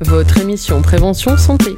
Votre 0.00 0.38
émission 0.38 0.80
Prévention 0.80 1.36
Santé. 1.36 1.76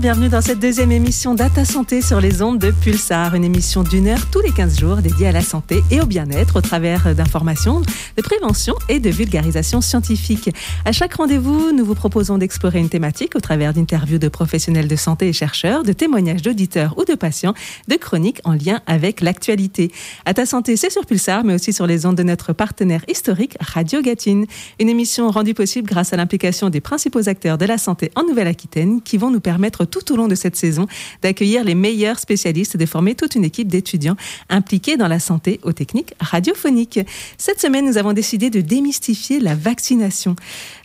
Bienvenue 0.00 0.28
dans 0.28 0.40
cette 0.40 0.58
deuxième 0.58 0.90
émission 0.90 1.34
Data 1.34 1.64
Santé 1.64 2.02
sur 2.02 2.20
les 2.20 2.42
ondes 2.42 2.58
de 2.58 2.72
Pulsar, 2.72 3.36
une 3.36 3.44
émission 3.44 3.84
d'une 3.84 4.08
heure 4.08 4.28
tous 4.30 4.40
les 4.40 4.50
15 4.50 4.80
jours 4.80 4.96
dédiée 4.96 5.28
à 5.28 5.32
la 5.32 5.40
santé 5.40 5.84
et 5.90 6.00
au 6.00 6.06
bien-être 6.06 6.56
au 6.56 6.60
travers 6.60 7.14
d'informations, 7.14 7.80
de 7.80 8.22
prévention 8.22 8.74
et 8.88 8.98
de 8.98 9.08
vulgarisation 9.08 9.80
scientifique. 9.80 10.50
À 10.84 10.90
chaque 10.90 11.14
rendez-vous, 11.14 11.70
nous 11.72 11.84
vous 11.84 11.94
proposons 11.94 12.38
d'explorer 12.38 12.80
une 12.80 12.88
thématique 12.88 13.36
au 13.36 13.40
travers 13.40 13.72
d'interviews 13.72 14.18
de 14.18 14.28
professionnels 14.28 14.88
de 14.88 14.96
santé 14.96 15.28
et 15.28 15.32
chercheurs, 15.32 15.84
de 15.84 15.92
témoignages 15.92 16.42
d'auditeurs 16.42 16.98
ou 16.98 17.04
de 17.04 17.14
patients, 17.14 17.54
de 17.86 17.94
chroniques 17.94 18.40
en 18.42 18.52
lien 18.52 18.80
avec 18.86 19.20
l'actualité. 19.20 19.92
Data 20.26 20.44
Santé, 20.44 20.76
c'est 20.76 20.90
sur 20.90 21.06
Pulsar, 21.06 21.44
mais 21.44 21.54
aussi 21.54 21.72
sur 21.72 21.86
les 21.86 22.04
ondes 22.04 22.16
de 22.16 22.24
notre 22.24 22.52
partenaire 22.52 23.04
historique 23.08 23.56
Radio 23.60 24.02
Gatine. 24.02 24.46
Une 24.80 24.88
émission 24.88 25.30
rendue 25.30 25.54
possible 25.54 25.88
grâce 25.88 26.12
à 26.12 26.16
l'implication 26.16 26.68
des 26.68 26.80
principaux 26.80 27.28
acteurs 27.28 27.58
de 27.58 27.64
la 27.64 27.78
santé 27.78 28.10
en 28.16 28.24
Nouvelle-Aquitaine 28.24 29.00
qui 29.00 29.18
vont 29.18 29.30
nous 29.30 29.40
permettre 29.40 29.83
tout 29.84 30.12
au 30.12 30.16
long 30.16 30.28
de 30.28 30.34
cette 30.34 30.56
saison 30.56 30.86
d'accueillir 31.22 31.64
les 31.64 31.74
meilleurs 31.74 32.18
spécialistes 32.18 32.74
et 32.74 32.78
de 32.78 32.86
former 32.86 33.14
toute 33.14 33.34
une 33.34 33.44
équipe 33.44 33.68
d'étudiants 33.68 34.16
impliqués 34.48 34.96
dans 34.96 35.08
la 35.08 35.18
santé 35.18 35.60
aux 35.62 35.72
techniques 35.72 36.14
radiophoniques. 36.20 37.00
Cette 37.38 37.60
semaine, 37.60 37.86
nous 37.86 37.98
avons 37.98 38.12
décidé 38.12 38.50
de 38.50 38.60
démystifier 38.60 39.40
la 39.40 39.54
vaccination. 39.54 40.36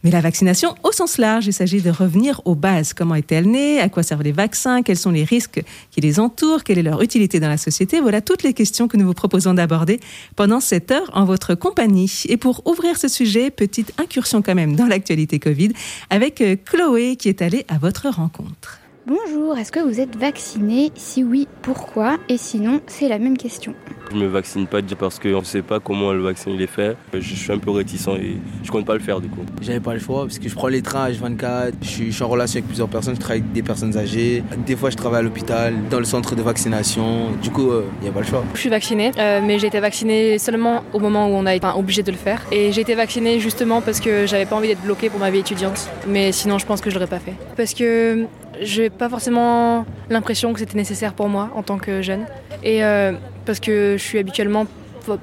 Mais 0.04 0.12
la 0.12 0.22
vaccination 0.22 0.76
au 0.84 0.92
sens 0.92 1.18
large, 1.18 1.48
il 1.48 1.54
s'agit 1.54 1.82
de 1.82 1.90
revenir 1.90 2.42
aux 2.46 2.56
bases. 2.56 2.94
Comment 2.94 3.16
est-elle 3.16 3.50
née? 3.50 3.80
À 3.80 3.90
quoi 3.90 4.04
servent 4.04 4.24
les 4.24 4.32
vaccins? 4.32 4.82
Quels 4.82 4.98
sont 4.98 5.12
les 5.12 5.24
risques 5.24 5.62
qui 5.92 6.02
les 6.02 6.20
entourent? 6.20 6.64
Quelle 6.64 6.80
est 6.80 6.84
leur 6.84 7.02
utilité 7.02 7.40
dans 7.40 7.50
la 7.50 7.58
société? 7.58 8.00
Voilà 8.00 8.22
toutes 8.22 8.44
les 8.44 8.54
questions 8.54 8.88
que 8.88 8.98
nous 8.98 9.06
vous 9.06 9.14
proposons 9.14 9.54
d'aborder 9.54 10.00
pendant 10.36 10.60
cette 10.60 10.92
heure 10.92 11.10
en 11.14 11.26
votre 11.26 11.56
compagnie. 11.56 12.24
Et 12.28 12.38
pour 12.38 12.66
ouvrir 12.68 12.98
ce 12.98 13.08
sujet, 13.08 13.52
petite 13.52 13.94
incursion 14.00 14.42
quand 14.42 14.56
même 14.56 14.76
dans 14.76 14.86
l'actualité 14.86 15.40
Covid 15.40 15.70
avec 16.10 16.42
euh, 16.42 16.56
Chloé 16.66 17.16
qui 17.16 17.30
est 17.30 17.42
allée 17.42 17.66
à 17.68 17.78
votre 17.78 18.08
rencontre. 18.10 18.80
Bonjour, 19.10 19.58
est-ce 19.58 19.72
que 19.72 19.80
vous 19.80 20.00
êtes 20.00 20.16
vacciné? 20.16 20.92
Si 20.94 21.24
oui, 21.24 21.48
pourquoi? 21.64 22.18
Et 22.30 22.38
sinon, 22.38 22.80
c'est 22.86 23.08
la 23.08 23.18
même 23.18 23.38
question. 23.38 23.74
Je 24.12 24.16
me 24.16 24.28
vaccine 24.28 24.68
pas 24.68 24.82
parce 25.00 25.20
je 25.24 25.30
ne 25.30 25.44
sais 25.44 25.64
pas 25.64 25.80
comment 25.80 26.14
le 26.14 26.22
vaccin 26.22 26.52
il 26.52 26.62
est 26.62 26.68
fait. 26.68 26.96
Je 27.14 27.20
suis 27.20 27.52
un 27.52 27.58
peu 27.58 27.72
réticent 27.72 28.10
et 28.10 28.38
je 28.64 28.70
compte 28.70 28.86
pas 28.86 28.94
le 28.94 29.00
faire 29.00 29.20
du 29.20 29.28
coup. 29.28 29.42
J'avais 29.62 29.80
pas 29.80 29.94
le 29.94 30.00
choix 30.00 30.26
parce 30.26 30.38
que 30.38 30.48
je 30.48 30.54
prends 30.54 30.68
les 30.68 30.84
trains 30.84 31.10
H24, 31.10 31.74
je 31.82 31.88
suis, 31.88 32.06
je 32.12 32.12
suis 32.12 32.24
en 32.24 32.28
relation 32.28 32.58
avec 32.58 32.68
plusieurs 32.68 32.88
personnes, 32.88 33.16
je 33.16 33.20
travaille 33.20 33.42
avec 33.42 33.52
des 33.52 33.64
personnes 33.64 33.98
âgées. 33.98 34.44
Des 34.66 34.76
fois 34.76 34.92
je 34.92 34.98
travaille 34.98 35.20
à 35.20 35.24
l'hôpital, 35.24 35.74
dans 35.90 36.00
le 36.00 36.06
centre 36.06 36.36
de 36.36 36.44
vaccination. 36.44 37.32
Du 37.42 37.50
coup, 37.50 37.68
il 37.68 37.74
euh, 37.74 37.82
n'y 38.04 38.10
a 38.10 38.12
pas 38.12 38.22
le 38.22 38.28
choix. 38.28 38.44
Je 38.54 38.60
suis 38.60 38.70
vaccinée, 38.70 39.12
euh, 39.18 39.42
mais 39.44 39.58
j'ai 39.58 39.68
été 39.68 39.80
vaccinée 39.80 40.38
seulement 40.38 40.84
au 40.94 41.00
moment 41.00 41.28
où 41.28 41.32
on 41.32 41.48
a 41.48 41.56
été 41.56 41.68
obligé 41.76 42.04
de 42.04 42.12
le 42.12 42.18
faire. 42.18 42.44
Et 42.52 42.72
j'ai 42.72 42.82
été 42.82 42.94
vaccinée 42.94 43.40
justement 43.40 43.82
parce 43.82 44.00
que 44.00 44.28
j'avais 44.28 44.46
pas 44.46 44.56
envie 44.56 44.68
d'être 44.68 44.84
bloquée 44.84 45.10
pour 45.10 45.20
ma 45.20 45.32
vie 45.32 45.40
étudiante. 45.40 45.88
Mais 46.08 46.32
sinon, 46.32 46.60
je 46.60 46.66
pense 46.66 46.82
que 46.82 46.92
je 46.92 46.96
l'aurais 46.96 47.08
pas 47.08 47.20
fait. 47.20 47.34
Parce 47.58 47.74
que 47.74 48.28
j'ai 48.62 48.90
pas 48.90 49.10
forcément 49.10 49.86
l'impression 50.10 50.54
que 50.54 50.60
c'était 50.60 50.78
nécessaire 50.78 51.14
pour 51.14 51.30
moi 51.30 51.50
en 51.56 51.64
tant 51.64 51.78
que 51.78 52.02
jeune. 52.02 52.26
Et 52.64 52.84
euh, 52.84 53.14
parce 53.46 53.60
que 53.60 53.96
je 53.98 54.04
suis 54.04 54.20
habituellement 54.20 54.66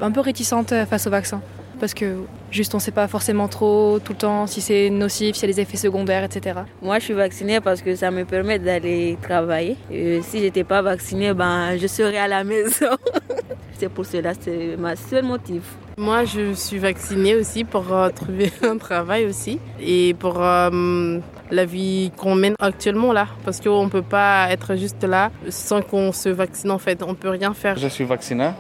un 0.01 0.11
peu 0.11 0.21
réticente 0.21 0.73
face 0.89 1.07
au 1.07 1.11
vaccin. 1.11 1.41
Parce 1.79 1.95
que 1.95 2.17
juste 2.51 2.75
on 2.75 2.79
sait 2.79 2.91
pas 2.91 3.09
forcément 3.09 3.49
trop 3.49 3.99
tout 3.99 4.13
le 4.13 4.19
temps 4.19 4.47
si 4.47 4.61
c'est 4.61 4.91
nocif, 4.91 5.37
s'il 5.37 5.49
y 5.49 5.53
a 5.53 5.55
des 5.55 5.61
effets 5.61 5.77
secondaires, 5.77 6.25
etc. 6.25 6.61
Moi 6.83 6.99
je 6.99 7.05
suis 7.05 7.15
vaccinée 7.15 7.61
parce 7.61 7.83
que 7.83 7.95
ça 7.95 8.11
me 8.11 8.25
permet 8.25 8.59
d'aller 8.59 9.19
travailler. 9.23 9.77
Et 9.91 10.23
si 10.23 10.41
j'étais 10.41 10.65
pas 10.65 10.83
vaccinée, 10.83 11.35
ben, 11.35 11.77
je 11.77 11.87
serais 11.87 12.19
à 12.19 12.29
la 12.29 12.45
maison. 12.45 12.97
c'est 13.79 13.89
pour 13.89 14.07
cela, 14.07 14.33
c'est 14.39 14.77
ma 14.79 14.97
seule 14.97 15.25
motif. 15.25 15.63
Moi, 15.99 16.25
je 16.27 16.53
suis 16.53 16.79
vaccinée 16.79 17.35
aussi 17.35 17.65
pour 17.65 17.93
euh, 17.93 18.11
trouver 18.11 18.53
un 18.63 18.77
travail 18.77 19.25
aussi 19.25 19.59
et 19.81 20.15
pour 20.15 20.43
euh, 20.43 21.19
la 21.51 21.65
vie 21.65 22.13
qu'on 22.17 22.35
mène 22.35 22.55
actuellement 22.59 23.13
là, 23.13 23.29
parce 23.45 23.61
qu'on 23.61 23.85
ne 23.85 23.91
peut 23.91 24.03
pas 24.03 24.49
être 24.51 24.77
juste 24.77 25.03
là 25.05 25.31
sans 25.49 25.81
qu'on 25.81 26.13
se 26.13 26.29
vaccine 26.29 26.71
en 26.71 26.79
fait, 26.79 27.03
on 27.03 27.11
ne 27.11 27.15
peut 27.15 27.31
rien 27.31 27.55
faire. 27.55 27.79
Je 27.79 27.89
suis 27.89 28.05
vacciné 28.05 28.51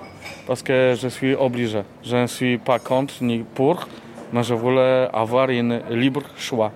parce 0.46 0.62
que 0.62 0.94
je 0.96 1.08
suis 1.08 1.34
obligé. 1.34 1.82
Je 2.02 2.16
ne 2.16 2.26
suis 2.26 2.58
pas 2.58 2.78
contre 2.78 3.14
ni 3.22 3.38
pour, 3.54 3.88
mais 4.32 4.42
je 4.42 4.54
voulais 4.54 5.08
avoir 5.12 5.48
un 5.48 5.80
libre 5.90 6.22
choix. 6.36 6.72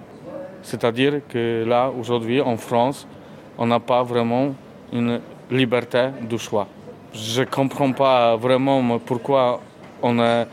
C'est-à-dire 0.63 1.21
que 1.29 1.65
là, 1.67 1.91
aujourd'hui, 1.91 2.41
en 2.41 2.57
France, 2.57 3.07
on 3.59 3.67
n'a 3.67 3.81
pas 3.81 4.03
vraiment 4.03 4.55
une 4.93 5.21
liberté 5.51 6.09
de 6.29 6.37
choix. 6.37 6.67
Je 7.15 7.41
ne 7.41 7.47
comprends 7.47 7.93
pas 7.93 8.37
vraiment 8.37 8.99
pourquoi 8.99 9.61
on 10.03 10.19
est 10.19 10.47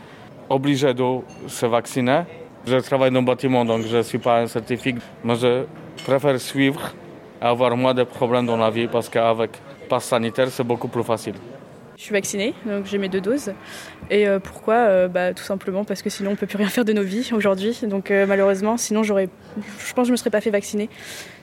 obligé 0.48 0.92
de 0.94 1.20
se 1.46 1.66
vacciner 1.66 2.22
je 2.68 2.76
travaille 2.78 3.10
dans 3.10 3.20
le 3.20 3.26
bâtiment, 3.26 3.64
donc 3.64 3.86
je 3.86 3.96
ne 3.96 4.02
suis 4.02 4.18
pas 4.18 4.40
un 4.40 4.46
scientifique, 4.46 4.96
mais 5.24 5.36
je 5.36 5.64
préfère 6.04 6.38
suivre 6.40 6.92
et 7.40 7.44
avoir 7.44 7.76
moins 7.76 7.94
de 7.94 8.04
problèmes 8.04 8.46
dans 8.46 8.56
la 8.56 8.70
vie 8.70 8.86
parce 8.86 9.08
qu'avec 9.08 9.50
passe 9.88 10.04
sanitaire, 10.04 10.48
c'est 10.50 10.64
beaucoup 10.64 10.88
plus 10.88 11.02
facile. 11.02 11.34
Je 11.98 12.04
suis 12.04 12.12
vaccinée, 12.12 12.54
donc 12.64 12.86
j'ai 12.86 12.96
mes 12.96 13.08
deux 13.08 13.20
doses. 13.20 13.52
Et 14.08 14.28
euh, 14.28 14.38
pourquoi? 14.38 14.74
Euh, 14.74 15.08
bah, 15.08 15.34
Tout 15.34 15.42
simplement 15.42 15.84
parce 15.84 16.00
que 16.00 16.08
sinon 16.08 16.30
on 16.30 16.32
ne 16.34 16.38
peut 16.38 16.46
plus 16.46 16.56
rien 16.56 16.68
faire 16.68 16.84
de 16.84 16.92
nos 16.92 17.02
vies 17.02 17.28
aujourd'hui. 17.34 17.76
Donc 17.82 18.12
euh, 18.12 18.24
malheureusement, 18.24 18.76
sinon 18.76 19.02
j'aurais, 19.02 19.28
je 19.84 19.92
pense 19.94 20.04
que 20.04 20.04
je 20.04 20.10
ne 20.10 20.12
me 20.12 20.16
serais 20.16 20.30
pas 20.30 20.40
fait 20.40 20.50
vacciner. 20.50 20.88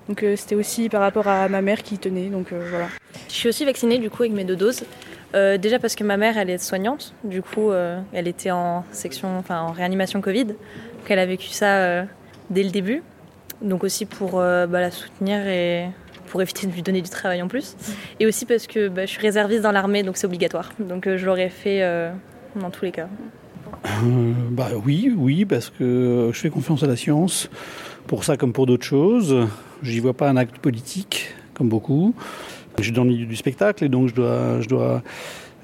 Donc 0.07 0.23
c'était 0.37 0.55
aussi 0.55 0.87
par 0.87 1.01
rapport 1.01 1.27
à 1.27 1.49
ma 1.49 1.61
mère 1.61 1.83
qui 1.83 1.97
tenait. 1.97 2.29
Donc 2.29 2.53
voilà. 2.53 2.87
Je 3.27 3.33
suis 3.33 3.49
aussi 3.49 3.65
vaccinée 3.65 3.97
du 3.97 4.09
coup 4.09 4.23
avec 4.23 4.31
mes 4.31 4.45
deux 4.45 4.55
doses. 4.55 4.85
déjà 5.33 5.77
parce 5.77 5.93
que 5.93 6.05
ma 6.05 6.15
mère 6.15 6.37
elle 6.37 6.49
est 6.49 6.57
soignante, 6.57 7.13
du 7.25 7.41
coup 7.41 7.73
elle 8.13 8.27
était 8.27 8.51
en 8.51 8.85
section, 8.91 9.43
en 9.49 9.71
réanimation 9.73 10.21
Covid 10.21 10.55
qu'elle 11.05 11.19
a 11.19 11.25
vécu 11.25 11.49
ça 11.49 12.05
dès 12.49 12.63
le 12.63 12.69
début. 12.69 13.03
Donc 13.61 13.83
aussi 13.83 14.05
pour 14.05 14.33
bah, 14.33 14.67
la 14.71 14.91
soutenir 14.91 15.45
et 15.47 15.89
pour 16.27 16.41
éviter 16.41 16.67
de 16.67 16.71
lui 16.71 16.81
donner 16.81 17.01
du 17.01 17.09
travail 17.09 17.41
en 17.41 17.47
plus. 17.47 17.75
Et 18.19 18.25
aussi 18.25 18.45
parce 18.45 18.67
que 18.67 18.87
bah, 18.87 19.05
je 19.05 19.11
suis 19.11 19.21
réserviste 19.21 19.61
dans 19.61 19.71
l'armée, 19.71 20.03
donc 20.03 20.17
c'est 20.17 20.25
obligatoire. 20.25 20.71
Donc 20.79 21.07
euh, 21.07 21.17
je 21.17 21.25
l'aurais 21.25 21.49
fait 21.49 21.81
dans 22.55 22.69
tous 22.69 22.85
les 22.85 22.91
cas. 22.91 23.07
bah 24.51 24.69
oui, 24.85 25.13
oui, 25.15 25.45
parce 25.45 25.69
que 25.69 26.29
je 26.33 26.39
fais 26.39 26.49
confiance 26.49 26.83
à 26.83 26.87
la 26.87 26.95
science. 26.95 27.49
Pour 28.07 28.23
ça 28.23 28.37
comme 28.37 28.53
pour 28.53 28.65
d'autres 28.65 28.85
choses. 28.85 29.47
J'y 29.81 29.99
vois 29.99 30.13
pas 30.13 30.29
un 30.29 30.37
acte 30.37 30.59
politique, 30.59 31.33
comme 31.53 31.69
beaucoup. 31.69 32.13
Je 32.77 32.83
suis 32.83 32.91
dans 32.91 33.03
le 33.03 33.09
milieu 33.09 33.25
du 33.25 33.35
spectacle 33.35 33.83
et 33.83 33.89
donc 33.89 34.09
je 34.09 34.15
dois, 34.15 34.61
je 34.61 34.67
dois, 34.67 35.01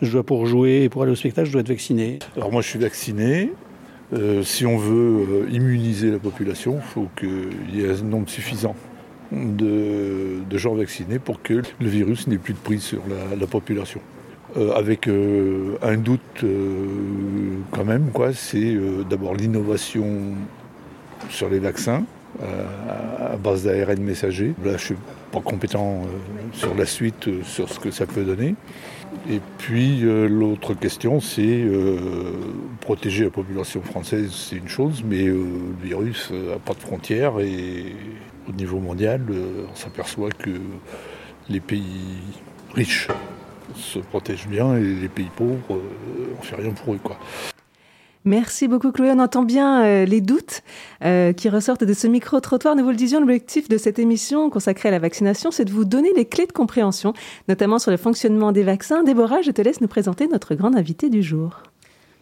je 0.02 0.12
dois 0.12 0.24
pour 0.24 0.46
jouer 0.46 0.84
et 0.84 0.90
pour 0.90 1.04
aller 1.04 1.12
au 1.12 1.16
spectacle, 1.16 1.48
je 1.48 1.52
dois 1.52 1.62
être 1.62 1.70
vacciné. 1.70 2.20
Alors 2.36 2.52
moi 2.52 2.62
je 2.62 2.68
suis 2.68 2.80
vacciné, 2.80 3.52
euh, 4.14 4.44
si 4.44 4.66
on 4.66 4.78
veut 4.78 5.46
euh, 5.46 5.50
immuniser 5.52 6.12
la 6.12 6.20
population, 6.20 6.76
il 6.78 6.82
faut 6.82 7.08
qu'il 7.18 7.76
y 7.76 7.84
ait 7.84 7.90
un 7.90 8.04
nombre 8.04 8.30
suffisant 8.30 8.76
de, 9.32 10.58
gens 10.58 10.76
vaccinés 10.76 11.20
pour 11.20 11.42
que 11.42 11.62
le 11.80 11.88
virus 11.88 12.28
n'ait 12.28 12.38
plus 12.38 12.54
de 12.54 12.60
prise 12.60 12.84
sur 12.84 13.02
la, 13.40 13.48
population. 13.48 14.02
Euh, 14.58 14.74
avec 14.74 15.08
un 15.08 15.98
doute 15.98 16.46
quand 17.72 17.86
même, 17.86 18.12
quoi, 18.12 18.34
c'est 18.34 18.78
d'abord 19.10 19.36
l'innovation 19.36 20.06
sur 21.30 21.50
les 21.50 21.60
vaccins 21.60 22.04
à 22.42 23.38
base 23.38 23.64
d'ARN 23.64 24.02
messager. 24.02 24.54
Là, 24.64 24.72
je 24.72 24.72
ne 24.72 24.78
suis 24.78 24.96
pas 25.32 25.42
compétent 25.42 26.06
sur 26.54 26.76
la 26.76 26.86
suite, 26.86 27.30
sur 27.44 27.70
ce 27.70 27.80
que 27.80 27.92
ça 27.92 28.06
peut 28.06 28.24
donner. 28.24 28.56
Et 29.30 29.40
puis 29.58 30.04
euh, 30.04 30.28
l'autre 30.28 30.74
question, 30.74 31.20
c'est 31.20 31.42
euh, 31.42 31.98
protéger 32.80 33.26
la 33.26 33.30
population 33.30 33.82
française, 33.82 34.32
c'est 34.32 34.56
une 34.56 34.70
chose, 34.70 35.04
mais 35.06 35.28
euh, 35.28 35.44
le 35.82 35.88
virus 35.88 36.32
n'a 36.32 36.58
pas 36.58 36.74
de 36.74 36.80
frontières 36.80 37.40
et 37.40 37.96
au 38.50 38.52
niveau 38.52 38.80
mondial, 38.80 39.22
on 39.72 39.76
s'aperçoit 39.76 40.32
que 40.32 40.52
les 41.50 41.60
pays 41.60 42.18
riches 42.74 43.08
se 43.76 44.00
protègent 44.00 44.48
bien 44.48 44.76
et 44.76 44.84
les 44.84 45.08
pays 45.08 45.30
pauvres, 45.36 45.58
on 45.70 45.76
ne 45.76 46.44
fait 46.46 46.56
rien 46.56 46.72
pour 46.72 46.94
eux. 46.94 47.00
Quoi. 47.02 47.18
Merci 48.24 48.68
beaucoup 48.68 48.92
Chloé. 48.92 49.12
On 49.12 49.20
entend 49.20 49.42
bien 49.42 49.84
euh, 49.84 50.06
les 50.06 50.22
doutes 50.22 50.62
euh, 51.04 51.34
qui 51.34 51.50
ressortent 51.50 51.84
de 51.84 51.94
ce 51.94 52.06
micro-trottoir. 52.06 52.76
Nous 52.76 52.84
vous 52.84 52.92
le 52.92 52.96
disions, 52.96 53.20
l'objectif 53.20 53.68
de 53.68 53.78
cette 53.78 53.98
émission 53.98 54.52
consacrée 54.52 54.90
à 54.90 54.92
la 54.92 55.00
vaccination, 55.00 55.50
c'est 55.50 55.66
de 55.66 55.72
vous 55.72 55.86
donner 55.86 56.12
les 56.16 56.26
clés 56.26 56.46
de 56.46 56.52
compréhension, 56.52 57.14
notamment 57.48 57.80
sur 57.80 57.90
le 57.90 57.98
fonctionnement 57.98 58.52
des 58.52 58.64
vaccins. 58.64 59.04
Déborah, 59.04 59.42
je 59.42 59.50
te 59.50 59.62
laisse 59.62 59.82
nous 59.82 59.88
présenter 59.88 60.28
notre 60.28 60.54
grande 60.54 60.76
invitée 60.76 61.10
du 61.10 61.24
jour. 61.24 61.64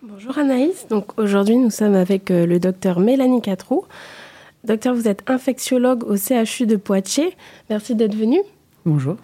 Bonjour 0.02 0.38
Anaïs. 0.38 0.88
Donc 0.88 1.20
aujourd'hui, 1.20 1.58
nous 1.58 1.70
sommes 1.70 1.96
avec 1.96 2.32
euh, 2.32 2.46
le 2.46 2.60
docteur 2.60 3.02
Mélanie 3.02 3.42
Catrou. 3.42 3.84
Docteur, 4.64 4.94
vous 4.94 5.08
êtes 5.08 5.30
infectiologue 5.30 6.04
au 6.04 6.18
CHU 6.18 6.66
de 6.66 6.76
Poitiers. 6.76 7.36
Merci 7.70 7.96
d'être 7.96 8.16
venu. 8.16 8.40
Bonjour. 8.86 9.16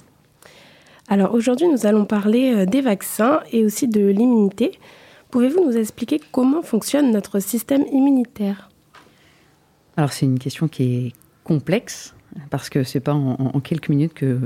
Alors 1.08 1.34
aujourd'hui, 1.34 1.68
nous 1.68 1.86
allons 1.86 2.06
parler 2.06 2.66
des 2.66 2.82
vaccins 2.82 3.42
et 3.52 3.66
aussi 3.66 3.88
de 3.88 4.06
l'immunité. 4.08 4.80
Pouvez-vous 5.32 5.66
nous 5.66 5.78
expliquer 5.78 6.22
comment 6.32 6.62
fonctionne 6.62 7.12
notre 7.12 7.40
système 7.40 7.84
immunitaire? 7.92 8.70
Alors 9.98 10.14
c'est 10.14 10.26
une 10.26 10.40
question 10.40 10.68
qui 10.68 10.84
est 10.84 11.14
complexe 11.44 12.16
parce 12.50 12.70
que 12.70 12.84
c'est 12.84 13.00
pas 13.00 13.14
en, 13.14 13.60
quelques 13.60 13.90
minutes 13.90 14.14
que 14.14 14.40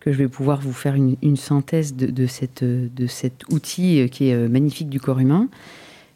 que 0.00 0.10
je 0.10 0.18
vais 0.18 0.26
pouvoir 0.26 0.60
vous 0.60 0.72
faire 0.72 0.96
une, 0.96 1.36
synthèse 1.36 1.94
de, 1.94 2.26
cette, 2.26 2.64
de 2.64 3.06
cet 3.06 3.44
outil 3.52 4.08
qui 4.10 4.30
est 4.30 4.48
magnifique 4.48 4.88
du 4.88 4.98
corps 4.98 5.20
humain. 5.20 5.48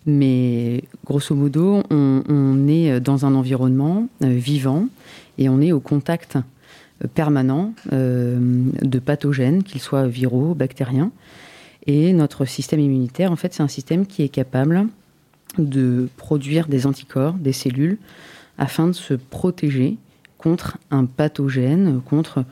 Mais 0.06 0.84
grosso 1.04 1.34
modo, 1.34 1.82
on, 1.90 2.68
est 2.68 3.00
dans 3.00 3.26
un 3.26 3.34
environnement 3.34 4.08
vivant 4.20 4.86
et 5.36 5.48
on 5.48 5.60
est 5.60 5.72
au 5.72 5.80
contact 5.80 6.38
permanent 7.14 7.74
de 7.90 8.98
pathogènes, 9.00 9.64
qu'ils 9.64 9.80
soient 9.80 10.06
viraux, 10.06 10.54
bactériens. 10.54 11.10
Et 11.86 12.12
notre 12.12 12.44
système 12.44 12.80
immunitaire, 12.80 13.32
en 13.32 13.36
fait, 13.36 13.54
c'est 13.54 13.62
un 13.62 13.68
système 13.68 14.06
qui 14.06 14.22
est 14.22 14.28
capable 14.28 14.86
de 15.58 16.08
produire 16.16 16.68
des 16.68 16.86
anticorps, 16.86 17.34
des 17.34 17.52
cellules, 17.52 17.98
afin 18.58 18.88
de 18.88 18.92
se 18.92 19.14
protéger 19.14 19.96
contre 20.38 20.78
un 20.90 21.04
pathogène, 21.06 22.00
contre 22.02 22.44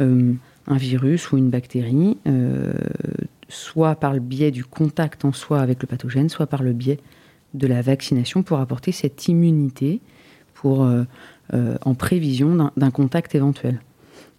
euh, 0.00 0.32
un 0.66 0.76
virus 0.76 1.32
ou 1.32 1.38
une 1.38 1.50
bactérie, 1.50 2.16
euh, 2.26 2.72
soit 3.48 3.94
par 3.94 4.12
le 4.12 4.20
biais 4.20 4.50
du 4.50 4.64
contact 4.64 5.24
en 5.24 5.32
soi 5.32 5.60
avec 5.60 5.82
le 5.82 5.86
pathogène, 5.86 6.28
soit 6.28 6.46
par 6.46 6.62
le 6.62 6.72
biais 6.72 6.98
de 7.54 7.66
la 7.66 7.82
vaccination 7.82 8.42
pour 8.42 8.58
apporter 8.58 8.92
cette 8.92 9.28
immunité 9.28 10.00
pour, 10.54 10.84
euh, 10.84 11.04
en 11.82 11.94
prévision 11.94 12.70
d'un 12.76 12.90
contact 12.90 13.34
éventuel. 13.34 13.80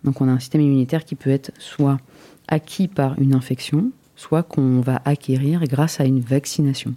Donc 0.03 0.21
on 0.21 0.27
a 0.27 0.31
un 0.31 0.39
système 0.39 0.61
immunitaire 0.61 1.05
qui 1.05 1.15
peut 1.15 1.29
être 1.29 1.51
soit 1.57 1.97
acquis 2.47 2.87
par 2.87 3.19
une 3.19 3.33
infection, 3.33 3.91
soit 4.15 4.43
qu'on 4.43 4.81
va 4.81 5.01
acquérir 5.05 5.63
grâce 5.63 5.99
à 5.99 6.05
une 6.05 6.19
vaccination. 6.19 6.93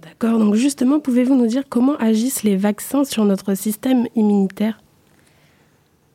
D'accord, 0.00 0.38
donc 0.38 0.54
justement, 0.54 1.00
pouvez-vous 1.00 1.36
nous 1.36 1.46
dire 1.46 1.62
comment 1.68 1.96
agissent 1.96 2.42
les 2.42 2.56
vaccins 2.56 3.04
sur 3.04 3.24
notre 3.24 3.54
système 3.54 4.06
immunitaire? 4.16 4.81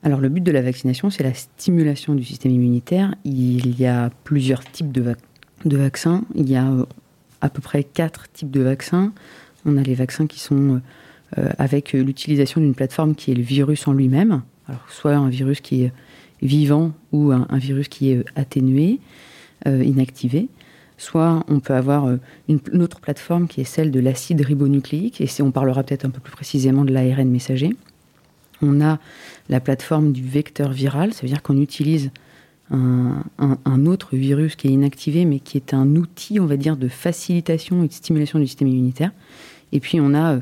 Alors 0.04 0.20
le 0.22 0.30
but 0.30 0.42
de 0.42 0.52
la 0.52 0.62
vaccination, 0.62 1.10
c'est 1.10 1.24
la 1.24 1.34
stimulation 1.34 2.16
du 2.16 2.24
système 2.24 2.52
immunitaire. 2.52 3.16
Il 3.26 3.80
y 3.80 3.86
a 3.86 4.10
plusieurs 4.24 4.64
types 4.64 4.92
de, 4.92 5.16
vaccins. 5.66 6.24
Il 6.36 6.50
y 6.50 6.56
a 6.56 6.68
euh, 6.68 6.86
à 7.42 7.50
peu 7.50 7.62
près 7.62 7.84
quatre 7.84 8.32
types 8.32 8.52
de 8.52 8.62
vaccins. 8.62 9.14
On 9.66 9.78
a 9.78 9.82
les 9.82 9.96
vaccins 9.96 10.28
qui 10.28 10.40
sont 10.40 10.82
euh, 11.38 11.50
avec 11.58 11.94
l'utilisation 11.94 12.62
d'une 12.62 12.76
plateforme 12.76 13.16
qui 13.16 13.32
est 13.32 13.36
le 13.36 13.42
virus 13.42 13.88
en 13.88 13.94
lui-même. 13.94 14.44
Soit 14.90 15.16
un 15.16 15.30
virus 15.30 15.62
qui 15.62 15.84
est 15.84 15.94
vivant 16.42 16.92
ou 17.12 17.32
un 17.32 17.58
virus 17.58 17.88
qui 17.88 18.12
est 18.12 18.26
atténué. 18.36 19.00
Euh, 19.66 19.84
inactivé. 19.84 20.50
Soit 20.98 21.44
on 21.48 21.60
peut 21.60 21.74
avoir 21.74 22.06
euh, 22.06 22.18
une, 22.48 22.60
autre 22.82 23.00
plateforme 23.00 23.48
qui 23.48 23.60
est 23.60 23.64
celle 23.64 23.90
de 23.90 24.00
l'acide 24.00 24.40
ribonucléique, 24.42 25.20
et 25.20 25.28
on 25.42 25.52
parlera 25.52 25.84
peut-être 25.84 26.06
un 26.06 26.12
peu 26.12 26.20
plus 26.20 26.32
précisément 26.32 26.86
de 26.86 26.94
l'ARN 26.94 27.28
messager. 27.28 27.76
On 28.62 28.82
a 28.82 29.00
la 29.50 29.60
plateforme 29.60 30.12
du 30.12 30.24
vecteur 30.24 30.72
viral, 30.72 31.14
ça 31.14 31.22
veut 31.22 31.28
dire 31.28 31.42
qu'on 31.42 31.62
utilise 31.62 32.12
un, 32.70 33.86
autre 33.86 34.18
virus 34.18 34.58
qui 34.58 34.68
est 34.68 34.72
inactivé, 34.72 35.24
mais 35.24 35.40
qui 35.40 35.56
est 35.56 35.74
un 35.74 35.96
outil, 35.96 36.40
on 36.42 36.46
va 36.46 36.58
dire, 36.58 36.76
de 36.76 36.90
facilitation 36.90 37.84
et 37.84 37.88
de 37.88 37.94
stimulation 37.94 38.40
du 38.40 38.48
système 38.48 38.68
immunitaire. 38.68 39.12
Et 39.72 39.80
puis 39.80 40.02
on 40.02 40.14
a 40.14 40.34
euh, 40.34 40.40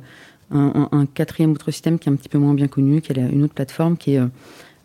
un, 0.51 1.05
quatrième 1.05 1.51
autre 1.51 1.69
système 1.69 1.99
qui 1.99 2.09
est 2.09 2.11
un 2.11 2.15
petit 2.15 2.29
peu 2.29 2.39
moins 2.39 2.55
bien 2.55 2.67
connu, 2.67 3.01
qui 3.01 3.11
est 3.11 3.17
une 3.17 3.43
autre 3.43 3.53
plateforme 3.53 3.95
qui 3.95 4.15
est 4.15 4.21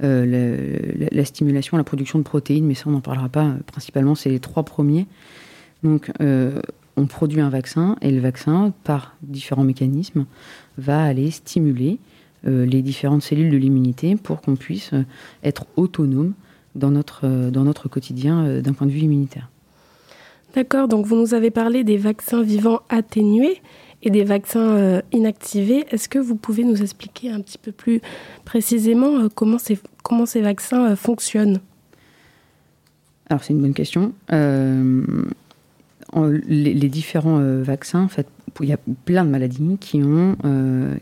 euh, 0.03 0.79
la, 1.13 1.25
stimulation, 1.25 1.77
la 1.77 1.85
production 1.85 2.19
de 2.19 2.25
protéines, 2.25 2.67
mais 2.67 2.75
ça 2.75 2.85
on 2.87 2.93
n'en 2.93 3.01
parlera 3.01 3.29
pas. 3.29 3.55
Principalement, 3.67 4.15
c'est 4.15 4.31
les 4.31 4.41
trois 4.41 4.63
premiers. 4.63 5.07
Donc, 5.83 6.11
euh, 6.21 6.61
on 6.97 7.07
produit 7.07 7.41
un 7.41 7.51
vaccin 7.51 7.97
et 8.01 8.11
le 8.11 8.21
vaccin, 8.21 8.73
par 8.85 9.17
différents 9.23 9.65
mécanismes, 9.65 10.27
va 10.79 11.03
aller 11.03 11.31
stimuler 11.31 11.93
euh, 11.93 12.10
les 12.45 12.83
différentes 12.83 13.23
cellules 13.23 13.51
de 13.51 13.57
l'immunité 13.57 14.17
pour 14.17 14.41
qu'on 14.41 14.57
puisse 14.57 14.93
être 15.43 15.67
autonome 15.77 16.33
dans 16.75 16.91
notre, 16.91 17.51
dans 17.51 17.65
notre 17.65 17.89
quotidien 17.89 18.61
d'un 18.61 18.73
point 18.73 18.87
de 18.87 18.93
vue 18.93 19.01
immunitaire. 19.01 19.49
D'accord, 20.55 20.89
donc 20.89 21.07
vous 21.07 21.17
nous 21.17 21.35
avez 21.35 21.51
parlé 21.51 21.85
des 21.85 21.97
vaccins 21.97 22.43
vivants 22.43 22.81
atténués 22.89 23.61
et 24.03 24.11
des 24.11 24.25
vaccins 24.25 24.77
euh, 24.77 25.03
inactivés. 25.13 25.85
Est-ce 25.91 26.09
que 26.09 26.19
vous 26.19 26.35
pouvez 26.35 26.65
nous 26.65 26.83
expliquer 26.83 27.31
un 27.31 27.41
petit 27.41 27.59
peu 27.59 27.71
plus 27.73 28.01
précisément 28.45 29.19
euh, 29.19 29.29
comment, 29.33 29.59
ces, 29.59 29.79
comment 30.03 30.27
ces 30.27 30.41
vaccins 30.41 30.91
euh, 30.91 30.97
fonctionnent? 30.97 31.61
Alors 33.29 33.45
c'est 33.45 33.53
une 33.53 33.61
bonne 33.61 33.75
question. 33.75 34.13
Les, 36.47 36.89
différents 36.89 37.41
vaccins, 37.63 38.03
en 38.03 38.09
fait, 38.09 38.27
il 38.61 38.69
y 38.69 38.73
a 38.73 38.79
plein 39.05 39.25
de 39.25 39.31
maladies 39.31 39.77
qui 39.81 40.03
ont, 40.03 40.37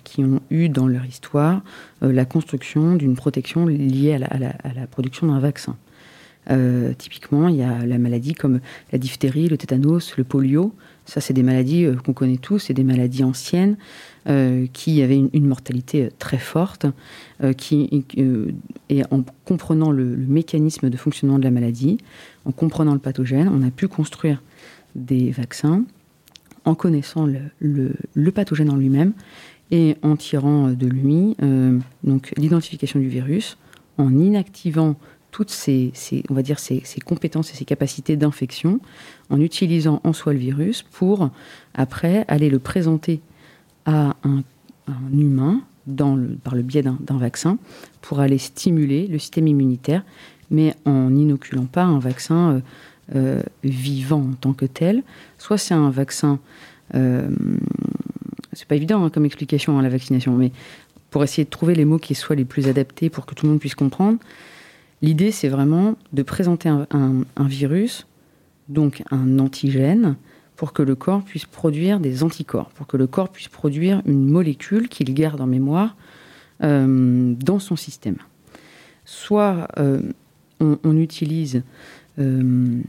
qui 0.05 0.23
ont 0.23 0.41
eu 0.51 0.69
dans 0.69 0.87
leur 0.87 1.07
histoire 1.07 1.63
la 2.03 2.25
construction 2.25 2.95
d'une 2.95 3.15
protection 3.17 3.67
liée 3.67 4.15
à 4.15 4.39
la, 4.39 4.87
production 4.91 5.29
d'un 5.29 5.39
vaccin. 5.39 5.77
typiquement, 6.99 7.49
il 7.49 7.57
y 7.57 7.63
a 7.63 7.87
la 7.87 7.99
maladie 7.99 8.35
comme 8.35 8.61
la 8.93 8.99
diphtérie, 8.99 9.49
le 9.49 9.57
tétanos, 9.57 10.17
le 10.17 10.25
polio, 10.25 10.75
ça, 11.09 11.23
c'est 11.23 11.33
des 11.33 11.43
maladies 11.43 11.87
euh, 11.87 11.95
qu'on 11.95 12.13
connaît 12.13 12.37
tous, 12.37 12.59
c'est 12.59 12.75
des 12.75 12.85
maladies 12.85 13.25
anciennes 13.25 13.79
euh, 14.29 14.67
qui 14.75 15.01
avaient 15.01 15.17
une, 15.17 15.47
mortalité 15.47 16.05
euh, 16.05 16.11
très 16.19 16.37
forte. 16.37 16.85
qui, 17.57 18.05
et 18.91 19.03
en 19.11 19.25
comprenant 19.47 19.91
le, 19.91 20.05
mécanisme 20.05 20.91
de 20.91 20.97
fonctionnement 20.99 21.39
de 21.39 21.45
la 21.45 21.51
maladie, 21.51 21.97
en 22.45 22.53
comprenant 22.53 22.93
le 22.93 22.99
pathogène, 22.99 23.49
on 23.49 23.67
a 23.67 23.71
pu 23.71 23.89
construire 23.89 24.43
des 24.95 25.31
vaccins 25.31 25.85
en 26.65 26.75
connaissant 26.75 27.27
le, 27.27 28.31
pathogène 28.31 28.71
en 28.71 28.77
lui-même 28.77 29.13
et 29.71 29.97
en 30.03 30.17
tirant 30.17 30.69
de 30.69 30.87
lui 30.87 31.37
donc 32.05 32.33
l'identification 32.37 33.01
du 33.01 33.09
virus, 33.09 33.59
en 33.97 34.19
inactivant 34.19 34.97
toutes 35.31 35.51
ces, 35.51 35.93
compétences 37.05 37.53
et 37.53 37.55
ces 37.55 37.65
capacités 37.65 38.17
d'infection 38.17 38.81
en 39.31 39.41
utilisant 39.41 40.01
en 40.05 40.13
soi 40.13 40.33
le 40.33 40.39
virus 40.39 40.83
pour 40.83 41.31
après 41.75 42.25
aller 42.29 42.51
le 42.51 42.59
présenter 42.59 43.21
à 43.85 44.17
un, 44.25 44.43
humain 45.13 45.63
par 46.43 46.55
le 46.55 46.63
biais 46.63 46.83
d'un 46.83 47.19
vaccin 47.19 47.59
pour 48.01 48.21
aller 48.21 48.39
stimuler 48.39 49.07
le 49.07 49.19
système 49.19 49.49
immunitaire, 49.49 50.03
mais 50.51 50.75
en 50.85 51.11
n'inoculant 51.11 51.67
pas 51.67 51.85
un 51.85 51.99
vaccin 51.99 52.51
euh, 52.51 52.61
euh, 53.17 53.41
vivant 53.65 54.21
en 54.21 54.35
tant 54.35 54.53
que 54.53 54.67
tel. 54.67 55.03
Soit 55.39 55.57
c'est 55.57 55.75
un 55.75 55.89
vaccin, 55.89 56.39
euh, 56.95 57.31
c'est 58.53 58.69
pas 58.69 58.77
évident 58.77 59.03
hein, 59.03 59.09
comme 59.09 59.25
explication 59.25 59.79
à 59.79 59.83
la 59.83 59.89
vaccination, 59.89 60.35
mais 60.35 60.53
pour 61.11 61.25
essayer 61.25 61.45
de 61.45 61.51
trouver 61.51 61.75
les 61.75 61.87
mots 61.87 61.99
qui 61.99 62.15
soient 62.15 62.37
les 62.37 62.45
plus 62.45 62.69
adaptés 62.69 63.09
pour 63.09 63.25
que 63.25 63.35
tout 63.35 63.47
le 63.47 63.53
monde 63.53 63.61
puisse 63.61 63.75
comprendre. 63.75 64.19
L'idée, 65.01 65.31
c'est 65.31 65.49
vraiment 65.49 65.97
de 66.13 66.23
présenter 66.23 66.69
un, 66.69 67.25
virus, 67.39 68.07
donc 68.69 69.03
un 69.11 69.39
antigène, 69.39 70.17
pour 70.57 70.75
que 70.75 70.83
le 70.83 70.95
corps 70.95 71.23
puisse 71.23 71.47
produire 71.47 72.01
des 72.01 72.25
anticorps, 72.25 72.69
pour 72.71 72.87
que 72.87 72.97
le 72.97 73.07
corps 73.07 73.31
puisse 73.31 73.49
produire 73.49 74.03
une 74.05 74.29
molécule 74.29 74.89
qu'il 74.89 75.15
garde 75.15 75.41
en 75.41 75.47
mémoire 75.47 75.97
euh, 76.63 77.33
dans 77.39 77.61
son 77.61 77.77
système. 77.77 78.17
Soit 79.05 79.69
euh, 80.63 80.77
on, 80.83 80.97
utilise 80.97 81.63
euh, 82.19 82.81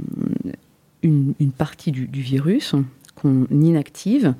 une, 1.03 1.33
partie 1.57 1.91
du, 1.91 2.05
virus 2.05 2.75
qu'on 3.15 3.45
inactive, 3.51 4.33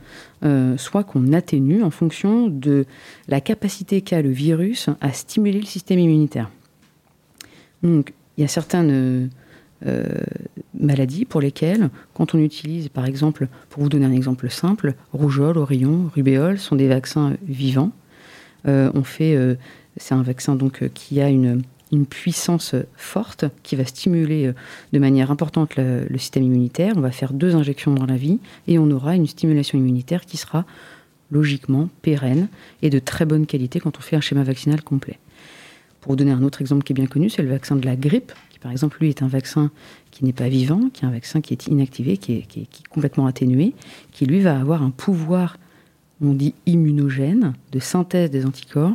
soit 0.78 1.04
qu'on 1.04 1.34
atténue 1.34 1.84
en 1.84 1.92
fonction 1.92 2.48
de 2.48 2.86
la 3.28 3.42
capacité 3.42 4.02
qu'a 4.02 4.22
le 4.22 4.30
virus 4.30 4.90
à 5.02 5.12
stimuler 5.12 5.60
le 5.60 5.66
système 5.66 6.00
immunitaire. 6.00 6.50
Donc, 7.84 8.14
il 8.38 8.42
y 8.42 8.44
a 8.46 8.48
certaines 8.48 9.30
euh, 9.86 10.04
maladies 10.78 11.24
pour 11.24 11.40
lesquelles, 11.40 11.90
quand 12.14 12.36
on 12.36 12.40
utilise, 12.40 12.90
par 12.90 13.06
exemple, 13.06 13.48
pour 13.70 13.82
vous 13.82 13.88
donner 13.88 14.06
un 14.06 14.12
exemple 14.12 14.50
simple, 14.50 14.94
rougeole, 15.14 15.58
oreillon, 15.58 16.10
rubéole 16.14 16.58
sont 16.58 16.76
des 16.76 16.90
vaccins 16.90 17.38
vivants. 17.44 17.92
Euh, 18.68 18.92
euh, 19.22 19.56
c'est 19.96 20.14
un 20.14 20.22
vaccin 20.22 20.58
qui 20.94 21.22
a 21.22 21.30
une, 21.30 21.62
puissance 22.06 22.76
forte 22.96 23.46
qui 23.64 23.76
va 23.76 23.86
stimuler 23.86 24.54
de 24.94 25.00
manière 25.00 25.32
importante 25.32 25.76
le, 25.76 26.06
le, 26.10 26.18
système 26.18 26.44
immunitaire. 26.44 26.94
On 26.96 27.02
va 27.02 27.12
faire 27.12 27.34
deux 27.34 27.56
injections 27.56 27.94
dans 27.94 28.06
la 28.06 28.18
vie 28.18 28.40
et 28.68 28.78
on 28.78 28.90
aura 28.92 29.16
une 29.16 29.28
stimulation 29.28 29.78
immunitaire 29.78 30.26
qui 30.26 30.38
sera 30.38 30.66
logiquement 31.32 31.90
pérenne 32.02 32.48
et 32.82 32.90
de 32.90 33.00
très 33.00 33.26
bonne 33.26 33.46
qualité 33.46 33.80
quand 33.80 33.98
on 33.98 34.02
fait 34.02 34.16
un 34.16 34.22
schéma 34.22 34.44
vaccinal 34.44 34.82
complet. 34.82 35.20
Pour 36.02 36.14
vous 36.14 36.16
donner 36.16 36.32
un 36.32 36.44
autre 36.44 36.62
exemple 36.62 36.84
qui 36.84 36.94
est 36.94 36.96
bien 36.96 37.08
connu, 37.08 37.30
c'est 37.30 37.42
le 37.42 37.50
vaccin 37.50 37.76
de 37.76 37.86
la 37.86 37.96
grippe, 37.96 38.32
qui 38.50 38.60
par 38.60 38.72
exemple, 38.72 38.98
lui, 39.02 39.10
est 39.10 39.22
un 39.22 39.28
vaccin 39.28 39.70
qui 40.12 40.24
n'est 40.24 40.34
pas 40.34 40.50
vivant, 40.50 40.90
qui 40.94 41.04
est 41.04 41.08
un 41.08 41.12
vaccin 41.12 41.42
qui 41.42 41.54
est 41.54 41.68
inactivé, 41.68 42.18
qui 42.18 42.34
est, 42.34 42.88
complètement 42.90 43.26
atténué, 43.26 43.74
qui 44.12 44.26
lui 44.26 44.40
va 44.40 44.60
avoir 44.60 44.82
un 44.82 44.92
pouvoir, 44.92 45.58
on 46.22 46.34
dit 46.34 46.54
immunogène, 46.66 47.54
de 47.72 47.80
synthèse 47.80 48.30
des 48.32 48.46
anticorps, 48.46 48.94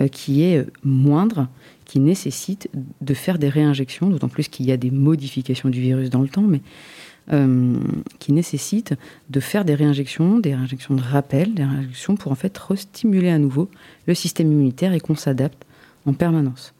euh, 0.00 0.08
qui 0.08 0.42
est 0.42 0.58
euh, 0.58 0.66
moindre, 0.84 1.48
qui 1.88 1.98
nécessite 1.98 2.70
de 3.00 3.14
faire 3.14 3.38
des 3.38 3.48
réinjections, 3.48 4.08
d'autant 4.08 4.28
plus 4.28 4.48
qu'il 4.48 4.66
y 4.66 4.72
a 4.72 4.76
des 4.76 4.92
modifications 4.92 5.70
du 5.70 5.80
virus 5.80 6.10
dans 6.10 6.20
le 6.20 6.28
temps, 6.28 6.42
mais 6.42 6.60
euh, 7.32 7.78
qui 8.18 8.32
nécessite 8.32 8.94
de 9.30 9.40
faire 9.40 9.64
des 9.64 9.74
réinjections, 9.74 10.38
des 10.38 10.54
réinjections 10.54 10.94
de 10.94 11.00
rappel, 11.00 11.54
des 11.54 11.64
réinjections 11.64 12.14
pour 12.14 12.30
en 12.30 12.34
fait 12.34 12.56
restimuler 12.56 13.30
à 13.30 13.38
nouveau 13.38 13.68
le 14.06 14.14
système 14.14 14.52
immunitaire 14.52 14.92
et 14.92 15.00
qu'on 15.00 15.16
s'adapte 15.16 15.64
en 16.04 16.12
permanence. 16.12 16.74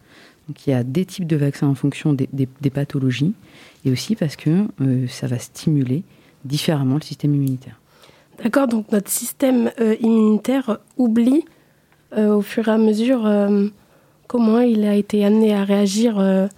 Donc 0.47 0.67
il 0.67 0.71
y 0.71 0.73
a 0.75 0.85
des 0.85 1.07
types 1.07 1.27
de 1.27 1.37
vaccins 1.37 1.67
en 1.67 1.75
fonction 1.75 2.13
des, 2.13 2.29
des, 2.33 2.71
pathologies 2.71 3.35
et 3.85 3.91
aussi 3.91 4.15
parce 4.15 4.37
que 4.37 4.67
ça 5.09 5.27
va 5.27 5.39
stimuler 5.39 6.03
différemment 6.45 6.95
le 6.95 7.03
système 7.03 7.35
immunitaire. 7.35 7.79
D'accord, 8.43 8.69
donc 8.69 8.91
notre 8.91 9.11
système 9.11 9.71
immunitaire 10.01 10.79
oublie 10.97 11.45
au 12.17 12.41
fur 12.41 12.69
et 12.69 12.71
à 12.71 12.79
mesure 12.79 13.27
comment 14.29 14.61
il 14.61 14.85
a 14.85 14.95
été 14.95 15.25
amené 15.25 15.53
à 15.53 15.65
réagir 15.65 16.49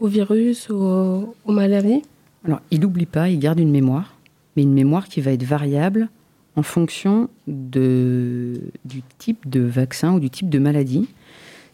au 0.00 0.06
virus, 0.06 0.70
ou 0.70 1.34
aux 1.44 1.52
maladies? 1.52 2.02
Alors, 2.46 2.60
il 2.70 2.80
n'oublie 2.80 3.06
pas, 3.06 3.28
il 3.28 3.38
garde 3.38 3.60
une 3.60 3.70
mémoire, 3.70 4.14
mais 4.56 4.62
une 4.62 4.72
mémoire 4.72 5.08
qui 5.08 5.20
va 5.20 5.32
être 5.32 5.42
variable 5.42 6.08
en 6.56 6.62
fonction 6.62 7.28
de, 7.46 8.60
du 8.84 9.02
type 9.18 9.48
de 9.48 9.60
vaccin 9.60 10.12
ou 10.12 10.20
du 10.20 10.30
type 10.30 10.48
de 10.48 10.58
maladie. 10.58 11.08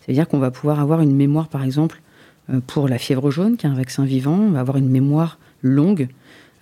C'est-à-dire 0.01 0.29
qu'on 0.29 0.39
va 0.39 0.51
pouvoir 0.51 0.81
avoir 0.81 1.01
une 1.01 1.15
mémoire, 1.15 1.49
par 1.49 1.65
exemple, 1.65 2.03
euh, 2.51 2.61
pour 2.67 2.89
la 2.89 2.99
fièvre 2.99 3.31
jaune, 3.31 3.57
qui 3.57 3.67
est 3.67 3.71
un 3.71 3.75
vaccin 3.75 4.05
vivant, 4.05 4.39
on 4.39 4.51
va 4.51 4.61
avoir 4.61 4.77
une 4.77 4.91
mémoire 4.91 5.39
longue, 5.63 6.09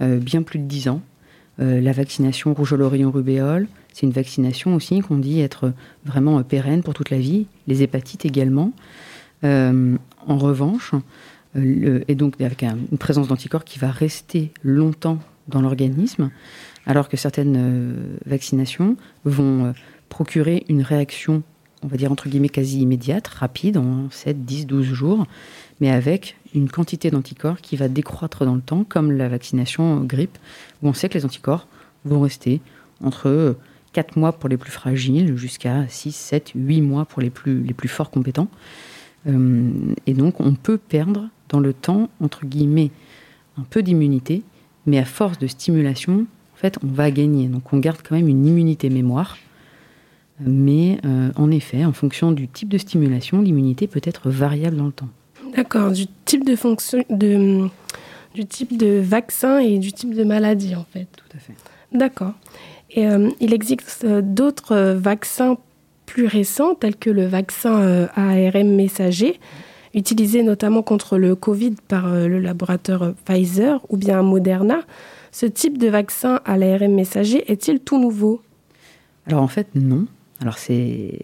euh, 0.01 0.19
bien 0.19 0.43
plus 0.43 0.61
de 0.61 0.65
10 0.65 0.89
ans. 0.89 1.01
Euh, 1.61 1.81
la 1.81 1.93
vaccination 1.93 2.55
rougeole 2.55 2.83
oreillon 2.83 3.11
rubéole, 3.11 3.67
c'est 3.93 4.07
une 4.07 4.13
vaccination 4.13 4.75
aussi 4.75 5.01
qu'on 5.01 5.19
dit 5.19 5.41
être 5.41 5.73
vraiment 6.05 6.43
pérenne 6.43 6.83
pour 6.83 6.95
toute 6.95 7.11
la 7.11 7.19
vie. 7.19 7.47
Les 7.67 7.83
hépatites 7.83 8.25
également. 8.25 8.73
en 9.43 10.39
revanche, 10.39 10.93
et 11.55 12.15
donc 12.15 12.41
avec 12.41 12.63
une 12.63 12.99
présence 12.99 13.29
d'anticorps 13.29 13.65
qui 13.65 13.79
va 13.79 13.91
rester 13.91 14.53
longtemps 14.63 15.19
dans 15.49 15.61
l'organisme, 15.61 16.31
alors 16.87 17.09
que 17.09 17.17
certaines 17.17 17.57
euh, 17.57 18.17
vaccinations 18.27 18.97
vont 19.25 19.67
euh, 19.67 19.73
procurer 20.09 20.65
une 20.69 20.83
réaction, 20.83 21.43
on 21.83 21.87
va 21.87 21.97
dire 21.97 22.13
entre 22.13 22.29
guillemets 22.29 22.49
quasi 22.49 22.81
immédiate, 22.81 23.29
rapide, 23.29 23.77
en 23.77 24.11
7, 24.11 24.45
10, 24.45 24.67
12 24.67 24.85
jours, 24.87 25.27
mais 25.81 25.91
avec 25.91 26.37
une 26.55 26.69
quantité 26.69 27.11
d'anticorps 27.11 27.61
qui 27.61 27.77
va 27.77 27.89
décroître 27.89 28.45
dans 28.45 28.55
le 28.55 28.61
temps, 28.61 28.85
comme 28.85 29.13
la 29.13 29.29
vaccination 29.29 30.01
grippe, 30.05 30.39
où 30.83 30.89
on 30.89 30.93
sait 30.93 31.09
que 31.09 31.15
les 31.15 31.25
anticorps 31.25 31.67
vont 32.05 32.21
rester 32.21 32.61
entre 33.03 33.57
4 33.93 34.17
mois 34.17 34.33
pour 34.33 34.49
les 34.49 34.57
plus 34.57 34.71
fragiles 34.71 35.37
jusqu'à 35.37 35.87
6, 35.89 36.13
7, 36.13 36.53
8 36.55 36.81
mois 36.81 37.05
pour 37.05 37.23
les 37.23 37.31
plus, 37.31 37.63
les 37.63 37.75
plus 37.75 37.89
forts 37.89 38.11
compétents. 38.11 38.49
Euh, 39.27 39.71
et 40.07 40.15
donc 40.15 40.41
on 40.41 40.55
peut 40.55 40.79
perdre 40.79 41.29
dans 41.49 41.61
le 41.61 41.73
temps, 41.73 42.09
entre 42.21 42.47
guillemets, 42.47 42.91
un 43.59 43.63
peu 43.63 43.83
d'immunité, 43.83 44.43
mais 44.87 44.99
à 44.99 45.05
force 45.05 45.39
de 45.39 45.47
stimulation, 45.47 46.27
en 46.55 46.57
fait, 46.57 46.79
on 46.83 46.89
va 46.89 47.11
gagner. 47.11 47.49
Donc 47.49 47.73
on 47.73 47.79
garde 47.79 47.99
quand 48.03 48.17
même 48.17 48.29
une 48.29 48.47
immunité 48.47 48.91
mémoire. 48.91 49.37
Mais 50.41 50.99
euh, 51.05 51.31
en 51.37 51.51
effet, 51.51 51.85
en 51.85 51.93
fonction 51.93 52.33
du 52.33 52.49
type 52.49 52.69
de 52.69 52.79
stimulation, 52.79 53.43
l'immunité 53.43 53.87
peut 53.87 54.01
être 54.03 54.31
variable 54.31 54.77
dans 54.77 54.87
le 54.87 54.93
temps. 54.93 55.09
D'accord, 55.55 55.93
du 55.93 56.07
type 56.25 56.45
de 56.45 56.57
fonction, 56.57 57.05
de, 57.11 57.69
du 58.35 58.47
type 58.47 58.77
de 58.77 58.99
vaccin 58.99 59.59
et 59.59 59.79
du 59.79 59.93
type 59.93 60.15
de 60.15 60.25
maladie, 60.25 60.75
en 60.75 60.85
fait. 60.91 61.07
Tout 61.15 61.37
à 61.37 61.39
fait. 61.39 61.55
D'accord. 61.93 62.33
Euh, 62.97 63.31
il 63.41 63.55
existe 63.55 64.05
euh, 64.05 64.21
d'autres 64.23 64.95
vaccins 64.95 65.57
plus 66.07 66.27
récents, 66.27 66.75
tels 66.75 66.97
que 66.97 67.11
le 67.11 67.27
vaccin 67.27 68.09
ARM 68.17 68.69
messager, 68.75 69.41
utilisé 69.95 70.43
notamment 70.43 70.83
contre 70.83 71.19
le 71.19 71.35
Covid 71.35 71.75
par 71.89 72.07
euh, 72.07 72.27
le 72.27 72.39
laboratoire 72.39 73.15
Pfizer 73.25 73.81
ou 73.89 73.97
bien 73.97 74.23
Moderna. 74.23 74.81
Ce 75.31 75.47
type 75.47 75.79
de 75.79 75.89
vaccin 75.89 76.41
à 76.45 76.57
l'ARM 76.57 76.93
messager 76.93 77.51
est-il 77.51 77.81
tout 77.81 78.01
nouveau? 78.01 78.43
Alors 79.27 79.43
en 79.43 79.49
fait, 79.49 79.69
non. 79.75 80.07
Alors 80.41 80.59
c'est 80.59 81.19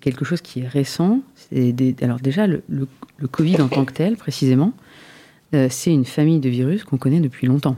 quelque 0.00 0.24
chose 0.24 0.40
qui 0.40 0.60
est 0.60 0.68
récent. 0.68 1.20
Alors 2.02 2.18
déjà, 2.18 2.46
le, 2.46 2.62
Covid 3.30 3.60
en 3.62 3.68
tant 3.68 3.84
que 3.84 3.92
tel, 3.92 4.16
précisément, 4.16 4.72
euh, 5.54 5.68
c'est 5.70 5.92
une 5.92 6.04
famille 6.04 6.40
de 6.40 6.48
virus 6.48 6.82
qu'on 6.82 6.96
connaît 6.96 7.20
depuis 7.20 7.46
longtemps. 7.46 7.76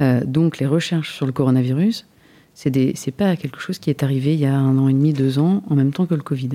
Euh, 0.00 0.22
donc 0.24 0.58
les 0.58 0.66
recherches 0.66 1.14
sur 1.14 1.26
le 1.26 1.32
coronavirus, 1.32 2.06
c'est 2.54 3.14
pas 3.16 3.36
quelque 3.36 3.60
chose 3.60 3.78
qui 3.78 3.90
est 3.90 4.02
arrivé 4.02 4.34
il 4.34 4.40
y 4.40 4.46
a 4.46 4.56
un 4.56 4.78
an 4.78 4.88
et 4.88 4.92
demi, 4.92 5.12
deux 5.12 5.38
ans, 5.38 5.62
en 5.68 5.74
même 5.74 5.92
temps 5.92 6.06
que 6.06 6.14
le 6.14 6.22
Covid. 6.22 6.50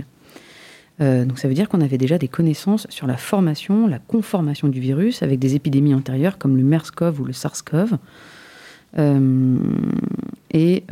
Euh, 1.02 1.24
donc 1.24 1.40
ça 1.40 1.48
veut 1.48 1.54
dire 1.54 1.70
qu'on 1.70 1.82
avait 1.82 1.98
déjà 1.98 2.18
des 2.18 2.28
connaissances 2.28 2.86
sur 2.90 3.08
la 3.08 3.16
formation, 3.16 3.88
la 3.88 4.00
conformation 4.00 4.68
du 4.68 4.82
virus 4.82 5.24
avec 5.24 5.40
des 5.40 5.56
épidémies 5.56 5.94
antérieures 5.94 6.38
comme 6.38 6.58
le 6.58 6.64
MERS-CoV 6.64 7.22
ou 7.22 7.26
le 7.26 7.34
SARS-CoV. 7.34 7.98
Euh, 8.98 9.58
et, 10.52 10.84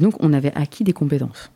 donc 0.00 0.14
on 0.20 0.32
avait 0.32 0.52
acquis 0.54 0.84
des 0.84 0.92
compétences. 0.92 1.50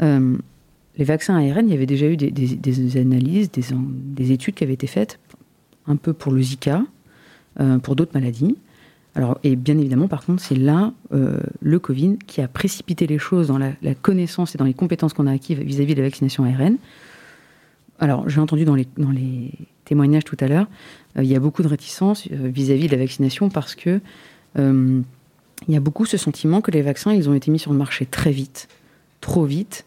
les 0.00 1.04
vaccins 1.04 1.34
ARN, 1.36 1.66
il 1.66 1.72
y 1.72 1.74
avait 1.74 1.86
déjà 1.86 2.06
eu 2.06 2.16
des, 2.16 2.96
analyses, 2.98 3.50
des, 3.50 4.32
études 4.32 4.54
qui 4.54 4.64
avaient 4.64 4.74
été 4.74 4.86
faites, 4.86 5.18
un 5.86 5.96
peu 5.96 6.12
pour 6.12 6.32
le 6.32 6.42
Zika, 6.42 6.82
pour 7.82 7.96
d'autres 7.96 8.12
maladies. 8.14 8.56
Alors, 9.14 9.38
et 9.42 9.56
bien 9.56 9.76
évidemment, 9.76 10.08
par 10.08 10.24
contre, 10.24 10.42
c'est 10.42 10.56
là 10.56 10.92
euh, 11.12 11.38
le 11.60 11.78
Covid 11.78 12.18
qui 12.26 12.40
a 12.40 12.48
précipité 12.48 13.06
les 13.06 13.18
choses 13.18 13.48
dans 13.48 13.58
la, 13.58 13.74
connaissance 14.00 14.54
et 14.54 14.58
dans 14.58 14.64
les 14.64 14.72
compétences 14.74 15.12
qu'on 15.12 15.26
a 15.26 15.32
acquises 15.32 15.58
vis-à-vis 15.58 15.94
de 15.94 16.00
la 16.00 16.06
vaccination 16.06 16.44
ARN. 16.44 16.76
Alors, 17.98 18.28
j'ai 18.28 18.40
entendu 18.40 18.64
dans 18.64 18.74
les, 18.74 18.86
dans 18.96 19.10
les 19.10 19.52
témoignages 19.84 20.24
tout 20.24 20.36
à 20.40 20.48
l'heure, 20.48 20.66
euh, 21.18 21.24
il 21.24 21.30
y 21.30 21.36
a 21.36 21.40
beaucoup 21.40 21.62
de 21.62 21.68
réticence 21.68 22.26
euh, 22.32 22.48
vis-à-vis 22.48 22.86
de 22.86 22.92
la 22.92 22.98
vaccination 23.02 23.48
parce 23.48 23.74
que 23.74 24.00
il 24.54 25.72
y 25.72 25.76
a 25.76 25.80
beaucoup 25.80 26.04
ce 26.04 26.18
sentiment 26.18 26.60
que 26.60 26.70
les 26.70 26.82
vaccins, 26.82 27.14
ils 27.14 27.30
ont 27.30 27.32
été 27.32 27.50
mis 27.50 27.58
sur 27.58 27.72
le 27.72 27.78
marché 27.78 28.04
très 28.04 28.32
vite, 28.32 28.68
trop 29.22 29.46
vite, 29.46 29.86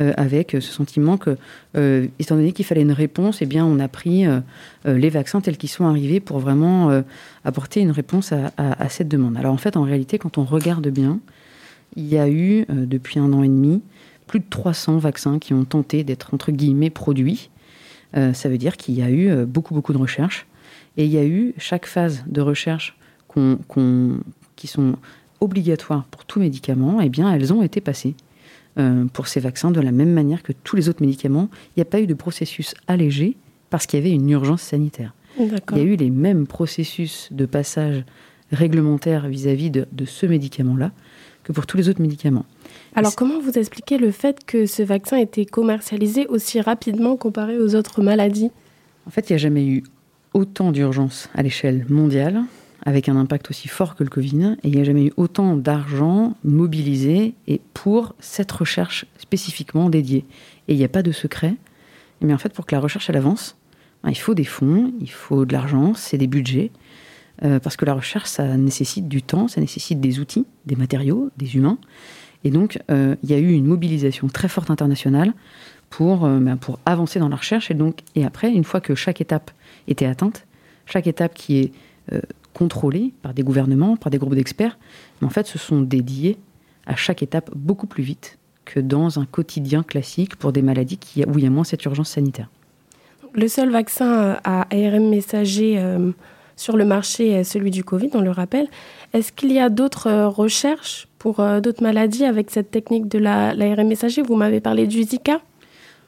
euh, 0.00 0.12
avec 0.16 0.52
ce 0.52 0.60
sentiment 0.60 1.16
que, 1.16 1.36
euh, 1.76 2.08
étant 2.18 2.34
donné 2.34 2.50
qu'il 2.50 2.64
fallait 2.64 2.82
une 2.82 2.92
réponse, 2.92 3.42
eh 3.42 3.46
bien, 3.46 3.64
on 3.64 3.78
a 3.78 3.86
pris 3.86 4.26
euh, 4.26 4.40
les 4.84 5.08
vaccins 5.08 5.40
tels 5.40 5.56
qu'ils 5.56 5.68
sont 5.68 5.84
arrivés 5.84 6.18
pour 6.18 6.40
vraiment 6.40 7.02
apporter 7.44 7.80
une 7.80 7.90
réponse 7.90 8.32
à, 8.32 8.88
cette 8.88 9.08
demande. 9.08 9.36
Alors 9.36 9.52
en 9.52 9.56
fait, 9.56 9.76
en 9.76 9.82
réalité, 9.82 10.18
quand 10.18 10.38
on 10.38 10.44
regarde 10.44 10.88
bien, 10.88 11.20
il 11.96 12.06
y 12.06 12.18
a 12.18 12.28
eu 12.28 12.66
depuis 12.68 13.18
un 13.18 13.32
an 13.32 13.42
et 13.42 13.48
demi 13.48 13.82
plus 14.26 14.40
de 14.40 14.46
300 14.48 14.98
vaccins 14.98 15.38
qui 15.38 15.54
ont 15.54 15.64
tenté 15.64 16.02
d'être 16.02 16.34
entre 16.34 16.50
guillemets 16.50 16.90
produits. 16.90 17.50
ça 18.14 18.48
veut 18.48 18.58
dire 18.58 18.76
qu'il 18.76 18.94
y 18.94 19.02
a 19.02 19.10
eu 19.10 19.44
beaucoup 19.46 19.74
beaucoup 19.74 19.92
de 19.92 19.98
recherches 19.98 20.46
et 20.96 21.04
il 21.04 21.10
y 21.10 21.18
a 21.18 21.24
eu 21.24 21.54
chaque 21.58 21.86
phase 21.86 22.24
de 22.26 22.40
recherche 22.40 22.96
qui 24.56 24.66
sont 24.66 24.96
obligatoires 25.40 26.04
pour 26.10 26.24
tout 26.24 26.40
médicament, 26.40 27.00
eh 27.00 27.08
bien, 27.08 27.32
elles 27.32 27.52
ont 27.52 27.62
été 27.62 27.80
passées. 27.80 28.14
Euh, 28.76 29.04
pour 29.04 29.28
ces 29.28 29.38
vaccins 29.38 29.70
de 29.70 29.80
la 29.80 29.92
même 29.92 30.12
manière 30.12 30.42
que 30.42 30.50
tous 30.50 30.74
les 30.74 30.88
autres 30.88 31.00
médicaments. 31.00 31.48
Il 31.68 31.78
n'y 31.78 31.82
a 31.82 31.84
pas 31.84 32.00
eu 32.00 32.08
de 32.08 32.14
processus 32.14 32.74
allégé 32.88 33.36
parce 33.70 33.86
qu'il 33.86 34.00
y 34.00 34.02
avait 34.02 34.10
une 34.10 34.28
urgence 34.28 34.62
sanitaire. 34.62 35.14
Il 35.38 35.52
y 35.76 35.80
a 35.80 35.82
eu 35.82 35.94
les 35.94 36.10
mêmes 36.10 36.48
processus 36.48 37.28
de 37.30 37.46
passage 37.46 38.04
réglementaire 38.50 39.28
vis-à-vis 39.28 39.70
de, 39.70 39.86
ce 40.04 40.26
médicament-là 40.26 40.90
que 41.44 41.52
pour 41.52 41.66
tous 41.66 41.76
les 41.76 41.88
autres 41.88 42.02
médicaments. 42.02 42.46
Alors 42.96 43.14
comment 43.14 43.38
vous 43.38 43.56
expliquez 43.56 43.96
le 43.96 44.10
fait 44.10 44.44
que 44.44 44.66
ce 44.66 44.82
vaccin 44.82 45.18
ait 45.18 45.22
été 45.22 45.46
commercialisé 45.46 46.26
aussi 46.26 46.60
rapidement 46.60 47.16
comparé 47.16 47.58
aux 47.58 47.76
autres 47.76 48.02
maladies? 48.02 48.50
En 49.06 49.10
fait, 49.10 49.30
il 49.30 49.34
n'y 49.34 49.36
a 49.36 49.38
jamais 49.38 49.66
eu 49.66 49.84
autant 50.32 50.72
d'urgence 50.72 51.28
à 51.32 51.44
l'échelle 51.44 51.86
mondiale 51.88 52.42
avec 52.84 53.08
un 53.08 53.16
impact 53.16 53.50
aussi 53.50 53.68
fort 53.68 53.94
que 53.94 54.04
le 54.04 54.10
Covid, 54.10 54.56
et 54.62 54.68
il 54.68 54.74
n'y 54.74 54.80
a 54.80 54.84
jamais 54.84 55.06
eu 55.06 55.12
autant 55.16 55.56
d'argent 55.56 56.36
mobilisé 56.44 57.34
et 57.48 57.60
pour 57.72 58.14
cette 58.18 58.52
recherche 58.52 59.06
spécifiquement 59.18 59.88
dédiée. 59.88 60.26
Et 60.68 60.74
il 60.74 60.78
n'y 60.78 60.84
a 60.84 60.88
pas 60.88 61.02
de 61.02 61.12
secret. 61.12 61.54
Mais 62.20 62.34
en 62.34 62.38
fait, 62.38 62.52
pour 62.52 62.66
que 62.66 62.74
la 62.74 62.80
recherche 62.80 63.08
avance, 63.10 63.56
ben, 64.02 64.10
il 64.10 64.18
faut 64.18 64.34
des 64.34 64.44
fonds, 64.44 64.92
il 65.00 65.10
faut 65.10 65.46
de 65.46 65.52
l'argent, 65.52 65.94
c'est 65.94 66.18
des 66.18 66.26
budgets. 66.26 66.70
Euh, 67.42 67.58
parce 67.58 67.76
que 67.76 67.84
la 67.84 67.94
recherche, 67.94 68.28
ça 68.28 68.56
nécessite 68.56 69.08
du 69.08 69.22
temps, 69.22 69.48
ça 69.48 69.60
nécessite 69.60 70.00
des 70.00 70.20
outils, 70.20 70.46
des 70.66 70.76
matériaux, 70.76 71.30
des 71.36 71.56
humains. 71.56 71.78
Et 72.44 72.50
donc, 72.50 72.78
euh, 72.90 73.16
il 73.22 73.30
y 73.30 73.34
a 73.34 73.38
eu 73.38 73.52
une 73.52 73.66
mobilisation 73.66 74.28
très 74.28 74.48
forte 74.48 74.70
internationale 74.70 75.32
pour, 75.88 76.26
euh, 76.26 76.38
ben, 76.38 76.56
pour 76.56 76.78
avancer 76.84 77.18
dans 77.18 77.30
la 77.30 77.36
recherche. 77.36 77.70
Et, 77.70 77.74
donc, 77.74 78.00
et 78.14 78.24
après, 78.24 78.52
une 78.52 78.64
fois 78.64 78.80
que 78.80 78.94
chaque 78.94 79.20
étape 79.20 79.50
était 79.88 80.06
atteinte, 80.06 80.46
chaque 80.86 81.06
étape 81.06 81.34
qui 81.34 81.58
est 81.58 81.72
contrôlés 82.54 83.12
par 83.20 83.34
des 83.34 83.42
gouvernements, 83.42 83.96
par 83.96 84.10
des 84.10 84.18
groupes 84.18 84.34
d'experts, 84.34 84.78
mais 85.20 85.26
en 85.26 85.30
fait 85.30 85.46
ce 85.46 85.58
sont 85.58 85.82
dédiés 85.82 86.38
à 86.86 86.96
chaque 86.96 87.22
étape 87.22 87.50
beaucoup 87.54 87.86
plus 87.86 88.02
vite 88.02 88.38
que 88.64 88.80
dans 88.80 89.18
un 89.18 89.26
quotidien 89.26 89.82
classique 89.82 90.36
pour 90.36 90.52
des 90.52 90.62
maladies 90.62 90.96
qui, 90.96 91.24
où 91.24 91.38
il 91.38 91.44
y 91.44 91.46
a 91.46 91.50
moins 91.50 91.64
cette 91.64 91.84
urgence 91.84 92.10
sanitaire. 92.10 92.48
Le 93.34 93.48
seul 93.48 93.70
vaccin 93.70 94.22
euh, 94.22 94.36
à 94.44 94.66
ARM 94.70 95.10
messager 95.10 95.74
euh, 95.78 96.12
sur 96.56 96.76
le 96.76 96.84
marché 96.84 97.30
est 97.30 97.44
celui 97.44 97.70
du 97.70 97.82
Covid, 97.82 98.10
on 98.14 98.20
le 98.20 98.30
rappelle. 98.30 98.68
Est-ce 99.12 99.32
qu'il 99.32 99.52
y 99.52 99.58
a 99.58 99.68
d'autres 99.68 100.06
euh, 100.06 100.28
recherches 100.28 101.08
pour 101.18 101.36
d'autres 101.62 101.82
maladies 101.82 102.26
avec 102.26 102.50
cette 102.50 102.70
technique 102.70 103.08
de 103.08 103.18
l'ARM 103.18 103.88
messager? 103.88 104.22
Vous 104.22 104.36
m'avez 104.36 104.60
parlé 104.60 104.86
du 104.86 105.02
Zika 105.02 105.40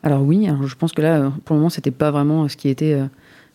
Alors 0.03 0.23
oui, 0.23 0.47
alors 0.47 0.67
je 0.67 0.77
pense 0.77 0.93
que 0.93 1.01
là, 1.01 1.33
pour 1.45 1.55
le 1.55 1.61
moment, 1.61 1.71
c'était 1.71 1.91
pas 1.91 2.11
vraiment 2.11 2.47
ce 2.49 2.57
qui 2.57 2.69
était 2.69 3.01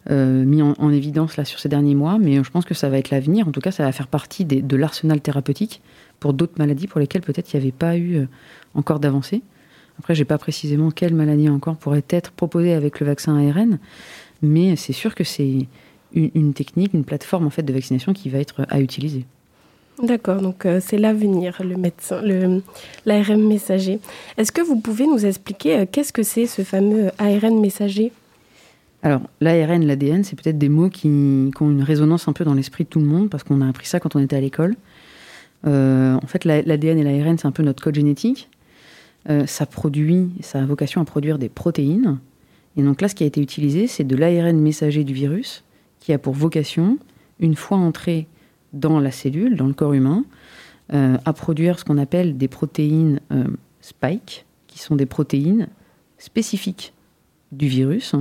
euh, 0.10 0.44
mis 0.44 0.62
en, 0.62 0.92
évidence 0.92 1.38
là 1.38 1.46
sur 1.46 1.60
ces 1.60 1.70
derniers 1.70 1.96
mois, 1.96 2.18
mais 2.18 2.44
je 2.44 2.50
pense 2.50 2.66
que 2.66 2.74
ça 2.74 2.90
va 2.90 2.98
être 2.98 3.12
l'avenir. 3.12 3.48
En 3.48 3.52
tout 3.52 3.62
cas, 3.62 3.72
ça 3.72 3.84
va 3.84 3.92
faire 3.92 4.08
partie 4.08 4.46
de 4.46 4.76
l'arsenal 4.76 5.22
thérapeutique 5.22 5.82
pour 6.22 6.34
d'autres 6.34 6.54
maladies 6.58 6.88
pour 6.88 7.02
lesquelles 7.02 7.22
peut-être 7.22 7.54
il 7.54 7.58
n'y 7.58 7.64
avait 7.64 7.72
pas 7.74 7.98
eu 7.98 8.16
euh, 8.16 8.26
encore 8.76 9.02
d'avancée. 9.02 9.42
Après, 10.00 10.16
je 10.16 10.22
n'ai 10.22 10.26
pas 10.26 10.38
précisément 10.38 10.90
quelle 10.90 11.14
maladie 11.14 11.50
encore 11.50 11.76
pourrait 11.76 12.06
être 12.10 12.32
proposée 12.32 12.74
avec 12.74 13.02
le 13.02 13.06
vaccin 13.08 13.36
ARN, 13.36 13.78
mais 14.42 14.76
c'est 14.78 14.94
sûr 14.94 15.14
que 15.14 15.24
c'est 15.24 15.68
une, 16.14 16.54
technique, 16.54 16.94
une 16.94 17.04
plateforme 17.04 17.46
en 17.46 17.50
fait 17.50 17.64
de 17.64 17.74
vaccination 17.74 18.14
qui 18.14 18.30
va 18.30 18.40
être 18.40 18.66
à 18.70 18.80
utiliser. 18.80 19.26
D'accord, 20.02 20.42
donc 20.42 20.66
euh, 20.66 20.80
c'est 20.84 20.98
l'avenir, 20.98 21.62
le 21.64 21.76
médecin, 21.76 22.22
l'ARN 23.06 23.48
messager. 23.48 24.00
Est-ce 24.38 24.52
que 24.52 24.62
vous 24.62 24.80
pouvez 24.80 25.06
nous 25.06 25.26
expliquer 25.26 25.80
euh, 25.80 25.86
qu'est-ce 25.92 26.14
que 26.14 26.24
c'est 26.24 26.48
ce 26.48 26.64
fameux 26.64 27.12
ARN 27.20 27.60
messager? 27.60 28.12
Alors, 29.04 29.22
l'ARN, 29.40 29.86
l'ADN, 29.86 30.24
c'est 30.24 30.40
peut-être 30.40 30.58
des 30.58 30.70
mots 30.70 30.90
qui, 30.90 31.08
ont 31.08 31.72
une 31.72 31.84
résonance 31.84 32.28
un 32.28 32.34
peu 32.34 32.46
dans 32.46 32.54
l'esprit 32.54 32.84
de 32.84 32.90
tout 32.90 33.00
le 33.00 33.06
monde, 33.06 33.30
parce 33.30 33.44
qu'on 33.44 33.62
a 33.62 33.68
appris 33.68 33.88
ça 33.88 34.00
quand 34.00 34.16
on 34.16 34.20
était 34.20 34.36
à 34.36 34.42
l'école. 34.42 34.76
Euh, 35.66 36.16
en 36.16 36.28
fait, 36.28 36.46
l'ADN 36.46 37.00
et 37.00 37.04
l'ARN, 37.04 37.38
c'est 37.38 37.48
un 37.48 37.52
peu 37.52 37.64
notre 37.64 37.84
code 37.84 37.96
génétique. 37.96 38.50
ça 39.46 39.66
produit, 39.66 40.30
ça 40.42 40.62
a 40.62 40.66
vocation 40.66 41.02
à 41.02 41.06
produire 41.06 41.38
des 41.38 41.50
protéines. 41.50 42.20
Et 42.78 42.84
donc 42.84 43.02
là, 43.02 43.08
ce 43.08 43.16
qui 43.16 43.24
a 43.24 43.28
été 43.28 43.42
utilisé, 43.42 43.88
c'est 43.88 44.04
de 44.04 44.16
l'ARN 44.16 44.58
messager 44.60 45.04
du 45.04 45.14
virus, 45.14 45.64
qui 46.00 46.14
a 46.14 46.18
pour 46.18 46.34
vocation, 46.34 46.98
une 47.40 47.56
fois 47.56 47.78
entré 47.78 48.28
dans 48.74 49.00
la 49.00 49.12
cellule, 49.12 49.56
dans 49.56 49.68
le 49.68 49.74
corps 49.74 49.94
humain, 49.94 50.24
euh, 50.94 51.18
à 51.26 51.34
produire 51.34 51.80
ce 51.80 51.86
qu'on 51.86 51.98
appelle 51.98 52.38
des 52.38 52.48
protéines 52.48 53.20
euh, 53.32 53.46
spike, 53.82 54.46
qui 54.68 54.80
sont 54.80 54.96
des 54.96 55.06
protéines 55.06 55.68
spécifiques 56.18 56.94
du 57.52 57.68
virus. 57.68 58.16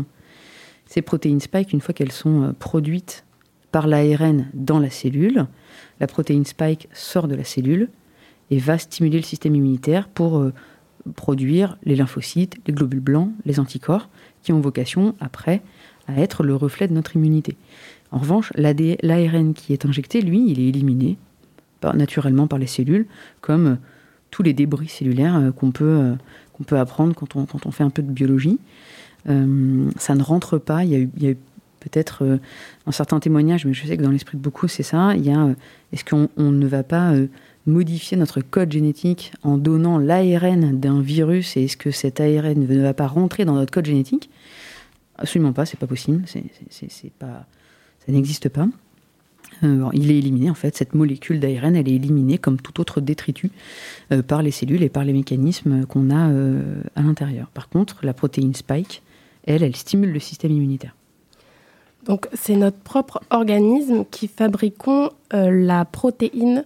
Ces 0.91 1.01
protéines 1.01 1.41
spike, 1.41 1.73
une 1.73 1.81
fois 1.81 1.95
qu'elles 1.95 2.13
sont 2.13 2.43
euh, 2.43 2.53
produites 2.53 3.25
par 3.73 3.87
l'ARN 3.87 4.51
dans 4.53 4.79
la 4.79 4.91
cellule, 4.91 5.47
la 6.01 6.07
protéine 6.07 6.45
spike 6.45 6.89
sort 6.93 7.29
de 7.29 7.35
la 7.35 7.45
cellule 7.45 7.89
et 8.51 8.59
va 8.59 8.77
stimuler 8.77 9.17
le 9.17 9.25
système 9.25 9.55
immunitaire 9.55 10.09
pour 10.09 10.45
produire 11.15 11.79
les 11.85 11.95
lymphocytes, 11.95 12.57
les 12.67 12.75
globules 12.75 13.01
blancs, 13.01 13.31
les 13.47 13.61
anticorps, 13.61 14.09
qui 14.43 14.53
ont 14.53 14.61
vocation 14.61 15.15
après 15.21 15.63
à 16.09 16.21
être 16.21 16.43
le 16.43 16.57
reflet 16.57 16.89
de 16.89 16.93
notre 16.93 17.17
immunité. 17.17 17.57
En 18.11 18.19
revanche, 18.19 18.53
l'ARN 18.57 19.55
qui 19.55 19.73
est 19.73 19.87
injecté, 19.87 20.21
lui, 20.21 20.51
il 20.51 20.61
est 20.61 20.69
éliminé 20.69 21.17
naturellement 21.95 22.47
par 22.47 22.59
les 22.59 22.67
cellules, 22.67 23.07
comme 23.41 23.67
euh, 23.67 23.75
tous 24.31 24.43
les 24.43 24.53
débris 24.53 24.89
cellulaires 24.89 25.37
euh, 25.37 25.51
qu'on 25.51 25.71
peut, 25.71 26.15
euh, 26.71 26.77
apprendre 26.77 27.15
quand 27.15 27.37
on 27.37 27.71
fait 27.71 27.85
un 27.85 27.91
peu 27.91 28.03
de 28.03 28.11
biologie. 28.11 28.59
Ça 29.27 30.15
ne 30.15 30.23
rentre 30.23 30.59
pas. 30.59 30.85
Il 30.85 30.91
y 30.91 31.27
a 31.27 31.31
eu, 31.31 31.37
peut-être 31.81 32.39
un 32.87 32.93
certain 32.93 33.21
témoignage, 33.21 33.65
mais 33.65 33.73
je 33.73 33.87
sais 33.87 33.97
que 33.97 34.03
dans 34.03 34.11
l'esprit 34.11 34.37
de 34.37 34.43
beaucoup, 34.43 34.69
c'est 34.69 34.83
ça. 34.83 35.15
Il 35.17 35.25
y 35.25 35.31
a, 35.31 35.49
est-ce 35.93 36.05
qu'on 36.05 36.29
ne 36.37 36.67
va 36.67 36.83
pas 36.83 37.15
modifier 37.67 38.17
notre 38.17 38.41
code 38.41 38.73
génétique 38.73 39.33
en 39.43 39.57
donnant 39.57 39.99
l'ARN 39.99 40.79
d'un 40.79 41.00
virus 41.00 41.57
et 41.57 41.65
est-ce 41.65 41.77
que 41.77 41.91
cet 41.91 42.21
ARN 42.21 42.67
ne 42.67 42.83
va 42.83 42.95
pas 42.95 43.07
rentrer 43.07 43.45
dans 43.45 43.55
notre 43.55 43.73
code 43.73 43.87
génétique? 43.87 44.31
Absolument 45.17 45.53
pas, 45.53 45.67
c'est 45.67 45.79
pas 45.79 45.87
possible. 45.87 46.25
C'est 46.27 47.12
pas 47.19 47.47
ça 48.07 48.12
n'existe 48.12 48.49
pas. 48.49 48.69
Euh, 49.62 49.89
il 49.93 50.11
est 50.11 50.19
éliminé, 50.19 50.50
en 50.50 50.55
fait, 50.55 50.77
cette 50.77 50.95
molécule 50.95 51.41
d'ARN, 51.41 51.77
elle 51.77 51.89
est 51.89 51.95
éliminée 51.95 52.39
comme 52.39 52.59
tout 52.61 52.81
autre 52.81 53.00
détritus 53.00 53.50
euh, 54.12 54.23
par 54.23 54.43
les 54.43 54.50
cellules 54.50 54.83
et 54.83 54.89
par 54.89 55.05
les 55.05 55.12
mécanismes 55.12 55.85
qu'on 55.87 56.11
a 56.11 56.31
euh, 56.31 56.83
à 56.97 57.03
l'intérieur. 57.03 57.49
Par 57.49 57.69
contre, 57.69 57.99
la 58.03 58.15
protéine 58.15 58.55
spike, 58.55 59.03
elle, 59.45 59.63
elle 59.63 59.77
stimule 59.77 60.13
le 60.13 60.21
système 60.21 60.53
immunitaire. 60.53 60.95
Donc 62.05 62.29
c'est 62.33 62.57
notre 62.57 62.79
propre 62.79 63.21
organisme 63.31 64.05
qui 64.11 64.27
fabriquons 64.27 65.11
la 65.33 65.85
protéine 65.85 66.65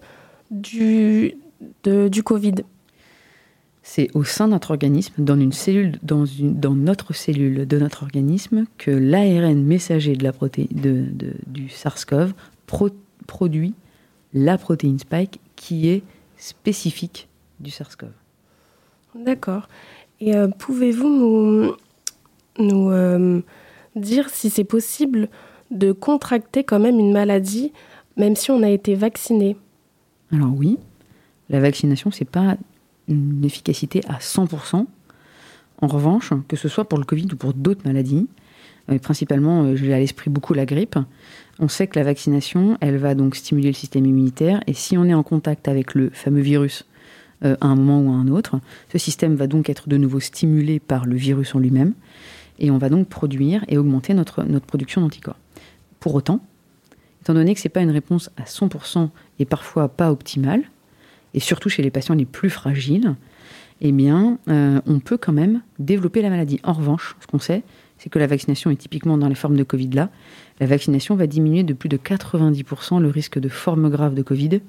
du, 0.50 1.34
du 1.84 2.22
Covid 2.22 2.54
c'est 3.84 4.08
au 4.14 4.24
sein 4.24 4.46
de 4.46 4.52
notre 4.52 4.70
organisme, 4.70 5.12
dans 5.18 5.38
une 5.38 5.52
cellule, 5.52 5.98
dans, 6.02 6.24
une, 6.24 6.58
dans 6.58 6.74
notre 6.74 7.12
cellule 7.12 7.68
de 7.68 7.78
notre 7.78 8.02
organisme, 8.02 8.64
que 8.78 8.90
l'ARN 8.90 9.62
messager 9.62 10.16
de 10.16 10.24
la 10.24 10.32
de, 10.32 11.06
du 11.46 11.68
SARS-CoV 11.68 12.32
produit 13.26 13.74
la 14.32 14.56
protéine 14.56 14.98
spike 14.98 15.38
qui 15.54 15.88
est 15.88 16.02
spécifique 16.38 17.28
du 17.60 17.70
SARS-CoV. 17.70 18.10
D'accord. 19.14 19.68
Et 20.18 20.34
euh, 20.34 20.48
pouvez-vous 20.48 21.08
nous, 21.08 21.76
nous 22.58 22.90
euh, 22.90 23.40
dire 23.96 24.28
si 24.30 24.50
c'est 24.50 24.64
possible 24.64 25.28
de 25.70 25.92
contracter 25.92 26.64
quand 26.64 26.78
même 26.78 26.98
une 26.98 27.12
maladie, 27.12 27.72
même 28.16 28.36
si 28.36 28.50
on 28.50 28.62
a 28.62 28.70
été 28.70 28.94
vacciné 28.94 29.56
Alors 30.32 30.52
oui, 30.56 30.78
la 31.50 31.60
vaccination, 31.60 32.10
c'est 32.10 32.24
pas 32.24 32.56
une 33.08 33.44
efficacité 33.44 34.02
à 34.08 34.18
100%. 34.18 34.86
En 35.80 35.86
revanche, 35.86 36.32
que 36.48 36.56
ce 36.56 36.68
soit 36.68 36.88
pour 36.88 36.98
le 36.98 37.04
Covid 37.04 37.28
ou 37.32 37.36
pour 37.36 37.52
d'autres 37.54 37.82
maladies, 37.84 38.28
euh, 38.90 38.98
principalement, 38.98 39.64
euh, 39.64 39.76
j'ai 39.76 39.92
à 39.92 39.98
l'esprit 39.98 40.30
beaucoup 40.30 40.54
la 40.54 40.66
grippe, 40.66 40.98
on 41.58 41.68
sait 41.68 41.86
que 41.86 41.98
la 41.98 42.04
vaccination, 42.04 42.78
elle 42.80 42.96
va 42.96 43.14
donc 43.14 43.36
stimuler 43.36 43.68
le 43.68 43.74
système 43.74 44.06
immunitaire, 44.06 44.60
et 44.66 44.74
si 44.74 44.96
on 44.96 45.04
est 45.04 45.14
en 45.14 45.22
contact 45.22 45.68
avec 45.68 45.94
le 45.94 46.10
fameux 46.10 46.40
virus 46.40 46.84
à 47.42 47.66
un 47.66 47.74
moment 47.74 48.00
ou 48.00 48.10
à 48.10 48.14
un 48.14 48.28
autre, 48.28 48.58
ce 48.90 48.96
système 48.96 49.34
va 49.34 49.46
donc 49.46 49.68
être 49.68 49.86
de 49.86 49.98
nouveau 49.98 50.18
stimulé 50.18 50.80
par 50.80 51.04
le 51.04 51.14
virus 51.14 51.54
en 51.54 51.58
lui-même, 51.58 51.92
et 52.58 52.70
on 52.70 52.78
va 52.78 52.88
donc 52.88 53.08
produire 53.08 53.64
et 53.68 53.78
augmenter 53.78 54.14
notre, 54.14 54.42
production 54.60 55.00
d'anticorps. 55.00 55.38
Pour 56.00 56.14
autant, 56.14 56.40
étant 57.22 57.34
donné 57.34 57.54
que 57.54 57.60
ce 57.60 57.68
n'est 57.68 57.72
pas 57.72 57.80
une 57.80 57.90
réponse 57.90 58.30
à 58.36 58.44
100% 58.44 59.08
et 59.38 59.44
parfois 59.44 59.88
pas 59.88 60.10
optimale, 60.12 60.62
et 61.32 61.40
surtout 61.40 61.68
chez 61.68 61.82
les 61.82 61.90
patients 61.90 62.14
les 62.14 62.26
plus 62.26 62.50
fragiles, 62.50 63.14
eh 63.80 63.90
bien, 63.90 64.38
euh, 64.48 64.80
on 64.86 65.00
peut 65.00 65.16
quand 65.16 65.32
même 65.32 65.62
développer 65.78 66.22
la 66.22 66.30
maladie. 66.30 66.60
En 66.62 66.72
revanche, 66.72 67.16
ce 67.20 67.26
qu'on 67.26 67.40
sait, 67.40 67.62
c'est 67.98 68.08
que 68.08 68.18
la 68.18 68.26
vaccination, 68.26 68.70
est 68.70 68.76
typiquement 68.76 69.18
dans 69.18 69.28
les 69.28 69.34
formes 69.34 69.56
de 69.56 69.64
Covid-là, 69.64 70.10
la 70.60 70.66
vaccination 70.66 71.16
va 71.16 71.26
diminuer 71.26 71.64
de 71.64 71.72
plus 71.72 71.88
de 71.88 71.96
90% 71.96 73.00
le 73.00 73.08
risque 73.08 73.38
de 73.38 73.48
forme 73.48 73.90
grave 73.90 74.14
de 74.14 74.22
Covid 74.22 74.60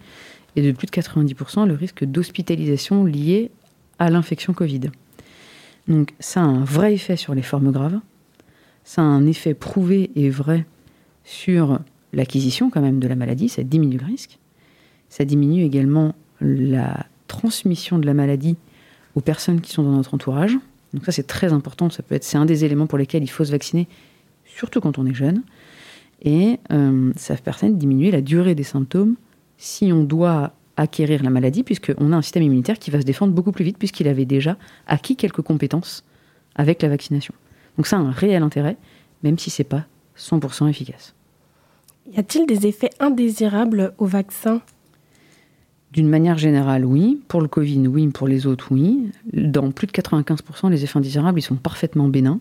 et 0.55 0.61
de 0.61 0.71
plus 0.71 0.87
de 0.87 0.91
90% 0.91 1.67
le 1.67 1.73
risque 1.73 2.03
d'hospitalisation 2.03 3.05
liée 3.05 3.51
à 3.99 4.09
l'infection 4.09 4.53
Covid. 4.53 4.89
Donc 5.87 6.13
ça 6.19 6.41
a 6.41 6.45
un 6.45 6.63
vrai 6.63 6.93
effet 6.93 7.15
sur 7.15 7.35
les 7.35 7.41
formes 7.41 7.71
graves, 7.71 7.99
ça 8.83 9.01
a 9.01 9.05
un 9.05 9.25
effet 9.27 9.53
prouvé 9.53 10.11
et 10.15 10.29
vrai 10.29 10.65
sur 11.23 11.79
l'acquisition 12.13 12.69
quand 12.69 12.81
même 12.81 12.99
de 12.99 13.07
la 13.07 13.15
maladie, 13.15 13.49
ça 13.49 13.63
diminue 13.63 13.97
le 13.97 14.05
risque, 14.05 14.39
ça 15.09 15.25
diminue 15.25 15.63
également 15.63 16.15
la 16.41 17.05
transmission 17.27 17.99
de 17.99 18.05
la 18.05 18.13
maladie 18.13 18.57
aux 19.15 19.21
personnes 19.21 19.61
qui 19.61 19.71
sont 19.71 19.83
dans 19.83 19.91
notre 19.91 20.13
entourage. 20.13 20.57
Donc 20.93 21.05
ça 21.05 21.11
c'est 21.11 21.27
très 21.27 21.53
important, 21.53 21.89
ça 21.89 22.03
peut 22.03 22.15
être 22.15 22.23
c'est 22.23 22.37
un 22.37 22.45
des 22.45 22.65
éléments 22.65 22.87
pour 22.87 22.97
lesquels 22.97 23.23
il 23.23 23.29
faut 23.29 23.45
se 23.45 23.51
vacciner, 23.51 23.87
surtout 24.45 24.81
quand 24.81 24.97
on 24.97 25.05
est 25.05 25.13
jeune. 25.13 25.43
Et 26.21 26.59
euh, 26.71 27.11
ça 27.15 27.35
permet 27.35 27.71
de 27.71 27.77
diminuer 27.77 28.09
la 28.09 28.21
durée 28.21 28.55
des 28.55 28.63
symptômes. 28.63 29.15
Si 29.57 29.91
on 29.91 30.03
doit 30.03 30.53
acquérir 30.77 31.23
la 31.23 31.29
maladie, 31.29 31.63
puisqu'on 31.63 32.11
a 32.11 32.15
un 32.15 32.21
système 32.21 32.43
immunitaire 32.43 32.79
qui 32.79 32.91
va 32.91 32.99
se 32.99 33.05
défendre 33.05 33.33
beaucoup 33.33 33.51
plus 33.51 33.65
vite, 33.65 33.77
puisqu'il 33.77 34.07
avait 34.07 34.25
déjà 34.25 34.57
acquis 34.87 35.15
quelques 35.15 35.41
compétences 35.41 36.03
avec 36.55 36.81
la 36.81 36.89
vaccination. 36.89 37.33
Donc 37.77 37.87
ça 37.87 37.97
a 37.97 37.99
un 37.99 38.11
réel 38.11 38.43
intérêt, 38.43 38.77
même 39.23 39.37
si 39.37 39.49
c'est 39.49 39.63
pas 39.63 39.85
100% 40.17 40.69
efficace. 40.69 41.13
Y 42.13 42.19
a-t-il 42.19 42.45
des 42.45 42.67
effets 42.67 42.91
indésirables 42.99 43.93
au 43.97 44.05
vaccin? 44.05 44.61
D'une 45.91 46.07
manière 46.07 46.37
générale, 46.37 46.85
oui. 46.85 47.21
Pour 47.27 47.41
le 47.41 47.47
Covid, 47.47 47.87
oui. 47.87 48.07
Pour 48.09 48.27
les 48.27 48.47
autres, 48.47 48.67
oui. 48.71 49.11
Dans 49.33 49.71
plus 49.71 49.87
de 49.87 49.91
95%, 49.91 50.69
les 50.69 50.83
effets 50.83 50.97
indésirables, 50.97 51.39
ils 51.39 51.43
sont 51.43 51.55
parfaitement 51.55 52.07
bénins. 52.09 52.39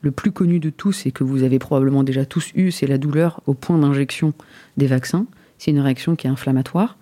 Le 0.00 0.10
plus 0.10 0.32
connu 0.32 0.60
de 0.60 0.70
tous, 0.70 1.06
et 1.06 1.12
que 1.12 1.24
vous 1.24 1.42
avez 1.42 1.58
probablement 1.58 2.04
déjà 2.04 2.24
tous 2.24 2.52
eu, 2.54 2.70
c'est 2.70 2.86
la 2.86 2.98
douleur 2.98 3.40
au 3.46 3.54
point 3.54 3.78
d'injection 3.78 4.32
des 4.76 4.86
vaccins. 4.86 5.26
C'est 5.58 5.72
une 5.72 5.80
réaction 5.80 6.16
qui 6.16 6.26
est 6.26 6.30
inflammatoire, 6.30 6.96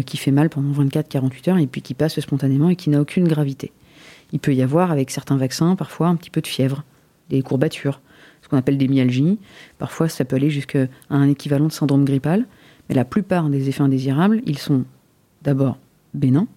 qui 0.00 0.16
fait 0.16 0.30
mal 0.30 0.48
pendant 0.48 0.72
24-48 0.84 1.50
heures, 1.50 1.58
et 1.58 1.66
puis 1.66 1.82
qui 1.82 1.94
passe 1.94 2.18
spontanément 2.20 2.70
et 2.70 2.76
qui 2.76 2.90
n'a 2.90 3.00
aucune 3.00 3.28
gravité. 3.28 3.72
Il 4.32 4.38
peut 4.38 4.54
y 4.54 4.62
avoir, 4.62 4.90
avec 4.90 5.10
certains 5.10 5.36
vaccins, 5.36 5.76
parfois 5.76 6.08
un 6.08 6.16
petit 6.16 6.30
peu 6.30 6.40
de 6.40 6.46
fièvre, 6.46 6.84
des 7.28 7.42
courbatures, 7.42 8.00
ce 8.42 8.48
qu'on 8.48 8.56
appelle 8.56 8.78
des 8.78 8.88
myalgies. 8.88 9.38
Parfois, 9.78 10.08
ça 10.08 10.24
peut 10.24 10.36
aller 10.36 10.50
jusqu'à 10.50 10.86
un 11.10 11.28
équivalent 11.28 11.66
de 11.66 11.72
syndrome 11.72 12.04
grippal. 12.04 12.46
Mais 12.88 12.94
la 12.94 13.04
plupart 13.04 13.48
des 13.48 13.68
effets 13.68 13.82
indésirables, 13.82 14.42
ils 14.46 14.58
sont 14.58 14.84
d'abord 15.42 15.78
bénins. 16.14 16.48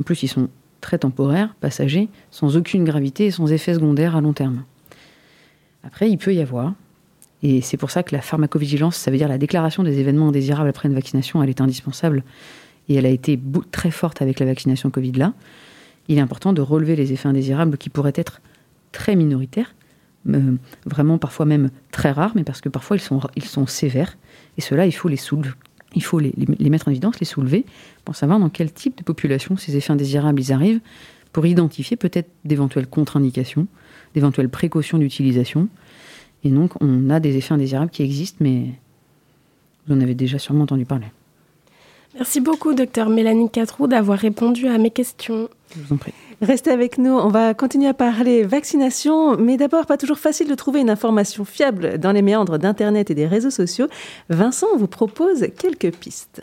En 0.00 0.04
plus, 0.04 0.22
ils 0.22 0.28
sont 0.28 0.48
très 0.80 0.98
temporaires, 0.98 1.54
passagers, 1.60 2.08
sans 2.30 2.56
aucune 2.56 2.84
gravité 2.84 3.26
et 3.26 3.30
sans 3.30 3.52
effet 3.52 3.74
secondaire 3.74 4.16
à 4.16 4.20
long 4.20 4.32
terme. 4.32 4.64
Après, 5.82 6.10
il 6.10 6.18
peut 6.18 6.34
y 6.34 6.40
avoir, 6.40 6.74
et 7.44 7.60
c'est 7.60 7.76
pour 7.76 7.90
ça 7.90 8.02
que 8.02 8.16
la 8.16 8.22
pharmacovigilance, 8.22 8.96
ça 8.96 9.10
veut 9.10 9.18
dire 9.18 9.28
la 9.28 9.36
déclaration 9.36 9.82
des 9.82 10.00
événements 10.00 10.28
indésirables 10.28 10.70
après 10.70 10.88
une 10.88 10.94
vaccination, 10.94 11.42
elle 11.42 11.50
est 11.50 11.60
indispensable, 11.60 12.24
et 12.88 12.94
elle 12.94 13.04
a 13.04 13.10
été 13.10 13.38
très 13.70 13.90
forte 13.90 14.22
avec 14.22 14.40
la 14.40 14.46
vaccination 14.46 14.90
Covid-là. 14.90 15.34
Il 16.08 16.16
est 16.16 16.22
important 16.22 16.54
de 16.54 16.62
relever 16.62 16.96
les 16.96 17.12
effets 17.12 17.28
indésirables 17.28 17.76
qui 17.76 17.90
pourraient 17.90 18.14
être 18.14 18.40
très 18.92 19.14
minoritaires, 19.14 19.74
euh, 20.30 20.56
vraiment 20.86 21.18
parfois 21.18 21.44
même 21.44 21.70
très 21.90 22.12
rares, 22.12 22.32
mais 22.34 22.44
parce 22.44 22.62
que 22.62 22.70
parfois 22.70 22.96
ils 22.96 23.44
sont, 23.44 23.66
sévères, 23.66 24.16
et 24.56 24.62
cela, 24.62 24.86
il 24.86 24.92
faut 24.92 25.08
les 25.08 25.18
soulever, 25.18 25.50
il 25.94 26.02
faut 26.02 26.20
les, 26.20 26.32
mettre 26.70 26.88
en 26.88 26.92
évidence, 26.92 27.20
les 27.20 27.26
soulever, 27.26 27.66
pour 28.06 28.16
savoir 28.16 28.40
dans 28.40 28.48
quel 28.48 28.72
type 28.72 28.96
de 28.96 29.02
population 29.02 29.58
ces 29.58 29.76
effets 29.76 29.92
indésirables 29.92 30.40
ils 30.40 30.52
arrivent, 30.52 30.80
pour 31.34 31.44
identifier 31.44 31.98
peut-être 31.98 32.30
d'éventuelles 32.46 32.86
contre-indications, 32.86 33.66
d'éventuelles 34.14 34.48
précautions 34.48 34.96
d'utilisation. 34.96 35.68
Et 36.44 36.50
donc, 36.50 36.72
on 36.80 37.10
a 37.10 37.20
des 37.20 37.36
effets 37.36 37.54
indésirables 37.54 37.90
qui 37.90 38.02
existent, 38.02 38.38
mais 38.40 38.66
vous 39.86 39.94
en 39.94 40.00
avez 40.00 40.14
déjà 40.14 40.38
sûrement 40.38 40.64
entendu 40.64 40.84
parler. 40.84 41.06
Merci 42.14 42.40
beaucoup, 42.40 42.74
docteur 42.74 43.08
Mélanie 43.08 43.50
Catrou, 43.50 43.88
d'avoir 43.88 44.18
répondu 44.18 44.68
à 44.68 44.78
mes 44.78 44.90
questions. 44.90 45.48
Je 45.74 45.82
vous 45.82 45.94
en 45.94 45.96
prie. 45.96 46.12
Restez 46.42 46.70
avec 46.70 46.98
nous, 46.98 47.12
on 47.12 47.28
va 47.28 47.54
continuer 47.54 47.88
à 47.88 47.94
parler 47.94 48.44
vaccination, 48.44 49.36
mais 49.36 49.56
d'abord, 49.56 49.86
pas 49.86 49.96
toujours 49.96 50.18
facile 50.18 50.48
de 50.48 50.54
trouver 50.54 50.80
une 50.80 50.90
information 50.90 51.44
fiable 51.44 51.98
dans 51.98 52.12
les 52.12 52.22
méandres 52.22 52.58
d'Internet 52.58 53.10
et 53.10 53.14
des 53.14 53.26
réseaux 53.26 53.50
sociaux. 53.50 53.88
Vincent 54.28 54.76
vous 54.76 54.86
propose 54.86 55.46
quelques 55.58 55.92
pistes. 55.92 56.42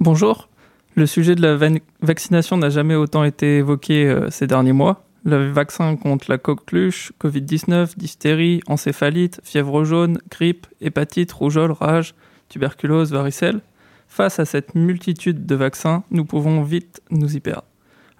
Bonjour. 0.00 0.48
Le 0.94 1.06
sujet 1.06 1.34
de 1.34 1.42
la 1.42 1.58
vaccination 2.00 2.56
n'a 2.56 2.70
jamais 2.70 2.94
autant 2.94 3.24
été 3.24 3.58
évoqué 3.58 4.06
euh, 4.06 4.30
ces 4.30 4.46
derniers 4.46 4.72
mois. 4.72 5.05
Le 5.28 5.50
vaccin 5.50 5.96
contre 5.96 6.26
la 6.28 6.38
coqueluche, 6.38 7.12
Covid-19, 7.20 7.98
dystérie, 7.98 8.60
encéphalite, 8.68 9.40
fièvre 9.42 9.82
jaune, 9.82 10.20
grippe, 10.30 10.68
hépatite, 10.80 11.32
rougeole, 11.32 11.72
rage, 11.72 12.14
tuberculose, 12.48 13.10
varicelle. 13.10 13.60
Face 14.06 14.38
à 14.38 14.44
cette 14.44 14.76
multitude 14.76 15.44
de 15.44 15.54
vaccins, 15.56 16.04
nous 16.12 16.24
pouvons 16.24 16.62
vite 16.62 17.02
nous 17.10 17.36
y 17.36 17.40
perdre. 17.40 17.64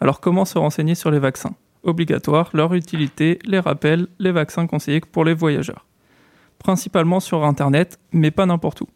Alors 0.01 0.19
comment 0.19 0.45
se 0.45 0.59
renseigner 0.59 0.97
sur 0.97 1.13
les 1.13 1.21
vaccins? 1.21 1.55
Obligatoire, 1.85 2.51
leur 2.53 2.75
utilité, 2.75 3.39
les 3.45 3.61
rappels, 3.61 4.09
les 4.19 4.33
vaccins 4.33 4.67
conseillés 4.67 4.99
pour 4.99 5.25
les 5.25 5.35
voyageurs. 5.35 5.87
Principalement 6.59 7.21
sur 7.21 7.45
Internet, 7.45 8.01
mais 8.11 8.33
pas 8.33 8.47
n'importe 8.47 8.81
où. 8.81 8.89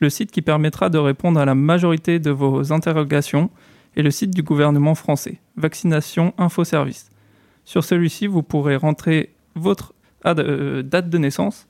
Le 0.00 0.10
site 0.10 0.32
qui 0.32 0.42
permettra 0.42 0.88
de 0.88 0.98
répondre 0.98 1.38
à 1.38 1.44
la 1.44 1.54
majorité 1.54 2.18
de 2.18 2.32
vos 2.32 2.72
interrogations 2.72 3.50
est 3.96 4.02
le 4.02 4.10
site 4.10 4.34
du 4.34 4.42
gouvernement 4.42 4.96
français, 4.96 5.38
Vaccination 5.56 6.34
Info 6.38 6.64
Service. 6.64 7.11
Sur 7.64 7.84
celui-ci, 7.84 8.26
vous 8.26 8.42
pourrez 8.42 8.76
rentrer 8.76 9.34
votre 9.54 9.94
euh, 10.26 10.82
date 10.82 11.10
de 11.10 11.18
naissance 11.18 11.68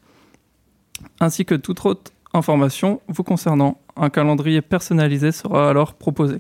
ainsi 1.20 1.44
que 1.44 1.54
toute 1.54 1.84
autre 1.84 2.12
information 2.34 3.00
vous 3.08 3.24
concernant. 3.24 3.80
Un 3.96 4.10
calendrier 4.10 4.62
personnalisé 4.62 5.32
sera 5.32 5.68
alors 5.70 5.94
proposé. 5.94 6.38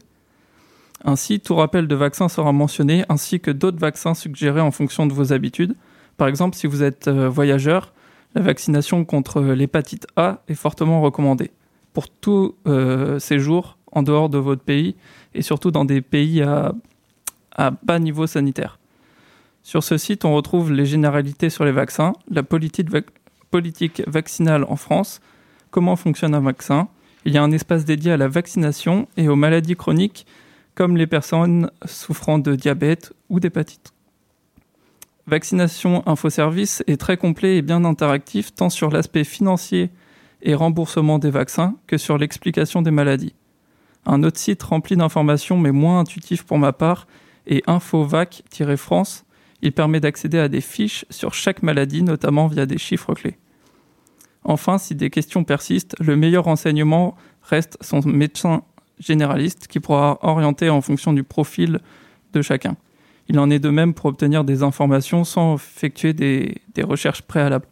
Ainsi, 1.04 1.40
tout 1.40 1.54
rappel 1.56 1.88
de 1.88 1.94
vaccin 1.94 2.28
sera 2.28 2.52
mentionné, 2.52 3.04
ainsi 3.08 3.40
que 3.40 3.50
d'autres 3.50 3.78
vaccins 3.78 4.14
suggérés 4.14 4.60
en 4.60 4.70
fonction 4.70 5.06
de 5.06 5.12
vos 5.12 5.32
habitudes. 5.32 5.74
Par 6.16 6.28
exemple, 6.28 6.56
si 6.56 6.66
vous 6.66 6.82
êtes 6.82 7.08
euh, 7.08 7.28
voyageur, 7.28 7.92
la 8.34 8.42
vaccination 8.42 9.04
contre 9.04 9.42
l'hépatite 9.42 10.06
A 10.16 10.42
est 10.48 10.54
fortement 10.54 11.02
recommandée 11.02 11.50
pour 11.92 12.08
tout 12.08 12.54
euh, 12.66 13.18
séjour 13.18 13.76
en 13.90 14.02
dehors 14.02 14.28
de 14.28 14.38
votre 14.38 14.62
pays 14.62 14.96
et 15.34 15.42
surtout 15.42 15.70
dans 15.70 15.84
des 15.84 16.00
pays 16.00 16.42
à, 16.42 16.72
bas 17.82 17.98
niveau 17.98 18.26
sanitaire. 18.26 18.78
Sur 19.62 19.84
ce 19.84 19.96
site, 19.96 20.24
on 20.24 20.34
retrouve 20.34 20.72
les 20.72 20.86
généralités 20.86 21.50
sur 21.50 21.64
les 21.64 21.72
vaccins, 21.72 22.12
la 22.28 22.42
politique, 22.42 24.02
vaccinale 24.06 24.64
en 24.64 24.76
France, 24.76 25.20
comment 25.70 25.96
fonctionne 25.96 26.34
un 26.34 26.40
vaccin. 26.40 26.88
Il 27.24 27.32
y 27.32 27.38
a 27.38 27.42
un 27.42 27.52
espace 27.52 27.84
dédié 27.84 28.12
à 28.12 28.16
la 28.16 28.28
vaccination 28.28 29.06
et 29.16 29.28
aux 29.28 29.36
maladies 29.36 29.76
chroniques 29.76 30.26
comme 30.74 30.96
les 30.96 31.06
personnes 31.06 31.70
souffrant 31.84 32.38
de 32.38 32.56
diabète 32.56 33.12
ou 33.28 33.38
d'hépatite. 33.40 33.92
Vaccination 35.26 36.02
Infoservice 36.06 36.82
est 36.88 36.96
très 36.96 37.16
complet 37.16 37.58
et 37.58 37.62
bien 37.62 37.84
interactif 37.84 38.54
tant 38.54 38.70
sur 38.70 38.90
l'aspect 38.90 39.22
financier 39.22 39.90
et 40.42 40.54
remboursement 40.54 41.20
des 41.20 41.30
vaccins 41.30 41.76
que 41.86 41.96
sur 41.96 42.18
l'explication 42.18 42.82
des 42.82 42.90
maladies. 42.90 43.34
Un 44.04 44.24
autre 44.24 44.38
site 44.38 44.62
rempli 44.64 44.96
d'informations 44.96 45.56
mais 45.56 45.70
moins 45.70 46.00
intuitif 46.00 46.42
pour 46.42 46.58
ma 46.58 46.72
part 46.72 47.06
est 47.46 47.62
Infovac-France. 47.68 49.24
Il 49.62 49.72
permet 49.72 50.00
d'accéder 50.00 50.38
à 50.38 50.48
des 50.48 50.60
fiches 50.60 51.04
sur 51.08 51.34
chaque 51.34 51.62
maladie, 51.62 52.02
notamment 52.02 52.48
via 52.48 52.66
des 52.66 52.78
chiffres 52.78 53.14
clés. 53.14 53.36
Enfin, 54.44 54.78
si 54.78 54.94
des 54.94 55.08
questions 55.08 55.44
persistent, 55.44 55.94
le 56.00 56.16
meilleur 56.16 56.44
renseignement 56.44 57.16
reste 57.42 57.78
son 57.80 58.00
médecin 58.04 58.62
généraliste 58.98 59.68
qui 59.68 59.80
pourra 59.80 60.18
orienter 60.22 60.68
en 60.68 60.80
fonction 60.80 61.12
du 61.12 61.22
profil 61.22 61.80
de 62.32 62.42
chacun. 62.42 62.76
Il 63.28 63.38
en 63.38 63.50
est 63.50 63.60
de 63.60 63.70
même 63.70 63.94
pour 63.94 64.06
obtenir 64.06 64.44
des 64.44 64.62
informations 64.62 65.24
sans 65.24 65.54
effectuer 65.54 66.12
des, 66.12 66.56
des 66.74 66.82
recherches 66.82 67.22
préalables. 67.22 67.66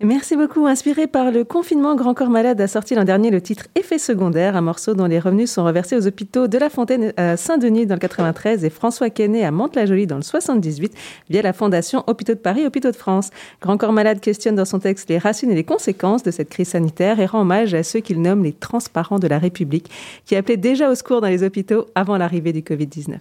Merci 0.00 0.36
beaucoup. 0.36 0.64
Inspiré 0.68 1.08
par 1.08 1.32
le 1.32 1.42
confinement, 1.42 1.96
Grand 1.96 2.14
Corps 2.14 2.30
Malade 2.30 2.60
a 2.60 2.68
sorti 2.68 2.94
l'an 2.94 3.02
dernier 3.02 3.30
le 3.30 3.40
titre 3.40 3.66
Effet 3.74 3.98
secondaire, 3.98 4.54
un 4.54 4.60
morceau 4.60 4.94
dont 4.94 5.06
les 5.06 5.18
revenus 5.18 5.50
sont 5.50 5.64
reversés 5.64 5.96
aux 5.96 6.06
hôpitaux 6.06 6.46
de 6.46 6.56
La 6.56 6.70
Fontaine 6.70 7.12
à 7.16 7.36
Saint-Denis 7.36 7.84
dans 7.84 7.96
le 7.96 7.98
93 7.98 8.64
et 8.64 8.70
François 8.70 9.10
Quesnay 9.10 9.42
à 9.42 9.50
Mantes-la-Jolie 9.50 10.06
dans 10.06 10.14
le 10.14 10.22
78 10.22 10.94
via 11.30 11.42
la 11.42 11.52
fondation 11.52 12.04
Hôpitaux 12.06 12.34
de 12.34 12.38
Paris, 12.38 12.64
Hôpitaux 12.64 12.92
de 12.92 12.96
France. 12.96 13.30
Grand 13.60 13.76
Corps 13.76 13.92
Malade 13.92 14.20
questionne 14.20 14.54
dans 14.54 14.64
son 14.64 14.78
texte 14.78 15.08
les 15.08 15.18
racines 15.18 15.50
et 15.50 15.56
les 15.56 15.64
conséquences 15.64 16.22
de 16.22 16.30
cette 16.30 16.50
crise 16.50 16.68
sanitaire 16.68 17.18
et 17.18 17.26
rend 17.26 17.40
hommage 17.40 17.74
à 17.74 17.82
ceux 17.82 17.98
qu'il 17.98 18.22
nomme 18.22 18.44
les 18.44 18.52
transparents 18.52 19.18
de 19.18 19.26
la 19.26 19.40
République 19.40 19.90
qui 20.26 20.36
appelaient 20.36 20.56
déjà 20.56 20.92
au 20.92 20.94
secours 20.94 21.20
dans 21.20 21.26
les 21.26 21.42
hôpitaux 21.42 21.86
avant 21.96 22.18
l'arrivée 22.18 22.52
du 22.52 22.60
Covid-19. 22.60 23.16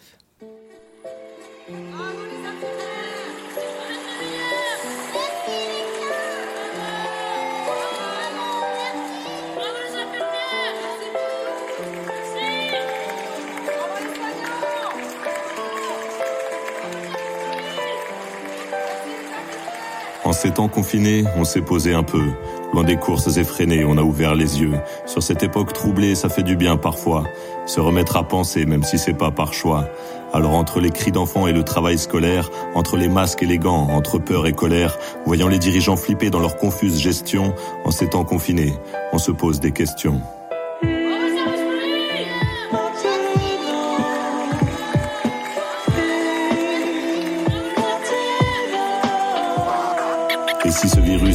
En 20.27 20.33
ces 20.33 20.51
temps 20.51 20.67
confinés, 20.67 21.23
on 21.37 21.45
s'est 21.45 21.61
posé 21.61 21.93
un 21.93 22.03
peu. 22.03 22.21
Loin 22.73 22.83
des 22.83 22.97
courses 22.97 23.37
effrénées, 23.37 23.85
on 23.85 23.97
a 23.97 24.01
ouvert 24.01 24.35
les 24.35 24.59
yeux. 24.59 24.73
Sur 25.05 25.23
cette 25.23 25.41
époque 25.41 25.71
troublée, 25.71 26.15
ça 26.15 26.27
fait 26.27 26.43
du 26.43 26.57
bien 26.57 26.75
parfois. 26.75 27.23
Se 27.65 27.79
remettre 27.79 28.17
à 28.17 28.27
penser, 28.27 28.65
même 28.65 28.83
si 28.83 28.97
c'est 28.97 29.13
pas 29.13 29.31
par 29.31 29.53
choix. 29.53 29.85
Alors 30.33 30.55
entre 30.55 30.81
les 30.81 30.89
cris 30.89 31.13
d'enfants 31.13 31.47
et 31.47 31.53
le 31.53 31.63
travail 31.63 31.97
scolaire, 31.97 32.49
entre 32.75 32.97
les 32.97 33.07
masques 33.07 33.43
et 33.43 33.45
les 33.45 33.57
gants, 33.57 33.87
entre 33.89 34.17
peur 34.17 34.47
et 34.47 34.51
colère, 34.51 34.97
voyant 35.25 35.47
les 35.47 35.59
dirigeants 35.59 35.95
flipper 35.95 36.29
dans 36.29 36.41
leur 36.41 36.57
confuse 36.57 36.99
gestion, 36.99 37.55
en 37.85 37.91
ces 37.91 38.09
temps 38.09 38.25
confinés, 38.25 38.73
on 39.13 39.19
se 39.19 39.31
pose 39.31 39.61
des 39.61 39.71
questions. 39.71 40.21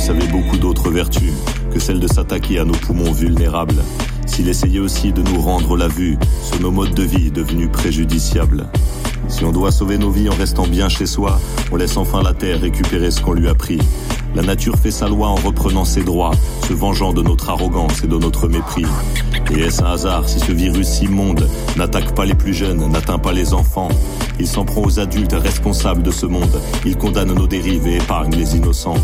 Virus 0.02 0.10
avait 0.10 0.32
beaucoup 0.32 0.56
d'autres 0.56 0.90
vertus 0.90 1.32
que 1.72 1.78
celle 1.78 2.00
de 2.00 2.06
s'attaquer 2.06 2.58
à 2.58 2.64
nos 2.64 2.72
poumons 2.72 3.12
vulnérables, 3.12 3.82
s'il 4.26 4.48
essayait 4.48 4.78
aussi 4.78 5.12
de 5.12 5.22
nous 5.22 5.40
rendre 5.40 5.76
la 5.76 5.88
vue 5.88 6.18
sur 6.42 6.60
nos 6.60 6.70
modes 6.70 6.94
de 6.94 7.02
vie 7.02 7.30
devenus 7.30 7.70
préjudiciables, 7.70 8.66
si 9.28 9.44
on 9.44 9.52
doit 9.52 9.70
sauver 9.70 9.98
nos 9.98 10.10
vies 10.10 10.28
en 10.28 10.34
restant 10.34 10.66
bien 10.66 10.88
chez 10.88 11.06
soi, 11.06 11.40
on 11.70 11.76
laisse 11.76 11.96
enfin 11.96 12.22
la 12.22 12.34
terre 12.34 12.60
récupérer 12.60 13.10
ce 13.10 13.20
qu'on 13.20 13.32
lui 13.32 13.48
a 13.48 13.54
pris. 13.54 13.78
La 14.34 14.42
nature 14.42 14.76
fait 14.76 14.90
sa 14.90 15.08
loi 15.08 15.28
en 15.28 15.36
reprenant 15.36 15.84
ses 15.84 16.02
droits, 16.02 16.32
se 16.66 16.72
vengeant 16.72 17.12
de 17.12 17.22
notre 17.22 17.50
arrogance 17.50 18.02
et 18.02 18.06
de 18.06 18.18
notre 18.18 18.48
mépris. 18.48 18.86
Et 19.54 19.60
est-ce 19.60 19.82
un 19.82 19.92
hasard 19.92 20.28
si 20.28 20.40
ce 20.40 20.52
virus 20.52 21.00
immonde 21.00 21.48
n'attaque 21.76 22.14
pas 22.14 22.24
les 22.24 22.34
plus 22.34 22.54
jeunes, 22.54 22.90
n'atteint 22.90 23.18
pas 23.18 23.32
les 23.32 23.54
enfants? 23.54 23.88
Il 24.38 24.46
s'en 24.46 24.64
prend 24.64 24.82
aux 24.82 24.98
adultes 25.00 25.34
responsables 25.34 26.02
de 26.02 26.10
ce 26.10 26.26
monde. 26.26 26.60
Il 26.84 26.96
condamne 26.96 27.32
nos 27.32 27.46
dérives 27.46 27.86
et 27.86 27.96
épargne 27.96 28.34
les 28.34 28.56
innocents. 28.56 28.96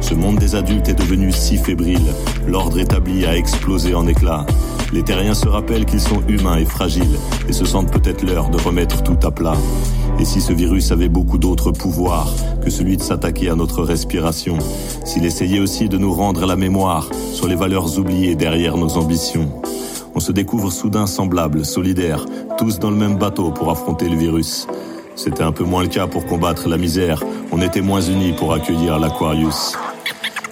Ce 0.00 0.14
monde 0.14 0.38
des 0.38 0.54
adultes 0.54 0.88
est 0.88 0.94
devenu 0.94 1.30
si 1.30 1.56
fébrile. 1.56 2.12
L'ordre 2.46 2.78
établi 2.78 3.26
a 3.26 3.36
explosé 3.36 3.94
en 3.94 4.06
éclats. 4.06 4.46
Les 4.92 5.02
terriens 5.02 5.34
se 5.34 5.46
rappellent 5.46 5.84
qu'ils 5.84 6.00
sont 6.00 6.22
humains 6.26 6.56
et 6.56 6.64
fragiles 6.64 7.18
et 7.48 7.52
se 7.52 7.64
sentent 7.64 7.92
peut-être 7.92 8.24
l'heure 8.24 8.48
de 8.48 8.60
remettre 8.60 9.02
tout 9.02 9.18
à 9.22 9.30
plat. 9.30 9.56
Et 10.18 10.24
si 10.24 10.40
ce 10.40 10.52
virus 10.52 10.90
avait 10.90 11.08
beaucoup 11.08 11.38
d'autres 11.38 11.70
pouvoirs 11.70 12.32
que 12.62 12.70
celui 12.70 12.96
de 12.96 13.02
s'attaquer 13.02 13.50
à 13.50 13.54
notre 13.54 13.82
respiration, 13.82 14.58
s'il 15.04 15.24
essayait 15.24 15.60
aussi 15.60 15.88
de 15.88 15.96
nous 15.96 16.12
rendre 16.12 16.44
la 16.46 16.56
mémoire 16.56 17.08
sur 17.32 17.46
les 17.46 17.54
valeurs 17.54 17.98
oubliées 17.98 18.34
derrière 18.34 18.76
nos 18.76 18.96
ambitions, 18.96 19.50
on 20.14 20.20
se 20.20 20.32
découvre 20.32 20.72
soudain 20.72 21.06
semblables, 21.06 21.64
solidaires, 21.64 22.26
tous 22.58 22.78
dans 22.78 22.90
le 22.90 22.96
même 22.96 23.16
bateau 23.16 23.50
pour 23.50 23.70
affronter 23.70 24.08
le 24.08 24.16
virus. 24.16 24.66
C'était 25.14 25.42
un 25.42 25.52
peu 25.52 25.64
moins 25.64 25.82
le 25.82 25.88
cas 25.88 26.06
pour 26.06 26.26
combattre 26.26 26.68
la 26.68 26.78
misère, 26.78 27.22
on 27.52 27.62
était 27.62 27.80
moins 27.80 28.00
unis 28.00 28.32
pour 28.32 28.52
accueillir 28.52 28.98
l'Aquarius. 28.98 29.76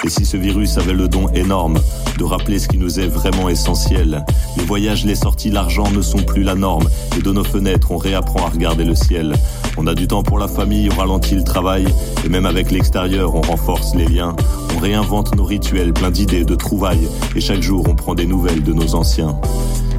Et 0.05 0.11
si 0.11 0.25
ce 0.25 0.37
virus 0.37 0.79
avait 0.79 0.93
le 0.93 1.09
don 1.09 1.29
énorme 1.35 1.79
de 2.19 2.25
rappeler 2.25 2.59
ce 2.59 2.69
qui 2.69 2.79
nous 2.79 3.01
est 3.01 3.09
vraiment 3.09 3.49
essentiel, 3.49 4.25
les 4.57 4.65
voyages, 4.65 5.05
les 5.05 5.17
sorties, 5.17 5.51
l'argent 5.51 5.91
ne 5.91 6.01
sont 6.03 6.19
plus 6.19 6.43
la 6.45 6.55
norme, 6.55 6.89
et 7.17 7.23
de 7.23 7.33
nos 7.33 7.43
fenêtres, 7.43 7.91
on 7.91 7.97
réapprend 7.97 8.47
à 8.47 8.51
regarder 8.51 8.85
le 8.85 8.95
ciel. 8.95 9.35
On 9.77 9.87
a 9.87 9.95
du 9.95 10.07
temps 10.07 10.23
pour 10.23 10.39
la 10.39 10.47
famille, 10.47 10.89
on 10.93 10.99
ralentit 10.99 11.35
le 11.35 11.43
travail, 11.43 11.87
et 12.25 12.29
même 12.29 12.47
avec 12.47 12.71
l'extérieur, 12.71 13.35
on 13.35 13.41
renforce 13.41 13.95
les 13.97 14.07
liens. 14.07 14.37
On 14.77 14.79
réinvente 14.79 15.35
nos 15.35 15.45
rituels, 15.45 15.93
plein 15.93 16.11
d'idées, 16.11 16.45
de 16.45 16.55
trouvailles, 16.55 17.09
et 17.35 17.41
chaque 17.41 17.63
jour, 17.63 17.85
on 17.89 17.97
prend 17.97 18.15
des 18.15 18.27
nouvelles 18.27 18.63
de 18.63 18.73
nos 18.73 18.95
anciens. 18.95 19.37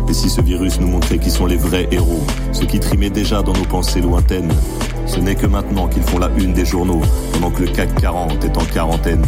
Et 0.09 0.13
si 0.13 0.29
ce 0.29 0.41
virus 0.41 0.79
nous 0.79 0.88
montrait 0.88 1.19
qui 1.19 1.29
sont 1.29 1.45
les 1.45 1.57
vrais 1.57 1.88
héros, 1.91 2.23
ceux 2.53 2.65
qui 2.65 2.79
trimaient 2.79 3.09
déjà 3.09 3.43
dans 3.43 3.53
nos 3.53 3.65
pensées 3.65 4.01
lointaines 4.01 4.51
Ce 5.05 5.19
n'est 5.19 5.35
que 5.35 5.45
maintenant 5.45 5.88
qu'ils 5.88 6.03
font 6.03 6.19
la 6.19 6.29
une 6.38 6.53
des 6.53 6.65
journaux, 6.65 7.01
pendant 7.33 7.51
que 7.51 7.62
le 7.63 7.67
CAC 7.67 7.93
40 8.01 8.43
est 8.43 8.57
en 8.57 8.65
quarantaine. 8.65 9.25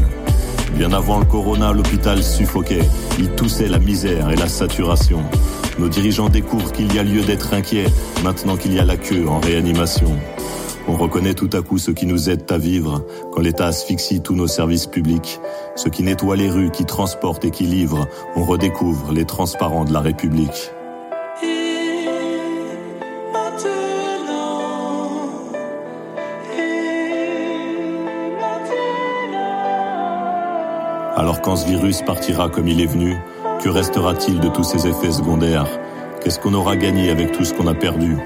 Bien 0.75 0.93
avant 0.93 1.19
le 1.19 1.25
corona, 1.25 1.73
l'hôpital 1.73 2.23
suffoquait. 2.23 2.87
Il 3.19 3.29
toussait 3.31 3.67
la 3.67 3.79
misère 3.79 4.31
et 4.31 4.35
la 4.35 4.47
saturation. 4.47 5.21
Nos 5.79 5.89
dirigeants 5.89 6.29
découvrent 6.29 6.71
qu'il 6.71 6.93
y 6.93 6.99
a 6.99 7.03
lieu 7.03 7.21
d'être 7.21 7.53
inquiet 7.53 7.85
maintenant 8.23 8.57
qu'il 8.57 8.73
y 8.73 8.79
a 8.79 8.85
la 8.85 8.97
queue 8.97 9.27
en 9.27 9.39
réanimation. 9.39 10.11
On 10.87 10.95
reconnaît 10.95 11.35
tout 11.35 11.49
à 11.53 11.61
coup 11.61 11.77
ceux 11.77 11.93
qui 11.93 12.05
nous 12.05 12.29
aident 12.29 12.51
à 12.51 12.57
vivre 12.57 13.05
quand 13.31 13.41
l'État 13.41 13.67
asphyxie 13.67 14.21
tous 14.21 14.35
nos 14.35 14.47
services 14.47 14.87
publics. 14.87 15.39
Ceux 15.75 15.89
qui 15.89 16.03
nettoient 16.03 16.35
les 16.35 16.49
rues, 16.49 16.71
qui 16.71 16.85
transportent 16.85 17.45
et 17.45 17.51
qui 17.51 17.63
livrent. 17.63 18.07
On 18.35 18.43
redécouvre 18.43 19.11
les 19.11 19.25
transparents 19.25 19.85
de 19.85 19.93
la 19.93 20.01
République. 20.01 20.71
Alors 31.21 31.39
quand 31.39 31.55
ce 31.55 31.67
virus 31.67 32.01
partira 32.01 32.49
comme 32.49 32.67
il 32.67 32.81
est 32.81 32.87
venu, 32.87 33.15
que 33.63 33.69
restera-t-il 33.69 34.39
de 34.39 34.47
tous 34.47 34.63
ces 34.63 34.87
effets 34.87 35.11
secondaires? 35.11 35.67
Qu'est-ce 36.19 36.39
qu'on 36.39 36.55
aura 36.55 36.75
gagné 36.75 37.11
avec 37.11 37.31
tout 37.31 37.45
ce 37.45 37.53
qu'on 37.53 37.67
a 37.67 37.75
perdu? 37.75 38.17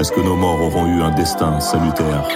Est-ce 0.00 0.10
que 0.10 0.20
nos 0.20 0.34
morts 0.34 0.60
auront 0.60 0.84
eu 0.86 1.00
un 1.00 1.12
destin 1.12 1.60
salutaire? 1.60 2.26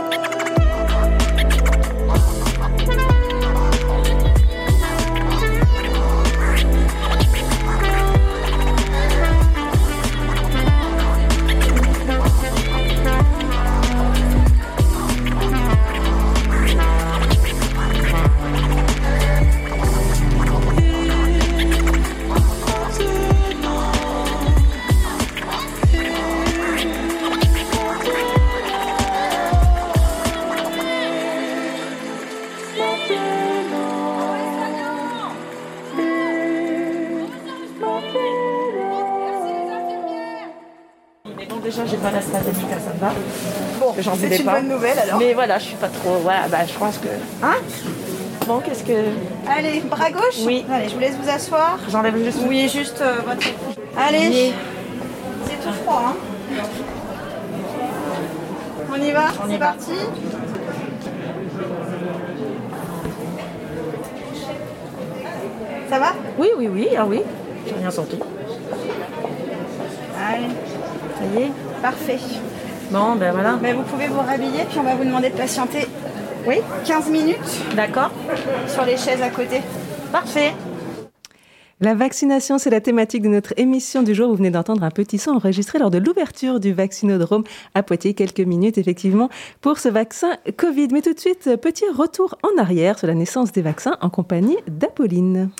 C'est 44.36 44.42
une 44.42 44.50
bonne 44.50 44.68
nouvelle, 44.68 44.98
alors. 44.98 45.18
Mais 45.18 45.34
voilà, 45.34 45.58
je 45.58 45.64
suis 45.64 45.76
pas 45.76 45.88
trop. 45.88 46.16
Voilà, 46.22 46.48
bah, 46.48 46.58
je 46.66 46.78
pense 46.78 46.98
que. 46.98 47.08
Hein? 47.42 47.56
Bon, 48.46 48.60
qu'est-ce 48.60 48.84
que? 48.84 48.92
Allez, 49.48 49.80
bras 49.80 50.10
gauche? 50.10 50.40
Oui. 50.44 50.64
Allez, 50.70 50.88
je 50.88 50.94
vous 50.94 51.00
laisse 51.00 51.16
vous 51.20 51.30
asseoir. 51.30 51.78
J'enlève 51.90 52.16
juste. 52.22 52.38
Oui, 52.46 52.68
juste 52.68 53.00
euh, 53.00 53.20
votre. 53.26 53.46
Allez. 53.96 54.28
Oui. 54.28 54.52
C'est 55.46 55.66
tout 55.66 55.74
froid, 55.84 56.02
hein 56.08 56.62
On 58.92 59.02
y 59.02 59.10
va? 59.10 59.24
On 59.44 59.48
y 59.48 59.52
C'est 59.52 59.58
parti 59.58 59.92
Ça 65.88 65.98
va? 65.98 66.12
Oui, 66.38 66.48
oui, 66.56 66.68
oui, 66.70 66.88
ah 66.96 67.04
oui. 67.06 67.22
J'ai 67.66 67.74
rien 67.74 67.90
senti. 67.90 68.18
Allez. 70.18 70.48
Ça 71.18 71.38
y 71.38 71.42
est 71.42 71.50
Parfait. 71.80 72.18
Bon, 72.94 73.16
ben 73.16 73.32
voilà. 73.32 73.58
Vous 73.74 73.82
pouvez 73.82 74.06
vous 74.06 74.20
rhabiller, 74.20 74.64
puis 74.70 74.78
on 74.78 74.84
va 74.84 74.94
vous 74.94 75.02
demander 75.02 75.28
de 75.28 75.34
patienter. 75.34 75.88
Oui 76.46 76.58
15 76.86 77.10
minutes. 77.10 77.74
D'accord. 77.74 78.12
Sur 78.68 78.84
les 78.84 78.96
chaises 78.96 79.20
à 79.20 79.30
côté. 79.30 79.62
Parfait. 80.12 80.52
La 81.80 81.96
vaccination, 81.96 82.56
c'est 82.56 82.70
la 82.70 82.80
thématique 82.80 83.22
de 83.22 83.28
notre 83.28 83.52
émission 83.56 84.04
du 84.04 84.14
jour. 84.14 84.28
Vous 84.28 84.36
venez 84.36 84.52
d'entendre 84.52 84.84
un 84.84 84.92
petit 84.92 85.18
son 85.18 85.32
enregistré 85.32 85.80
lors 85.80 85.90
de 85.90 85.98
l'ouverture 85.98 86.60
du 86.60 86.72
vaccinodrome 86.72 87.42
à 87.74 87.82
Poitiers. 87.82 88.14
Quelques 88.14 88.38
minutes, 88.38 88.78
effectivement, 88.78 89.28
pour 89.60 89.78
ce 89.80 89.88
vaccin 89.88 90.36
Covid. 90.56 90.86
Mais 90.92 91.02
tout 91.02 91.14
de 91.14 91.18
suite, 91.18 91.50
petit 91.60 91.86
retour 91.98 92.38
en 92.44 92.62
arrière 92.62 92.96
sur 92.96 93.08
la 93.08 93.14
naissance 93.14 93.50
des 93.50 93.62
vaccins 93.62 93.96
en 94.02 94.08
compagnie 94.08 94.58
d'Apolline. 94.68 95.50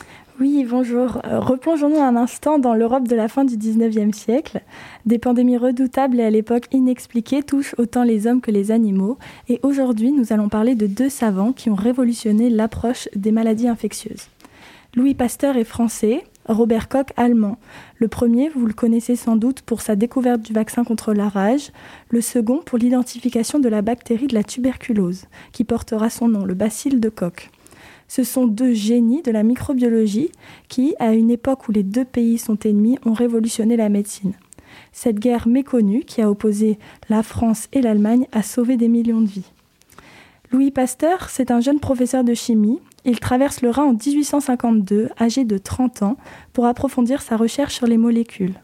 Oui, 0.40 0.66
bonjour. 0.68 1.20
Euh, 1.25 1.38
Replongeons-nous 1.38 2.01
un 2.01 2.16
instant 2.16 2.59
dans 2.59 2.75
l'Europe 2.75 3.07
de 3.07 3.14
la 3.14 3.29
fin 3.29 3.44
du 3.44 3.57
19e 3.57 4.12
siècle. 4.12 4.62
Des 5.07 5.20
pandémies 5.20 5.59
redoutables 5.59 6.18
et 6.18 6.25
à 6.25 6.31
l'époque 6.31 6.66
inexpliquées 6.73 7.44
touchent 7.44 7.77
autant 7.79 8.03
les 8.03 8.27
hommes 8.27 8.40
que 8.40 8.51
les 8.51 8.73
animaux. 8.73 9.16
Et 9.49 9.61
aujourd'hui, 9.62 10.11
nous 10.11 10.33
allons 10.33 10.49
parler 10.49 10.75
de 10.75 10.88
deux 10.88 11.09
savants 11.09 11.53
qui 11.53 11.70
ont 11.70 11.77
révolutionné 11.77 12.51
l'approche 12.51 13.09
des 13.14 13.31
maladies 13.31 13.68
infectieuses. 13.68 14.27
Louis 14.97 15.14
Pasteur 15.14 15.57
est 15.57 15.62
français, 15.62 16.25
Robert 16.47 16.88
Koch 16.88 17.12
allemand. 17.16 17.57
Le 17.99 18.09
premier, 18.09 18.49
vous 18.49 18.66
le 18.66 18.75
connaissez 18.75 19.14
sans 19.14 19.37
doute 19.37 19.62
pour 19.62 19.83
sa 19.83 19.94
découverte 19.94 20.42
du 20.42 20.53
vaccin 20.53 20.83
contre 20.83 21.14
la 21.14 21.29
rage, 21.29 21.70
le 22.09 22.20
second 22.20 22.59
pour 22.59 22.79
l'identification 22.79 23.61
de 23.61 23.68
la 23.68 23.83
bactérie 23.83 24.27
de 24.27 24.35
la 24.35 24.42
tuberculose, 24.42 25.27
qui 25.53 25.62
portera 25.62 26.11
son 26.11 26.27
nom, 26.27 26.44
le 26.44 26.55
bacille 26.55 26.99
de 26.99 27.09
Koch. 27.09 27.51
Ce 28.09 28.23
sont 28.23 28.47
deux 28.47 28.73
génies 28.73 29.23
de 29.23 29.31
la 29.31 29.43
microbiologie 29.43 30.31
qui, 30.69 30.95
à 30.99 31.14
une 31.14 31.31
époque 31.31 31.69
où 31.69 31.73
les 31.73 31.83
deux 31.83 32.05
pays 32.05 32.38
sont 32.38 32.59
ennemis, 32.64 32.99
ont 33.05 33.12
révolutionné 33.12 33.77
la 33.77 33.88
médecine. 33.88 34.35
Cette 34.93 35.19
guerre 35.19 35.49
méconnue 35.49 36.05
qui 36.05 36.23
a 36.23 36.31
opposé 36.31 36.79
la 37.09 37.23
France 37.23 37.69
et 37.73 37.83
l'Allemagne 37.83 38.27
a 38.33 38.43
sauvé 38.43 38.77
des 38.77 38.88
millions 38.88 39.21
de 39.21 39.29
vies. 39.29 39.53
Louis 40.53 40.71
Pasteur, 40.71 41.31
c'est 41.31 41.51
un 41.51 41.61
jeune 41.61 41.81
professeur 41.81 42.23
de 42.23 42.35
chimie. 42.35 42.79
Il 43.05 43.19
traverse 43.19 43.61
le 43.61 43.71
Rhin 43.71 43.85
en 43.85 43.93
1852, 43.93 45.11
âgé 45.21 45.45
de 45.45 45.59
30 45.59 46.03
ans, 46.03 46.17
pour 46.53 46.67
approfondir 46.67 47.23
sa 47.23 47.37
recherche 47.37 47.75
sur 47.75 47.87
les 47.87 47.97
molécules. 47.97 48.55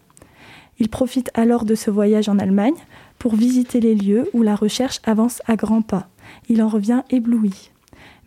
Il 0.79 0.88
profite 0.88 1.31
alors 1.35 1.64
de 1.64 1.74
ce 1.74 1.90
voyage 1.90 2.29
en 2.29 2.38
Allemagne 2.38 2.74
pour 3.18 3.35
visiter 3.35 3.81
les 3.81 3.94
lieux 3.94 4.31
où 4.33 4.42
la 4.42 4.55
recherche 4.55 5.00
avance 5.05 5.42
à 5.46 5.57
grands 5.57 5.83
pas. 5.83 6.09
Il 6.48 6.62
en 6.62 6.68
revient 6.68 7.03
ébloui. 7.11 7.70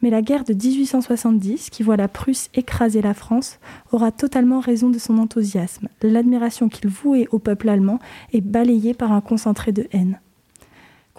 Mais 0.04 0.10
la 0.10 0.22
guerre 0.22 0.44
de 0.44 0.54
1870, 0.54 1.70
qui 1.70 1.82
voit 1.82 1.96
la 1.96 2.10
Prusse 2.10 2.50
écraser 2.54 3.02
la 3.02 3.14
France, 3.14 3.58
aura 3.94 4.12
totalement 4.12 4.60
raison 4.60 4.90
de 4.90 5.00
son 5.00 5.18
enthousiasme. 5.18 5.88
L'admiration 6.02 6.68
qu'il 6.68 6.90
vouait 6.90 7.30
au 7.32 7.40
peuple 7.40 7.70
allemand 7.70 8.00
est 8.34 8.42
balayée 8.42 8.94
par 8.94 9.14
un 9.14 9.22
concentré 9.22 9.72
de 9.72 9.88
haine. 9.94 10.20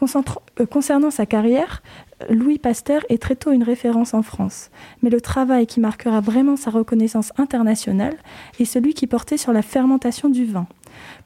Euh, 0.03 0.67
concernant 0.67 1.11
sa 1.11 1.27
carrière, 1.27 1.83
Louis 2.29 2.59
Pasteur 2.59 3.03
est 3.09 3.23
très 3.23 3.37
tôt 3.37 3.53
une 3.53 3.63
référence 3.63 4.15
en 4.15 4.23
France. 4.23 4.71
Mais 5.03 5.11
le 5.11 5.21
travail 5.21 5.67
qui 5.67 5.81
marquera 5.81 6.21
vraiment 6.21 6.57
sa 6.57 6.71
reconnaissance 6.71 7.33
internationale 7.39 8.17
est 8.59 8.65
celui 8.65 8.95
qui 8.95 9.07
portait 9.07 9.37
sur 9.37 9.53
la 9.53 9.63
fermentation 9.63 10.29
du 10.29 10.45
vin. 10.45 10.67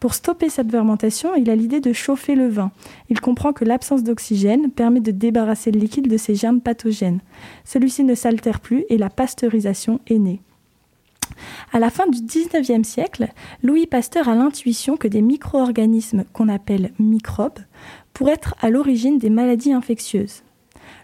Pour 0.01 0.15
stopper 0.15 0.49
cette 0.49 0.71
fermentation, 0.71 1.35
il 1.35 1.51
a 1.51 1.57
l'idée 1.57 1.81
de 1.81 1.93
chauffer 1.93 2.35
le 2.35 2.49
vin. 2.49 2.71
Il 3.11 3.21
comprend 3.21 3.53
que 3.53 3.65
l'absence 3.65 4.03
d'oxygène 4.03 4.71
permet 4.71 5.01
de 5.01 5.11
débarrasser 5.11 5.71
le 5.71 5.81
liquide 5.81 6.09
de 6.09 6.17
ses 6.17 6.35
germes 6.35 6.61
pathogènes. 6.61 7.21
Celui-ci 7.65 8.05
ne 8.05 8.15
s'altère 8.15 8.61
plus 8.61 8.85
et 8.89 8.99
la 8.99 9.11
pasteurisation 9.11 10.01
est 10.07 10.19
née. 10.19 10.41
À 11.73 11.79
la 11.79 11.91
fin 11.91 12.07
du 12.07 12.19
19e 12.19 12.85
siècle, 12.85 13.29
Louis 13.63 13.87
Pasteur 13.87 14.29
a 14.29 14.35
l'intuition 14.35 14.97
que 14.97 15.09
des 15.09 15.23
micro-organismes 15.23 16.25
qu'on 16.33 16.49
appelle 16.49 16.93
microbes 16.99 17.59
pourraient 18.19 18.33
être 18.33 18.57
à 18.61 18.69
l'origine 18.69 19.19
des 19.19 19.31
maladies 19.31 19.73
infectieuses. 19.73 20.43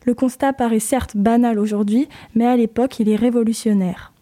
Le 0.05 0.15
constat 0.15 0.53
paraît 0.53 0.81
certes 0.81 1.17
banal 1.17 1.61
aujourd'hui, 1.61 2.09
mais 2.35 2.45
à 2.45 2.57
l'époque 2.57 2.99
il 2.99 3.09
est 3.09 3.15
révolutionnaire. 3.15 4.13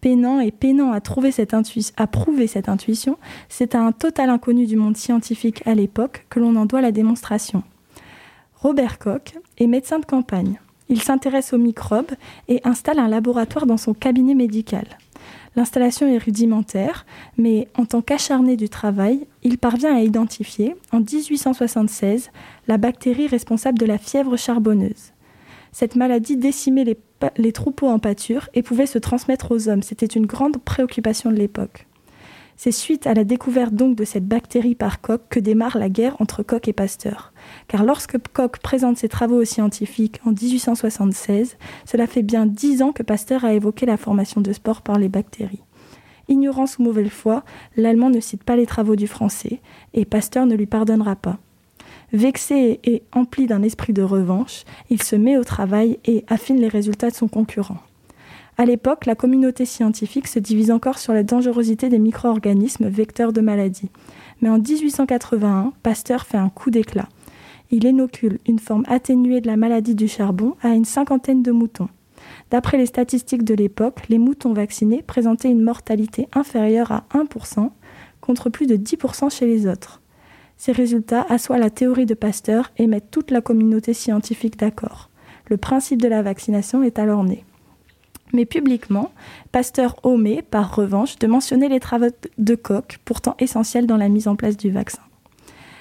Peinant 0.00 0.38
et 0.38 0.52
peinant 0.52 0.92
à, 0.92 0.98
à 0.98 2.06
prouver 2.06 2.46
cette 2.46 2.68
intuition, 2.68 3.18
c'est 3.48 3.74
à 3.74 3.80
un 3.80 3.90
total 3.90 4.30
inconnu 4.30 4.66
du 4.66 4.76
monde 4.76 4.96
scientifique 4.96 5.66
à 5.66 5.74
l'époque 5.74 6.26
que 6.30 6.38
l'on 6.38 6.54
en 6.54 6.64
doit 6.64 6.80
la 6.80 6.92
démonstration. 6.92 7.64
Robert 8.54 9.00
Koch 9.00 9.34
est 9.58 9.66
médecin 9.66 9.98
de 9.98 10.06
campagne. 10.06 10.60
Il 10.88 11.02
s'intéresse 11.02 11.52
aux 11.52 11.58
microbes 11.58 12.12
et 12.46 12.60
installe 12.62 13.00
un 13.00 13.08
laboratoire 13.08 13.66
dans 13.66 13.76
son 13.78 13.94
cabinet 13.94 14.36
médical. 14.36 14.86
L'installation 15.56 16.06
est 16.06 16.18
rudimentaire, 16.18 17.04
mais 17.36 17.66
en 17.76 17.84
tant 17.84 18.00
qu'acharné 18.00 18.56
du 18.56 18.68
travail, 18.68 19.26
il 19.48 19.56
parvient 19.56 19.96
à 19.96 20.02
identifier, 20.02 20.76
en 20.92 21.00
1876, 21.00 22.30
la 22.66 22.76
bactérie 22.76 23.26
responsable 23.26 23.78
de 23.78 23.86
la 23.86 23.96
fièvre 23.96 24.36
charbonneuse. 24.36 25.14
Cette 25.72 25.96
maladie 25.96 26.36
décimait 26.36 26.84
les, 27.38 27.52
troupeaux 27.52 27.88
en 27.88 27.98
pâture 27.98 28.50
et 28.52 28.62
pouvait 28.62 28.84
se 28.84 28.98
transmettre 28.98 29.50
aux 29.50 29.70
hommes. 29.70 29.82
C'était 29.82 30.04
une 30.04 30.26
grande 30.26 30.58
préoccupation 30.58 31.30
de 31.30 31.36
l'époque. 31.36 31.86
C'est 32.56 32.72
suite 32.72 33.06
à 33.06 33.14
la 33.14 33.24
découverte 33.24 33.72
donc 33.72 33.96
de 33.96 34.04
cette 34.04 34.26
bactérie 34.26 34.74
par 34.74 35.00
Koch 35.00 35.22
que 35.30 35.40
démarre 35.40 35.78
la 35.78 35.88
guerre 35.88 36.16
entre 36.20 36.42
Koch 36.42 36.68
et 36.68 36.74
Pasteur. 36.74 37.32
Car 37.68 37.84
lorsque 37.84 38.18
Koch 38.34 38.58
présente 38.62 38.98
ses 38.98 39.08
travaux 39.08 39.40
aux 39.40 39.46
scientifiques 39.46 40.20
en 40.26 40.32
1876, 40.32 41.56
cela 41.86 42.06
fait 42.06 42.22
bien 42.22 42.44
dix 42.44 42.82
ans 42.82 42.92
que 42.92 43.02
Pasteur 43.02 43.46
a 43.46 43.54
évoqué 43.54 43.86
la 43.86 43.96
formation 43.96 44.42
de 44.42 44.52
spores 44.52 44.82
par 44.82 44.98
les 44.98 45.08
bactéries. 45.08 45.62
Ignorance 46.28 46.78
ou 46.78 46.82
mauvaise 46.82 47.08
foi, 47.08 47.42
l'allemand 47.76 48.10
ne 48.10 48.20
cite 48.20 48.44
pas 48.44 48.56
les 48.56 48.66
travaux 48.66 48.96
du 48.96 49.06
français 49.06 49.60
et 49.94 50.04
Pasteur 50.04 50.46
ne 50.46 50.54
lui 50.54 50.66
pardonnera 50.66 51.16
pas. 51.16 51.38
Vexé 52.12 52.80
et 52.84 53.02
empli 53.12 53.46
d'un 53.46 53.62
esprit 53.62 53.92
de 53.92 54.02
revanche, 54.02 54.64
il 54.88 55.02
se 55.02 55.16
met 55.16 55.36
au 55.36 55.44
travail 55.44 55.98
et 56.06 56.24
affine 56.28 56.58
les 56.58 56.68
résultats 56.68 57.10
de 57.10 57.14
son 57.14 57.28
concurrent. 57.28 57.78
À 58.56 58.64
l'époque, 58.64 59.06
la 59.06 59.14
communauté 59.14 59.64
scientifique 59.64 60.26
se 60.26 60.38
divise 60.38 60.70
encore 60.70 60.98
sur 60.98 61.12
la 61.12 61.22
dangerosité 61.22 61.88
des 61.88 61.98
micro-organismes 61.98 62.88
vecteurs 62.88 63.32
de 63.32 63.40
maladies. 63.40 63.90
Mais 64.40 64.48
en 64.48 64.58
1881, 64.58 65.72
Pasteur 65.82 66.26
fait 66.26 66.38
un 66.38 66.48
coup 66.48 66.70
d'éclat. 66.70 67.08
Il 67.70 67.84
inocule 67.84 68.38
une 68.48 68.58
forme 68.58 68.84
atténuée 68.88 69.40
de 69.40 69.46
la 69.46 69.56
maladie 69.56 69.94
du 69.94 70.08
charbon 70.08 70.56
à 70.62 70.70
une 70.70 70.86
cinquantaine 70.86 71.42
de 71.42 71.52
moutons. 71.52 71.88
D'après 72.50 72.78
les 72.78 72.86
statistiques 72.86 73.44
de 73.44 73.54
l'époque, 73.54 74.08
les 74.08 74.18
moutons 74.18 74.52
vaccinés 74.52 75.02
présentaient 75.02 75.50
une 75.50 75.62
mortalité 75.62 76.28
inférieure 76.34 76.92
à 76.92 77.04
1%, 77.12 77.70
contre 78.20 78.50
plus 78.50 78.66
de 78.66 78.76
10% 78.76 79.30
chez 79.30 79.46
les 79.46 79.66
autres. 79.66 80.02
Ces 80.56 80.72
résultats 80.72 81.24
assoient 81.28 81.58
la 81.58 81.70
théorie 81.70 82.06
de 82.06 82.14
Pasteur 82.14 82.72
et 82.78 82.86
mettent 82.86 83.10
toute 83.10 83.30
la 83.30 83.40
communauté 83.40 83.94
scientifique 83.94 84.58
d'accord. 84.58 85.08
Le 85.46 85.56
principe 85.56 86.02
de 86.02 86.08
la 86.08 86.22
vaccination 86.22 86.82
est 86.82 86.98
alors 86.98 87.24
né. 87.24 87.44
Mais 88.32 88.44
publiquement, 88.44 89.12
Pasteur 89.52 89.96
omet, 90.02 90.42
par 90.42 90.74
revanche, 90.74 91.18
de 91.18 91.26
mentionner 91.26 91.68
les 91.68 91.80
travaux 91.80 92.10
de 92.36 92.54
Koch, 92.54 92.98
pourtant 93.04 93.36
essentiels 93.38 93.86
dans 93.86 93.96
la 93.96 94.08
mise 94.08 94.28
en 94.28 94.36
place 94.36 94.56
du 94.56 94.70
vaccin. 94.70 95.00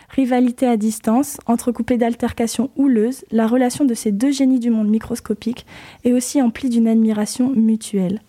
Rivalité 0.10 0.66
à 0.66 0.78
distance, 0.78 1.38
entrecoupée 1.48 1.98
d'altercations 1.98 2.72
houleuses, 2.78 3.26
la 3.32 3.46
relation 3.46 3.84
de 3.84 3.94
ces 3.94 4.12
deux 4.12 4.32
génies 4.32 4.60
du 4.60 4.70
monde 4.70 4.88
microscopique 4.88 5.66
est 6.06 6.14
aussi 6.14 6.42
emplie 6.42 6.70
d'une 6.70 6.88
admiration 6.88 7.50
mutuelle. 7.50 8.22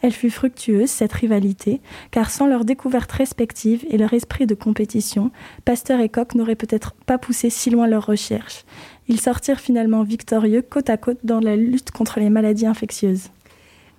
Elle 0.00 0.12
fut 0.12 0.30
fructueuse, 0.30 0.88
cette 0.88 1.12
rivalité, 1.12 1.80
car 2.10 2.30
sans 2.30 2.46
leur 2.46 2.64
découverte 2.64 3.12
respective 3.12 3.84
et 3.90 3.98
leur 3.98 4.12
esprit 4.14 4.46
de 4.46 4.54
compétition, 4.54 5.30
Pasteur 5.64 6.00
et 6.00 6.08
Koch 6.08 6.34
n'auraient 6.34 6.54
peut-être 6.54 6.94
pas 7.06 7.18
poussé 7.18 7.50
si 7.50 7.70
loin 7.70 7.86
leurs 7.86 8.06
recherches. 8.06 8.64
Ils 9.08 9.20
sortirent 9.20 9.60
finalement 9.60 10.02
victorieux 10.04 10.62
côte 10.62 10.90
à 10.90 10.96
côte 10.96 11.18
dans 11.22 11.40
la 11.40 11.54
lutte 11.54 11.90
contre 11.90 12.18
les 12.18 12.30
maladies 12.30 12.66
infectieuses. 12.66 13.30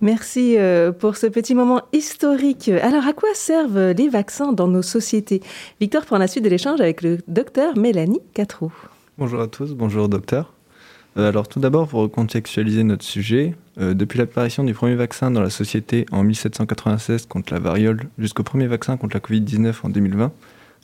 Merci 0.00 0.56
euh, 0.56 0.92
pour 0.92 1.16
ce 1.16 1.26
petit 1.26 1.54
moment 1.54 1.82
historique. 1.92 2.68
Alors, 2.68 3.06
à 3.06 3.12
quoi 3.12 3.30
servent 3.34 3.90
les 3.90 4.08
vaccins 4.08 4.52
dans 4.52 4.68
nos 4.68 4.82
sociétés? 4.82 5.42
Victor 5.80 6.06
prend 6.06 6.18
la 6.18 6.28
suite 6.28 6.44
de 6.44 6.48
l'échange 6.48 6.80
avec 6.80 7.02
le 7.02 7.18
docteur 7.26 7.76
Mélanie 7.76 8.20
Catrou. 8.32 8.72
Bonjour 9.18 9.40
à 9.40 9.48
tous, 9.48 9.74
bonjour 9.74 10.08
docteur. 10.08 10.52
Euh, 11.16 11.28
alors 11.28 11.48
tout 11.48 11.58
d'abord, 11.58 11.88
pour 11.88 12.00
recontextualiser 12.00 12.84
notre 12.84 13.04
sujet, 13.04 13.56
euh, 13.80 13.92
depuis 13.92 14.18
l'apparition 14.18 14.62
du 14.62 14.72
premier 14.72 14.94
vaccin 14.94 15.32
dans 15.32 15.42
la 15.42 15.50
société 15.50 16.06
en 16.12 16.22
1796 16.22 17.26
contre 17.26 17.52
la 17.52 17.58
variole 17.58 18.02
jusqu'au 18.18 18.44
premier 18.44 18.68
vaccin 18.68 18.96
contre 18.96 19.16
la 19.16 19.20
Covid-19 19.20 19.74
en 19.82 19.88
2020, 19.88 20.32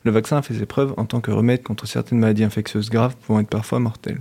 le 0.02 0.10
vaccin 0.10 0.38
a 0.38 0.42
fait 0.42 0.54
ses 0.54 0.66
preuves 0.66 0.92
en 0.96 1.04
tant 1.04 1.20
que 1.20 1.30
remède 1.30 1.62
contre 1.62 1.86
certaines 1.86 2.18
maladies 2.18 2.44
infectieuses 2.44 2.90
graves 2.90 3.14
pouvant 3.16 3.38
être 3.38 3.48
parfois 3.48 3.78
mortelles. 3.78 4.20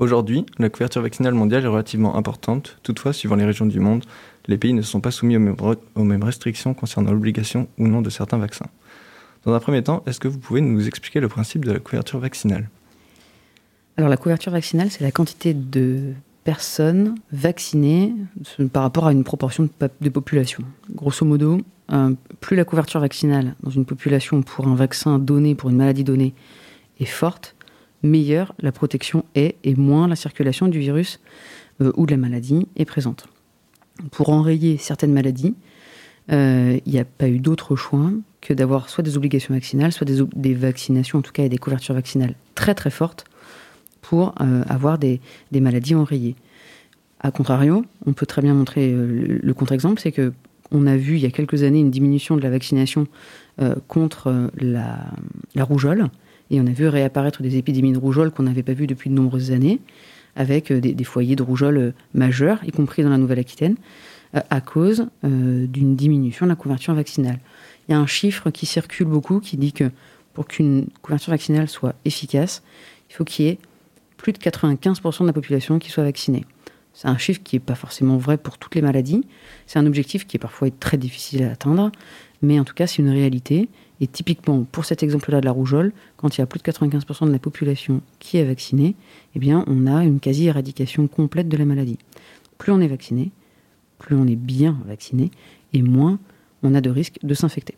Aujourd'hui, 0.00 0.46
la 0.58 0.70
couverture 0.70 1.02
vaccinale 1.02 1.34
mondiale 1.34 1.62
est 1.62 1.68
relativement 1.68 2.16
importante. 2.16 2.78
Toutefois, 2.82 3.12
suivant 3.12 3.36
les 3.36 3.44
régions 3.44 3.66
du 3.66 3.80
monde, 3.80 4.06
les 4.48 4.56
pays 4.56 4.72
ne 4.72 4.80
sont 4.80 5.02
pas 5.02 5.10
soumis 5.10 5.36
aux 5.36 6.04
mêmes, 6.04 6.22
restrictions 6.22 6.72
concernant 6.72 7.12
l'obligation 7.12 7.68
ou 7.76 7.86
non 7.86 8.00
de 8.00 8.08
certains 8.08 8.38
vaccins. 8.38 8.70
Dans 9.44 9.52
un 9.52 9.60
premier 9.60 9.82
temps, 9.82 10.02
est-ce 10.06 10.18
que 10.18 10.26
vous 10.26 10.38
pouvez 10.38 10.62
nous 10.62 10.88
expliquer 10.88 11.20
le 11.20 11.28
principe 11.28 11.66
de 11.66 11.72
la 11.72 11.80
couverture 11.80 12.18
vaccinale? 12.18 12.70
Alors 13.98 14.08
la 14.08 14.16
couverture 14.16 14.52
vaccinale, 14.52 14.90
c'est 14.90 15.04
la 15.04 15.10
quantité 15.10 15.52
de 15.52 16.14
personnes 16.44 17.16
vaccinées 17.30 18.14
par 18.72 18.84
rapport 18.84 19.06
à 19.06 19.12
une 19.12 19.22
proportion 19.22 19.68
de, 20.00 20.08
population. 20.08 20.64
Grosso 20.94 21.26
modo, 21.26 21.60
plus 22.40 22.56
la 22.56 22.64
couverture 22.64 23.00
vaccinale 23.00 23.54
dans 23.62 23.70
une 23.70 23.84
population 23.84 24.40
pour 24.40 24.66
un 24.66 24.76
vaccin 24.76 25.18
donné, 25.18 25.54
pour 25.54 25.68
une 25.68 25.76
maladie 25.76 26.04
donnée, 26.04 26.32
est 27.00 27.04
forte, 27.04 27.54
meilleure 28.02 28.54
la 28.60 28.72
protection 28.72 29.24
est 29.34 29.56
et 29.64 29.74
moins 29.74 30.08
la 30.08 30.16
circulation 30.16 30.68
du 30.68 30.78
virus 30.78 31.20
euh, 31.80 31.92
ou 31.96 32.06
de 32.06 32.10
la 32.10 32.16
maladie 32.16 32.66
est 32.76 32.84
présente. 32.84 33.26
Pour 34.10 34.30
enrayer 34.30 34.78
certaines 34.78 35.12
maladies, 35.12 35.54
euh, 36.32 36.78
il 36.86 36.92
n'y 36.92 36.98
a 36.98 37.04
pas 37.04 37.28
eu 37.28 37.38
d'autre 37.38 37.76
choix 37.76 38.10
que 38.40 38.54
d'avoir 38.54 38.88
soit 38.88 39.02
des 39.02 39.16
obligations 39.16 39.52
vaccinales, 39.52 39.92
soit 39.92 40.06
des, 40.06 40.54
vaccinations, 40.54 41.18
en 41.18 41.22
tout 41.22 41.32
cas, 41.32 41.46
des 41.48 41.58
couvertures 41.58 41.94
vaccinales 41.94 42.34
très 42.54 42.74
très 42.74 42.90
fortes 42.90 43.24
pour 44.00 44.34
euh, 44.40 44.62
avoir 44.68 44.98
des, 44.98 45.20
maladies 45.52 45.94
enrayées. 45.94 46.36
A 47.20 47.30
contrario, 47.30 47.84
on 48.06 48.14
peut 48.14 48.24
très 48.26 48.40
bien 48.40 48.54
montrer 48.54 48.92
le, 48.92 49.54
contre-exemple, 49.54 50.00
c'est 50.00 50.12
que 50.12 50.32
on 50.70 50.86
a 50.86 50.96
vu 50.96 51.16
il 51.16 51.20
y 51.20 51.26
a 51.26 51.30
quelques 51.30 51.64
années 51.64 51.80
une 51.80 51.90
diminution 51.90 52.36
de 52.36 52.42
la 52.42 52.48
vaccination 52.48 53.08
contre 53.88 54.50
la, 54.56 55.10
rougeole, 55.64 56.08
et 56.50 56.60
on 56.60 56.66
a 56.66 56.70
vu 56.70 56.88
réapparaître 56.88 57.42
des 57.42 57.56
épidémies 57.56 57.92
de 57.92 57.98
rougeole 57.98 58.30
qu'on 58.30 58.42
n'avait 58.42 58.62
pas 58.62 58.72
vues 58.72 58.86
depuis 58.86 59.10
de 59.10 59.14
nombreuses 59.14 59.52
années, 59.52 59.80
avec 60.36 60.70
euh, 60.70 60.80
des, 60.80 61.04
foyers 61.04 61.36
de 61.36 61.42
rougeole 61.42 61.76
euh, 61.78 61.92
majeurs, 62.14 62.60
y 62.64 62.70
compris 62.70 63.02
dans 63.02 63.10
la 63.10 63.18
Nouvelle-Aquitaine, 63.18 63.76
euh, 64.34 64.40
à 64.50 64.60
cause 64.60 65.06
d'une 65.22 65.96
diminution 65.96 66.46
de 66.46 66.50
la 66.50 66.56
couverture 66.56 66.94
vaccinale. 66.94 67.38
Il 67.88 67.92
y 67.92 67.94
a 67.94 67.98
un 67.98 68.06
chiffre 68.06 68.50
qui 68.50 68.66
circule 68.66 69.06
beaucoup 69.06 69.40
qui 69.40 69.56
dit 69.56 69.72
que 69.72 69.90
pour 70.34 70.46
qu'une 70.46 70.86
couverture 71.02 71.32
vaccinale 71.32 71.68
soit 71.68 71.94
efficace, 72.04 72.62
il 73.10 73.14
faut 73.14 73.24
qu'il 73.24 73.46
y 73.46 73.48
ait 73.48 73.58
plus 74.16 74.32
de 74.32 74.38
95% 74.38 75.22
de 75.22 75.26
la 75.26 75.32
population 75.32 75.78
qui 75.78 75.90
soit 75.90 76.04
vaccinée. 76.04 76.44
C'est 76.92 77.08
un 77.08 77.18
chiffre 77.18 77.40
qui 77.42 77.56
n'est 77.56 77.60
pas 77.60 77.74
forcément 77.74 78.18
vrai 78.18 78.36
pour 78.36 78.58
toutes 78.58 78.74
les 78.74 78.82
maladies. 78.82 79.24
C'est 79.66 79.78
un 79.78 79.86
objectif 79.86 80.26
qui 80.26 80.36
est 80.36 80.40
parfois 80.40 80.68
très 80.70 80.96
difficile 80.96 81.44
à 81.44 81.52
atteindre, 81.52 81.90
mais 82.42 82.60
en 82.60 82.64
tout 82.64 82.74
cas, 82.74 82.86
c'est 82.86 82.98
une 82.98 83.10
réalité. 83.10 83.68
Et 84.00 84.06
typiquement, 84.06 84.64
pour 84.64 84.84
cet 84.84 85.02
exemple-là 85.02 85.40
de 85.40 85.44
la 85.46 85.52
rougeole, 85.52 85.92
quand 86.16 86.36
il 86.36 86.40
y 86.40 86.42
a 86.42 86.46
plus 86.46 86.58
de 86.58 86.70
95% 86.70 87.26
de 87.26 87.32
la 87.32 87.38
population 87.38 88.00
qui 88.18 88.38
est 88.38 88.44
vaccinée, 88.44 88.94
eh 89.34 89.38
bien, 89.38 89.64
on 89.66 89.86
a 89.86 90.04
une 90.04 90.20
quasi-éradication 90.20 91.06
complète 91.06 91.48
de 91.48 91.56
la 91.56 91.66
maladie. 91.66 91.98
Plus 92.56 92.72
on 92.72 92.80
est 92.80 92.88
vacciné, 92.88 93.30
plus 93.98 94.16
on 94.16 94.26
est 94.26 94.36
bien 94.36 94.78
vacciné, 94.86 95.30
et 95.72 95.82
moins 95.82 96.18
on 96.62 96.74
a 96.74 96.80
de 96.80 96.90
risque 96.90 97.18
de 97.22 97.34
s'infecter. 97.34 97.74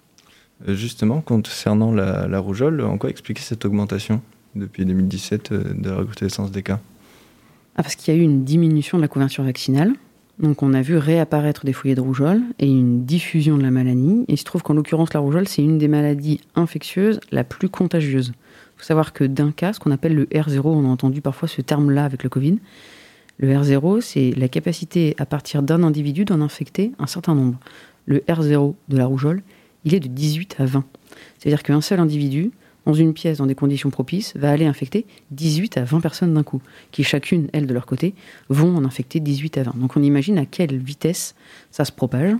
Euh, 0.68 0.74
justement, 0.74 1.20
concernant 1.20 1.92
la, 1.92 2.38
rougeole, 2.38 2.82
en 2.82 2.98
quoi 2.98 3.11
expliquer 3.11 3.42
cette 3.42 3.64
augmentation 3.64 4.22
depuis 4.54 4.85
2017 4.85 5.52
euh, 5.52 5.74
de 5.74 5.90
la 5.90 5.96
recrudescence 5.96 6.52
des 6.52 6.62
cas? 6.62 6.80
Ah, 7.74 7.82
Parce 7.82 7.96
qu'il 7.96 8.14
y 8.14 8.16
a 8.16 8.20
eu 8.20 8.22
une 8.22 8.44
diminution 8.44 8.98
de 8.98 9.02
la 9.02 9.08
couverture 9.08 9.44
vaccinale, 9.44 9.92
donc 10.42 10.62
on 10.64 10.74
a 10.74 10.83
vu 10.83 10.96
réapparaître 10.96 11.64
des 11.64 11.72
foyers 11.72 11.94
de 11.94 12.00
rougeole 12.00 12.42
et 12.59 12.66
une 12.66 13.05
diffusion 13.05 13.57
de 13.57 13.62
la 13.62 13.70
maladie. 13.70 14.24
Et 14.26 14.33
il 14.33 14.38
se 14.38 14.44
trouve 14.44 14.62
qu'en 14.62 14.74
l'occurrence, 14.74 15.14
la 15.14 15.20
rougeole, 15.20 15.46
c'est 15.46 15.62
une 15.62 15.78
des 15.78 15.87
maladies 15.87 16.40
infectieuses 16.57 17.20
la 17.31 17.44
plus 17.44 17.68
contagieuse. 17.68 18.33
Il 18.35 18.78
faut 18.78 18.85
savoir 18.85 19.12
que 19.12 19.22
d'un 19.22 19.52
cas, 19.52 19.72
ce 19.72 19.78
qu'on 19.78 19.92
appelle 19.92 20.16
le 20.16 20.24
R0, 20.24 20.61
on 20.64 20.85
a 20.85 20.88
entendu 20.88 21.20
parfois 21.20 21.46
ce 21.46 21.62
terme-là 21.62 22.05
avec 22.05 22.24
le 22.24 22.28
Covid. 22.28 22.59
Le 23.38 23.55
R0, 23.55 24.00
c'est 24.00 24.33
la 24.37 24.48
capacité 24.48 25.14
à 25.18 25.26
partir 25.26 25.62
d'un 25.62 25.85
individu 25.85 26.24
d'en 26.24 26.40
infecter 26.40 26.92
un 26.98 27.07
certain 27.07 27.37
nombre. 27.37 27.59
Le 28.07 28.18
R0 28.28 28.74
de 28.88 28.96
la 28.96 29.07
rougeole, 29.07 29.42
il 29.85 29.94
est 29.94 30.00
de 30.00 30.09
18 30.09 30.57
à 30.59 30.66
20. 30.66 30.85
C'est-à-dire 31.38 31.62
qu'un 31.62 31.81
seul 31.81 32.00
individu 32.00 32.50
dans 32.86 32.94
une 32.94 33.14
pièce 33.14 33.38
dans 33.38 33.46
des 33.46 33.54
conditions 33.54 33.90
propices, 33.90 34.32
va 34.36 34.50
aller 34.50 34.66
infecter 34.66 35.06
18 35.30 35.76
à 35.78 35.84
20 35.84 36.00
personnes 36.00 36.34
d'un 36.34 36.42
coup, 36.42 36.60
qui 36.90 37.04
chacune, 37.04 37.48
elles, 37.52 37.66
de 37.66 37.74
leur 37.74 37.86
côté, 37.86 38.14
vont 38.48 38.76
en 38.76 38.84
infecter 38.84 39.20
18 39.20 39.58
à 39.58 39.62
20. 39.64 39.78
Donc 39.78 39.96
on 39.96 40.02
imagine 40.02 40.38
à 40.38 40.46
quelle 40.46 40.76
vitesse 40.76 41.34
ça 41.70 41.84
se 41.84 41.92
propage. 41.92 42.34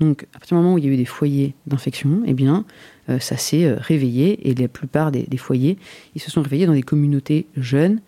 Donc 0.00 0.26
à 0.34 0.38
partir 0.38 0.56
du 0.56 0.62
moment 0.62 0.74
où 0.74 0.78
il 0.78 0.84
y 0.84 0.88
a 0.88 0.90
eu 0.90 0.96
des 0.96 1.04
foyers 1.04 1.54
d'infection, 1.66 2.22
eh 2.26 2.34
bien, 2.34 2.64
euh, 3.08 3.18
ça 3.18 3.36
s'est 3.36 3.64
euh, 3.64 3.76
réveillé, 3.78 4.48
et 4.48 4.54
la 4.54 4.68
plupart 4.68 5.12
des, 5.12 5.26
foyers, 5.36 5.78
ils 6.14 6.20
se 6.20 6.30
sont 6.30 6.42
réveillés 6.42 6.66
dans 6.66 6.72
des 6.72 6.82
communautés 6.82 7.46
jeunes 7.56 8.00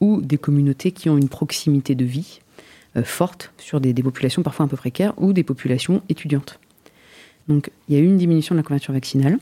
ou 0.00 0.20
des 0.20 0.38
communautés 0.38 0.92
qui 0.92 1.08
ont 1.08 1.18
une 1.18 1.28
proximité 1.28 1.94
de 1.94 2.04
vie 2.04 2.40
euh, 2.96 3.04
forte 3.04 3.52
sur 3.58 3.80
des, 3.80 3.92
des 3.92 4.02
populations 4.02 4.42
parfois 4.42 4.64
un 4.66 4.68
peu 4.68 4.76
précaires 4.76 5.14
ou 5.16 5.32
des 5.32 5.44
populations 5.44 6.02
étudiantes. 6.08 6.58
Donc 7.48 7.70
il 7.88 7.94
y 7.94 7.98
a 7.98 8.00
eu 8.00 8.06
une 8.06 8.18
diminution 8.18 8.54
de 8.54 8.60
la 8.60 8.62
couverture 8.62 8.94
vaccinale 8.94 9.38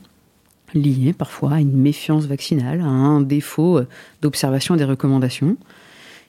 lié 0.73 1.13
parfois 1.13 1.53
à 1.53 1.59
une 1.59 1.75
méfiance 1.75 2.25
vaccinale, 2.25 2.81
à 2.81 2.85
un 2.85 3.21
défaut 3.21 3.79
euh, 3.79 3.87
d'observation 4.21 4.75
des 4.75 4.83
recommandations 4.83 5.57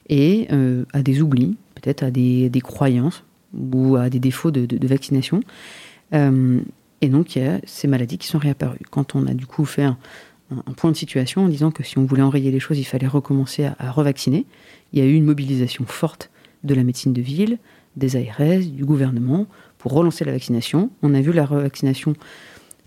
et 0.08 0.48
euh, 0.52 0.84
à 0.92 1.02
des 1.02 1.22
oublis, 1.22 1.56
peut-être 1.74 2.02
à 2.02 2.10
des, 2.10 2.50
croyances 2.62 3.24
ou 3.54 3.96
à 3.96 4.10
des 4.10 4.18
défauts 4.18 4.50
de, 4.50 4.86
vaccination. 4.86 5.40
Euh, 6.14 6.60
et 7.00 7.08
donc, 7.08 7.36
il 7.36 7.42
y 7.42 7.46
a 7.46 7.60
ces 7.64 7.88
maladies 7.88 8.18
qui 8.18 8.26
sont 8.26 8.38
réapparues. 8.38 8.80
Quand 8.90 9.14
on 9.14 9.26
a 9.26 9.34
du 9.34 9.46
coup 9.46 9.64
fait 9.64 9.84
un, 9.84 9.96
point 10.76 10.90
de 10.90 10.96
situation 10.96 11.44
en 11.44 11.48
disant 11.48 11.70
que 11.70 11.84
si 11.84 11.96
on 11.96 12.04
voulait 12.04 12.22
enrayer 12.22 12.50
les 12.50 12.58
choses, 12.58 12.78
il 12.78 12.84
fallait 12.84 13.06
recommencer 13.06 13.64
à, 13.64 13.76
à, 13.78 13.92
revacciner, 13.92 14.46
il 14.92 14.98
y 14.98 15.02
a 15.02 15.04
eu 15.04 15.14
une 15.14 15.24
mobilisation 15.24 15.84
forte 15.86 16.30
de 16.64 16.74
la 16.74 16.82
médecine 16.82 17.12
de 17.12 17.22
ville, 17.22 17.58
des 17.96 18.16
ARS, 18.16 18.64
du 18.64 18.84
gouvernement 18.84 19.46
pour 19.78 19.92
relancer 19.92 20.24
la 20.24 20.32
vaccination. 20.32 20.90
On 21.02 21.14
a 21.14 21.20
vu 21.20 21.32
la 21.32 21.46
revaccination 21.46 22.14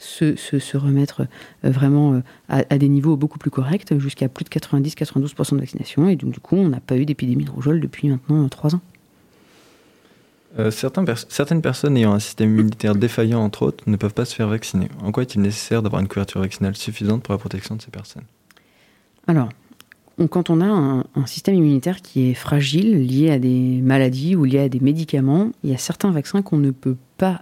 se, 0.03 0.77
remettre 0.77 1.21
euh, 1.65 1.69
vraiment 1.69 2.13
euh, 2.13 2.21
à, 2.49 2.77
des 2.77 2.89
niveaux 2.89 3.15
beaucoup 3.15 3.39
plus 3.39 3.51
corrects, 3.51 3.97
jusqu'à 3.99 4.27
plus 4.27 4.43
de 4.43 4.49
90-92% 4.49 5.55
de 5.55 5.59
vaccination. 5.59 6.09
Et 6.09 6.15
donc, 6.15 6.31
du 6.31 6.39
coup, 6.39 6.55
on 6.55 6.69
n'a 6.69 6.79
pas 6.79 6.97
eu 6.97 7.05
d'épidémie 7.05 7.45
de 7.45 7.51
rougeole 7.51 7.79
depuis 7.79 8.09
maintenant 8.09 8.43
euh, 8.43 8.49
trois 8.49 8.75
ans. 8.75 8.81
Euh, 10.59 10.69
certaines 10.69 11.61
personnes 11.61 11.97
ayant 11.97 12.13
un 12.13 12.19
système 12.19 12.51
immunitaire 12.51 12.95
défaillant, 12.95 13.39
entre 13.39 13.63
autres, 13.63 13.83
ne 13.87 13.95
peuvent 13.95 14.13
pas 14.13 14.25
se 14.25 14.35
faire 14.35 14.47
vacciner. 14.47 14.87
En 15.01 15.11
quoi 15.11 15.23
est-il 15.23 15.41
nécessaire 15.41 15.81
d'avoir 15.81 16.01
une 16.01 16.07
couverture 16.07 16.41
vaccinale 16.41 16.75
suffisante 16.75 17.23
pour 17.23 17.33
la 17.33 17.39
protection 17.39 17.75
de 17.75 17.81
ces 17.81 17.89
personnes? 17.89 18.23
Alors, 19.27 19.49
quand 20.29 20.51
on 20.51 20.61
a 20.61 20.65
un, 20.65 21.25
système 21.25 21.55
immunitaire 21.55 22.03
qui 22.03 22.29
est 22.29 22.33
fragile, 22.35 23.07
lié 23.07 23.31
à 23.31 23.39
des 23.39 23.81
maladies 23.81 24.35
ou 24.35 24.43
lié 24.43 24.59
à 24.59 24.69
des 24.69 24.79
médicaments, 24.79 25.51
il 25.63 25.71
y 25.71 25.73
a 25.73 25.77
certains 25.77 26.11
vaccins 26.11 26.43
qu'on 26.43 26.57
ne 26.57 26.69
peut 26.69 26.97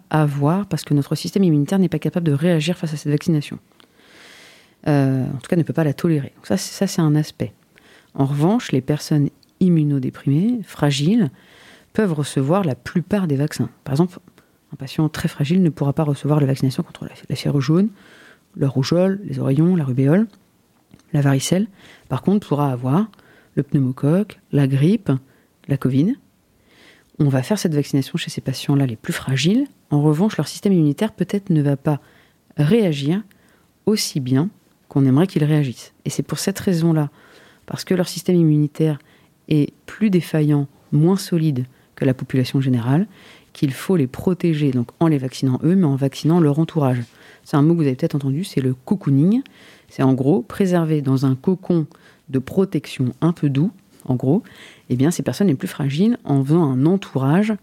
avoir 0.09 0.65
parce 0.65 0.83
que 0.83 0.93
notre 0.93 1.15
système 1.15 1.43
immunitaire 1.43 1.79
n'est 1.79 1.89
pas 1.89 1.99
capable 1.99 2.25
de 2.25 2.33
réagir 2.33 2.77
face 2.77 2.93
à 2.93 2.97
cette 2.97 3.11
vaccination. 3.11 3.59
Euh, 4.87 5.25
en 5.25 5.37
tout 5.37 5.47
cas, 5.47 5.55
ne 5.55 5.63
peut 5.63 5.73
pas 5.73 5.83
la 5.83 5.93
tolérer. 5.93 6.33
ça, 6.43 6.57
c'est 6.57 7.01
un 7.01 7.15
aspect. 7.15 7.53
En 8.15 8.25
revanche, 8.25 8.71
les 8.71 8.81
personnes 8.81 9.29
immunodéprimées, 9.59 10.59
fragiles, 10.63 11.29
peuvent 11.93 12.13
recevoir 12.13 12.63
la 12.63 12.75
plupart 12.75 13.27
des 13.27 13.35
vaccins. 13.35 13.69
Par 13.83 13.93
exemple, 13.93 14.19
un 14.73 14.75
patient 14.75 15.07
très 15.09 15.27
fragile 15.27 15.61
ne 15.61 15.69
pourra 15.69 15.93
pas 15.93 16.03
recevoir 16.03 16.39
la 16.39 16.47
vaccination 16.47 16.83
contre 16.83 17.05
la 17.29 17.35
fièvre 17.35 17.59
jaune, 17.61 17.89
le 18.55 18.67
rougeole, 18.67 19.19
les 19.23 19.39
oreillons, 19.39 19.75
la 19.75 19.83
rubéole, 19.83 20.27
la 21.13 21.21
varicelle. 21.21 21.67
Par 22.09 22.21
contre, 22.21 22.47
pourra 22.47 22.71
avoir 22.71 23.09
le 23.55 23.63
pneumocoque, 23.63 24.39
la 24.51 24.67
grippe, 24.67 25.11
la 25.67 25.77
Covid. 25.77 26.15
On 27.23 27.29
va 27.29 27.43
faire 27.43 27.59
cette 27.59 27.75
vaccination 27.75 28.17
chez 28.17 28.31
ces 28.31 28.41
patients-là 28.41 28.87
les 28.87 28.95
plus 28.95 29.13
fragiles. 29.13 29.67
En 29.91 30.01
revanche, 30.01 30.37
leur 30.37 30.47
système 30.47 30.73
immunitaire 30.73 31.11
peut-être 31.11 31.51
ne 31.51 31.61
va 31.61 31.77
pas 31.77 32.01
réagir 32.57 33.21
aussi 33.85 34.19
bien 34.19 34.49
qu'on 34.89 35.05
aimerait 35.05 35.27
qu'il 35.27 35.43
réagisse. 35.43 35.93
Et 36.03 36.09
c'est 36.09 36.23
pour 36.23 36.39
cette 36.39 36.57
raison-là, 36.57 37.11
parce 37.67 37.85
que 37.85 37.93
leur 37.93 38.07
système 38.07 38.37
immunitaire 38.37 38.97
est 39.49 39.71
plus 39.85 40.09
défaillant, 40.09 40.67
moins 40.91 41.15
solide 41.15 41.65
que 41.93 42.05
la 42.05 42.15
population 42.15 42.59
générale, 42.59 43.05
qu'il 43.53 43.71
faut 43.71 43.97
les 43.97 44.07
protéger, 44.07 44.71
donc 44.71 44.87
en 44.99 45.05
les 45.05 45.19
vaccinant 45.19 45.59
eux, 45.63 45.75
mais 45.75 45.85
en 45.85 45.95
vaccinant 45.95 46.39
leur 46.39 46.57
entourage. 46.57 47.03
C'est 47.43 47.55
un 47.55 47.61
mot 47.61 47.75
que 47.75 47.81
vous 47.81 47.85
avez 47.85 47.95
peut-être 47.95 48.15
entendu, 48.15 48.43
c'est 48.43 48.61
le 48.61 48.73
cocooning. 48.73 49.43
C'est 49.89 50.01
en 50.01 50.15
gros 50.15 50.41
préserver 50.41 51.03
dans 51.03 51.27
un 51.27 51.35
cocon 51.35 51.85
de 52.29 52.39
protection 52.39 53.13
un 53.21 53.31
peu 53.31 53.49
doux, 53.49 53.69
en 54.05 54.15
gros, 54.15 54.43
eh 54.89 54.95
bien 54.95 55.11
ces 55.11 55.23
personnes 55.23 55.47
les 55.47 55.55
plus 55.55 55.67
fragiles 55.67 56.17
en 56.23 56.43
faisant 56.43 56.63
un 56.63 56.85
entourage 56.85 57.53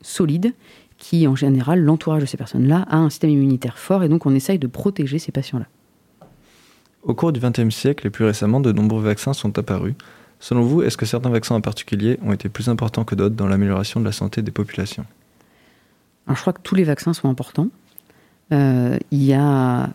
solide 0.00 0.52
qui, 0.98 1.26
en 1.26 1.36
général, 1.36 1.80
l'entourage 1.80 2.22
de 2.22 2.26
ces 2.26 2.36
personnes-là 2.36 2.84
a 2.88 2.96
un 2.96 3.10
système 3.10 3.30
immunitaire 3.30 3.78
fort 3.78 4.02
et 4.02 4.08
donc 4.08 4.26
on 4.26 4.34
essaye 4.34 4.58
de 4.58 4.66
protéger 4.66 5.18
ces 5.18 5.32
patients-là. 5.32 5.66
Au 7.02 7.14
cours 7.14 7.32
du 7.32 7.40
XXe 7.40 7.74
siècle 7.74 8.06
et 8.06 8.10
plus 8.10 8.24
récemment, 8.24 8.60
de 8.60 8.72
nombreux 8.72 9.02
vaccins 9.02 9.32
sont 9.32 9.56
apparus. 9.58 9.94
Selon 10.40 10.62
vous, 10.62 10.82
est-ce 10.82 10.96
que 10.96 11.06
certains 11.06 11.30
vaccins 11.30 11.54
en 11.54 11.60
particulier 11.60 12.18
ont 12.22 12.32
été 12.32 12.48
plus 12.48 12.68
importants 12.68 13.04
que 13.04 13.14
d'autres 13.14 13.34
dans 13.34 13.46
l'amélioration 13.46 14.00
de 14.00 14.04
la 14.04 14.12
santé 14.12 14.42
des 14.42 14.50
populations? 14.50 15.04
Alors, 16.26 16.36
Je 16.36 16.42
crois 16.42 16.52
que 16.52 16.60
tous 16.62 16.74
les 16.74 16.84
vaccins 16.84 17.12
sont 17.12 17.28
importants. 17.28 17.68
Euh, 18.52 18.98
il 19.10 19.22
y 19.22 19.32
a 19.32 19.90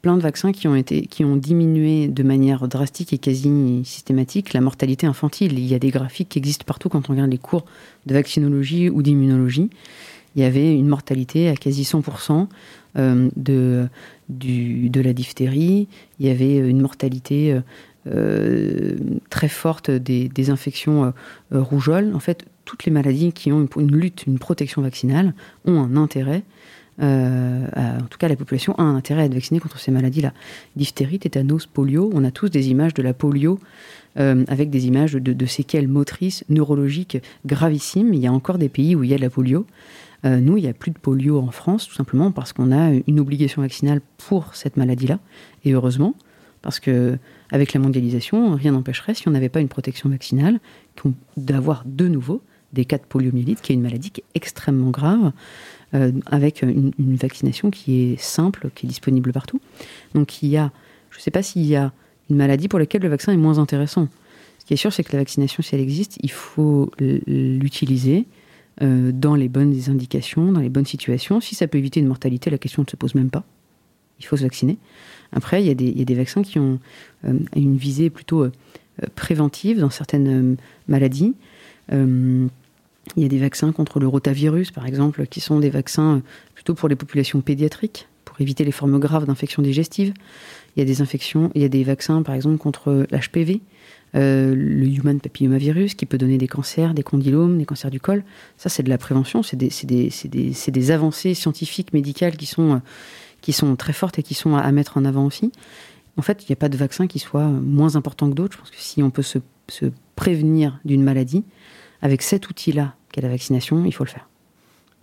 plein 0.00 0.16
de 0.16 0.22
vaccins 0.22 0.52
qui 0.52 0.68
ont, 0.68 0.74
été, 0.74 1.06
qui 1.06 1.24
ont 1.24 1.36
diminué 1.36 2.08
de 2.08 2.22
manière 2.22 2.66
drastique 2.68 3.12
et 3.12 3.18
quasi 3.18 3.82
systématique 3.84 4.52
la 4.52 4.60
mortalité 4.60 5.06
infantile. 5.06 5.58
Il 5.58 5.66
y 5.66 5.74
a 5.74 5.78
des 5.78 5.90
graphiques 5.90 6.30
qui 6.30 6.38
existent 6.38 6.64
partout 6.66 6.88
quand 6.88 7.08
on 7.08 7.12
regarde 7.12 7.30
les 7.30 7.38
cours 7.38 7.64
de 8.06 8.14
vaccinologie 8.14 8.90
ou 8.90 9.02
d'immunologie. 9.02 9.70
Il 10.34 10.42
y 10.42 10.44
avait 10.44 10.74
une 10.74 10.88
mortalité 10.88 11.48
à 11.48 11.56
quasi 11.56 11.82
100% 11.82 12.48
euh, 12.96 13.30
de, 13.36 13.88
du, 14.28 14.88
de 14.88 15.00
la 15.00 15.12
diphtérie. 15.12 15.88
Il 16.18 16.26
y 16.26 16.30
avait 16.30 16.56
une 16.56 16.80
mortalité 16.80 17.60
euh, 18.06 18.96
très 19.30 19.48
forte 19.48 19.90
des, 19.90 20.28
des 20.28 20.50
infections 20.50 21.12
rougeoles. 21.50 22.12
En 22.14 22.20
fait, 22.20 22.46
toutes 22.64 22.84
les 22.84 22.92
maladies 22.92 23.32
qui 23.32 23.52
ont 23.52 23.68
une 23.76 23.94
lutte, 23.94 24.24
une 24.26 24.38
protection 24.38 24.82
vaccinale 24.82 25.34
ont 25.64 25.80
un 25.80 25.96
intérêt 25.96 26.42
euh, 27.00 27.66
en 27.76 28.06
tout 28.06 28.18
cas, 28.18 28.28
la 28.28 28.36
population 28.36 28.74
a 28.76 28.82
un 28.82 28.96
intérêt 28.96 29.22
à 29.22 29.24
être 29.24 29.34
vaccinée 29.34 29.60
contre 29.60 29.78
ces 29.78 29.90
maladies-là. 29.90 30.32
Diphtérie, 30.76 31.18
tétanos, 31.18 31.66
polio, 31.66 32.10
on 32.12 32.24
a 32.24 32.30
tous 32.30 32.48
des 32.48 32.68
images 32.68 32.94
de 32.94 33.02
la 33.02 33.14
polio 33.14 33.58
euh, 34.18 34.44
avec 34.48 34.70
des 34.70 34.86
images 34.86 35.14
de, 35.14 35.46
séquelles 35.46 35.88
motrices, 35.88 36.44
neurologiques 36.48 37.18
gravissimes. 37.46 38.12
Il 38.12 38.20
y 38.20 38.26
a 38.26 38.32
encore 38.32 38.58
des 38.58 38.68
pays 38.68 38.94
où 38.94 39.04
il 39.04 39.10
y 39.10 39.14
a 39.14 39.16
de 39.16 39.22
la 39.22 39.30
polio. 39.30 39.66
Euh, 40.24 40.38
nous, 40.38 40.56
il 40.56 40.62
n'y 40.62 40.68
a 40.68 40.74
plus 40.74 40.90
de 40.90 40.98
polio 40.98 41.38
en 41.38 41.50
France, 41.50 41.88
tout 41.88 41.94
simplement 41.94 42.30
parce 42.30 42.52
qu'on 42.52 42.70
a 42.72 42.92
une 43.06 43.18
obligation 43.18 43.62
vaccinale 43.62 44.00
pour 44.18 44.54
cette 44.54 44.76
maladie-là. 44.76 45.18
Et 45.64 45.72
heureusement, 45.72 46.14
parce 46.60 46.78
que 46.78 47.18
avec 47.50 47.72
la 47.72 47.80
mondialisation, 47.80 48.54
rien 48.54 48.72
n'empêcherait, 48.72 49.14
si 49.14 49.26
on 49.28 49.32
n'avait 49.32 49.48
pas 49.48 49.60
une 49.60 49.68
protection 49.68 50.08
vaccinale, 50.08 50.60
d'avoir 51.36 51.82
de 51.86 52.06
nouveau 52.06 52.42
des 52.72 52.84
cas 52.84 52.98
de 52.98 53.04
poliomyélite, 53.04 53.60
qui 53.60 53.72
est 53.72 53.74
une 53.74 53.82
maladie 53.82 54.10
qui 54.10 54.20
est 54.20 54.24
extrêmement 54.34 54.90
grave, 54.90 55.32
euh, 55.94 56.12
avec 56.26 56.62
une, 56.62 56.92
vaccination 56.98 57.70
qui 57.70 58.02
est 58.02 58.20
simple, 58.20 58.70
qui 58.74 58.86
est 58.86 58.88
disponible 58.88 59.32
partout. 59.32 59.60
Donc 60.14 60.42
il 60.42 60.48
y 60.48 60.56
a, 60.56 60.72
je 61.10 61.18
ne 61.18 61.20
sais 61.20 61.30
pas 61.30 61.42
s'il 61.42 61.66
y 61.66 61.76
a 61.76 61.92
une 62.30 62.36
maladie 62.36 62.68
pour 62.68 62.78
laquelle 62.78 63.02
le 63.02 63.08
vaccin 63.08 63.32
est 63.32 63.36
moins 63.36 63.58
intéressant. 63.58 64.08
Ce 64.58 64.64
qui 64.64 64.72
est 64.72 64.78
sûr, 64.78 64.92
c'est 64.92 65.04
que 65.04 65.12
la 65.12 65.18
vaccination, 65.18 65.62
si 65.62 65.74
elle 65.74 65.82
existe, 65.82 66.16
il 66.22 66.30
faut 66.30 66.90
l'utiliser 66.98 68.26
euh, 68.80 69.12
dans 69.12 69.34
les 69.34 69.48
bonnes 69.48 69.74
indications, 69.88 70.50
dans 70.50 70.60
les 70.60 70.70
bonnes 70.70 70.86
situations. 70.86 71.40
Si 71.40 71.54
ça 71.54 71.66
peut 71.66 71.78
éviter 71.78 72.00
une 72.00 72.06
mortalité, 72.06 72.48
la 72.48 72.58
question 72.58 72.82
ne 72.82 72.88
se 72.88 72.96
pose 72.96 73.14
même 73.14 73.28
pas. 73.28 73.44
Il 74.18 74.24
faut 74.24 74.36
se 74.36 74.44
vacciner. 74.44 74.78
Après, 75.32 75.62
il 75.62 75.66
y 75.66 75.70
a 75.70 76.04
des, 76.04 76.14
vaccins 76.14 76.42
qui 76.42 76.58
ont 76.58 76.78
euh, 77.26 77.34
une 77.54 77.76
visée 77.76 78.08
plutôt 78.08 78.46
préventive 79.14 79.80
dans 79.80 79.90
certaines 79.90 80.56
maladies. 80.86 81.34
Il 83.16 83.22
y 83.22 83.26
a 83.26 83.28
des 83.28 83.38
vaccins 83.38 83.72
contre 83.72 84.00
le 84.00 84.06
rotavirus, 84.06 84.70
par 84.70 84.86
exemple, 84.86 85.26
qui 85.26 85.40
sont 85.40 85.60
des 85.60 85.70
vaccins 85.70 86.16
euh, 86.16 86.20
plutôt 86.54 86.74
pour 86.74 86.88
les 86.88 86.96
populations 86.96 87.40
pédiatriques, 87.40 88.08
pour 88.24 88.40
éviter 88.40 88.64
les 88.64 88.72
formes 88.72 88.98
graves 88.98 89.26
d'infections 89.26 89.62
digestives. 89.62 90.14
Il 90.76 90.80
y 90.80 90.82
a 90.82 90.86
des 90.86 91.02
infections, 91.02 91.50
il 91.54 91.62
y 91.62 91.64
a 91.64 91.68
des 91.68 91.84
vaccins, 91.84 92.22
par 92.22 92.34
exemple, 92.34 92.58
contre 92.58 93.06
l'HPV, 93.10 93.60
euh, 94.14 94.54
le 94.54 94.86
human 94.86 95.20
papillomavirus, 95.20 95.94
qui 95.94 96.06
peut 96.06 96.18
donner 96.18 96.38
des 96.38 96.48
cancers, 96.48 96.94
des 96.94 97.02
condylomes, 97.02 97.58
des 97.58 97.64
cancers 97.64 97.90
du 97.90 98.00
col. 98.00 98.24
Ça, 98.56 98.68
c'est 98.68 98.82
de 98.82 98.88
la 98.88 98.98
prévention, 98.98 99.42
c'est 99.42 99.56
des, 99.56 99.70
des, 99.84 100.12
des, 100.26 100.52
des, 100.68 100.90
avancées 100.90 101.34
scientifiques, 101.34 101.92
médicales 101.92 102.36
qui 102.36 102.46
sont, 102.46 102.74
euh, 102.74 102.78
qui 103.40 103.52
sont 103.52 103.74
très 103.76 103.92
fortes 103.92 104.18
et 104.18 104.22
qui 104.22 104.34
sont 104.34 104.54
à, 104.54 104.70
mettre 104.70 104.96
en 104.96 105.04
avant 105.04 105.26
aussi. 105.26 105.50
En 106.16 106.22
fait, 106.22 106.42
il 106.42 106.46
n'y 106.50 106.52
a 106.52 106.56
pas 106.56 106.68
de 106.68 106.76
vaccin 106.76 107.06
qui 107.06 107.18
soit 107.18 107.48
moins 107.48 107.96
important 107.96 108.30
que 108.30 108.34
d'autres. 108.34 108.52
Je 108.52 108.58
pense 108.58 108.70
que 108.70 108.76
si 108.78 109.02
on 109.02 109.10
peut 109.10 109.22
se, 109.22 109.38
se 109.68 109.86
prévenir 110.14 110.78
d'une 110.84 111.02
maladie, 111.02 111.42
avec 112.02 112.22
cet 112.22 112.50
outil-là, 112.50 112.94
qu'est 113.12 113.20
la 113.20 113.28
vaccination, 113.28 113.84
il 113.84 113.92
faut 113.92 114.04
le 114.04 114.10
faire. 114.10 114.28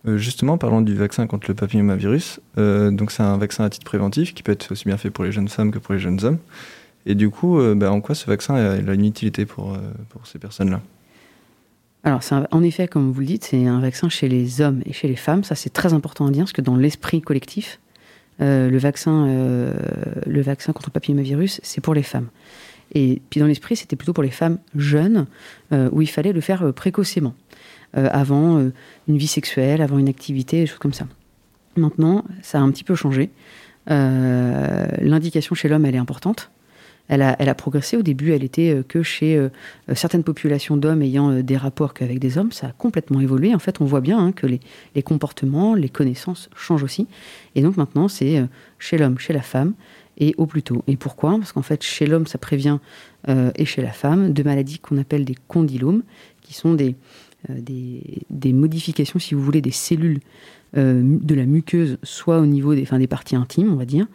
Euh, 0.06 0.16
justement, 0.16 0.56
parlons 0.58 0.80
du 0.80 0.94
vaccin 0.94 1.26
contre 1.26 1.46
le 1.48 1.54
papillomavirus. 1.54 2.40
Euh, 2.58 2.90
donc, 2.90 3.10
c'est 3.10 3.22
un 3.22 3.36
vaccin 3.36 3.64
à 3.64 3.70
titre 3.70 3.84
préventif 3.84 4.34
qui 4.34 4.42
peut 4.42 4.52
être 4.52 4.72
aussi 4.72 4.84
bien 4.84 4.96
fait 4.96 5.10
pour 5.10 5.24
les 5.24 5.32
jeunes 5.32 5.48
femmes 5.48 5.70
que 5.70 5.78
pour 5.78 5.94
les 5.94 6.00
jeunes 6.00 6.24
hommes. 6.24 6.38
Et 7.06 7.14
du 7.14 7.30
coup, 7.30 7.58
euh, 7.58 7.74
bah, 7.74 7.90
en 7.90 8.00
quoi 8.00 8.14
ce 8.14 8.26
vaccin 8.26 8.54
a, 8.54 8.76
une 8.76 9.04
utilité 9.04 9.46
pour, 9.46 9.76
pour 10.10 10.26
ces 10.26 10.38
personnes-là? 10.38 10.80
Alors, 12.02 12.22
en 12.50 12.62
effet, 12.62 12.88
comme 12.88 13.12
vous 13.12 13.20
le 13.20 13.26
dites, 13.26 13.44
c'est 13.44 13.66
un 13.66 13.80
vaccin 13.80 14.08
chez 14.08 14.28
les 14.28 14.62
hommes 14.62 14.82
et 14.86 14.92
chez 14.92 15.06
les 15.06 15.16
femmes. 15.16 15.44
Ça, 15.44 15.54
c'est 15.54 15.70
très 15.70 15.92
important 15.92 16.26
à 16.26 16.30
dire, 16.30 16.44
parce 16.44 16.52
que 16.52 16.62
dans 16.62 16.76
l'esprit 16.76 17.20
collectif, 17.20 17.78
le, 18.38 18.78
vaccin, 18.78 19.26
le 19.26 20.40
vaccin 20.40 20.72
contre 20.72 20.88
le 20.88 20.92
papillomavirus, 20.94 21.60
c'est 21.62 21.82
pour 21.82 21.92
les 21.92 22.02
femmes. 22.02 22.28
Et 22.92 23.22
puis 23.30 23.40
dans 23.40 23.46
l'esprit, 23.46 23.76
c'était 23.76 23.96
plutôt 23.96 24.12
pour 24.12 24.22
les 24.22 24.30
femmes 24.30 24.58
jeunes, 24.76 25.26
euh, 25.72 25.88
où 25.92 26.02
il 26.02 26.08
fallait 26.08 26.32
le 26.32 26.40
faire 26.40 26.62
euh, 26.64 26.72
précocement, 26.72 27.34
euh, 27.96 28.08
avant 28.12 28.70
une 29.08 29.16
vie 29.16 29.26
sexuelle, 29.26 29.82
avant 29.82 29.98
une 29.98 30.08
activité, 30.08 30.60
des 30.60 30.66
choses 30.66 30.78
comme 30.78 30.92
ça. 30.92 31.06
Maintenant, 31.76 32.24
ça 32.42 32.58
a 32.58 32.62
un 32.62 32.70
petit 32.70 32.84
peu 32.84 32.94
changé. 32.94 33.30
L'indication 33.86 35.54
chez 35.54 35.68
l'homme, 35.68 35.84
elle 35.84 35.94
est 35.94 35.98
importante. 35.98 36.50
Elle 37.08 37.22
a, 37.22 37.34
elle 37.40 37.48
a, 37.48 37.56
progressé. 37.56 37.96
Au 37.96 38.02
début, 38.02 38.30
elle 38.32 38.44
était 38.44 38.84
que 38.86 39.02
chez 39.02 39.48
certaines 39.94 40.22
populations 40.22 40.76
d'hommes 40.76 41.02
ayant 41.02 41.42
des 41.42 41.56
rapports 41.56 41.92
qu'avec 41.92 42.20
des 42.20 42.38
hommes. 42.38 42.52
Ça 42.52 42.68
a 42.68 42.72
complètement 42.72 43.20
évolué. 43.20 43.52
En 43.52 43.58
fait, 43.58 43.80
on 43.80 43.84
voit 43.84 44.00
bien 44.00 44.18
hein, 44.18 44.30
que 44.30 44.46
les, 44.46 44.60
les, 44.94 45.02
comportements, 45.02 45.74
les 45.74 45.88
connaissances 45.88 46.50
changent 46.54 46.84
aussi. 46.84 47.08
Et 47.56 47.62
donc 47.62 47.76
maintenant, 47.76 48.06
c'est 48.06 48.44
chez 48.78 48.96
l'homme, 48.96 49.18
chez 49.18 49.32
la 49.32 49.42
femme 49.42 49.74
et 50.18 50.34
au 50.36 50.46
plus 50.46 50.62
tôt. 50.62 50.84
Et 50.86 50.96
pourquoi? 50.96 51.32
Parce 51.38 51.52
qu'en 51.52 51.62
fait, 51.62 51.82
chez 51.82 52.06
l'homme, 52.06 52.26
ça 52.26 52.38
prévient, 52.38 52.78
euh, 53.28 53.50
et 53.56 53.64
chez 53.64 53.82
la 53.82 53.92
femme, 53.92 54.32
de 54.32 54.42
maladies 54.42 54.78
qu'on 54.78 54.98
appelle 54.98 55.24
des 55.24 55.36
condylomes, 55.48 56.02
qui 56.42 56.54
sont 56.54 56.74
des, 56.74 56.94
euh, 57.48 57.60
des, 58.30 58.52
modifications, 58.52 59.18
si 59.18 59.34
vous 59.34 59.42
voulez, 59.42 59.62
des 59.62 59.70
cellules 59.70 60.20
euh, 60.76 61.02
de 61.02 61.34
la 61.34 61.46
muqueuse, 61.46 61.98
soit 62.02 62.38
au 62.38 62.46
niveau 62.46 62.74
des, 62.74 62.84
des 62.84 63.06
parties 63.06 63.34
intimes, 63.34 63.72
on 63.72 63.76
va 63.76 63.86
dire, 63.86 64.06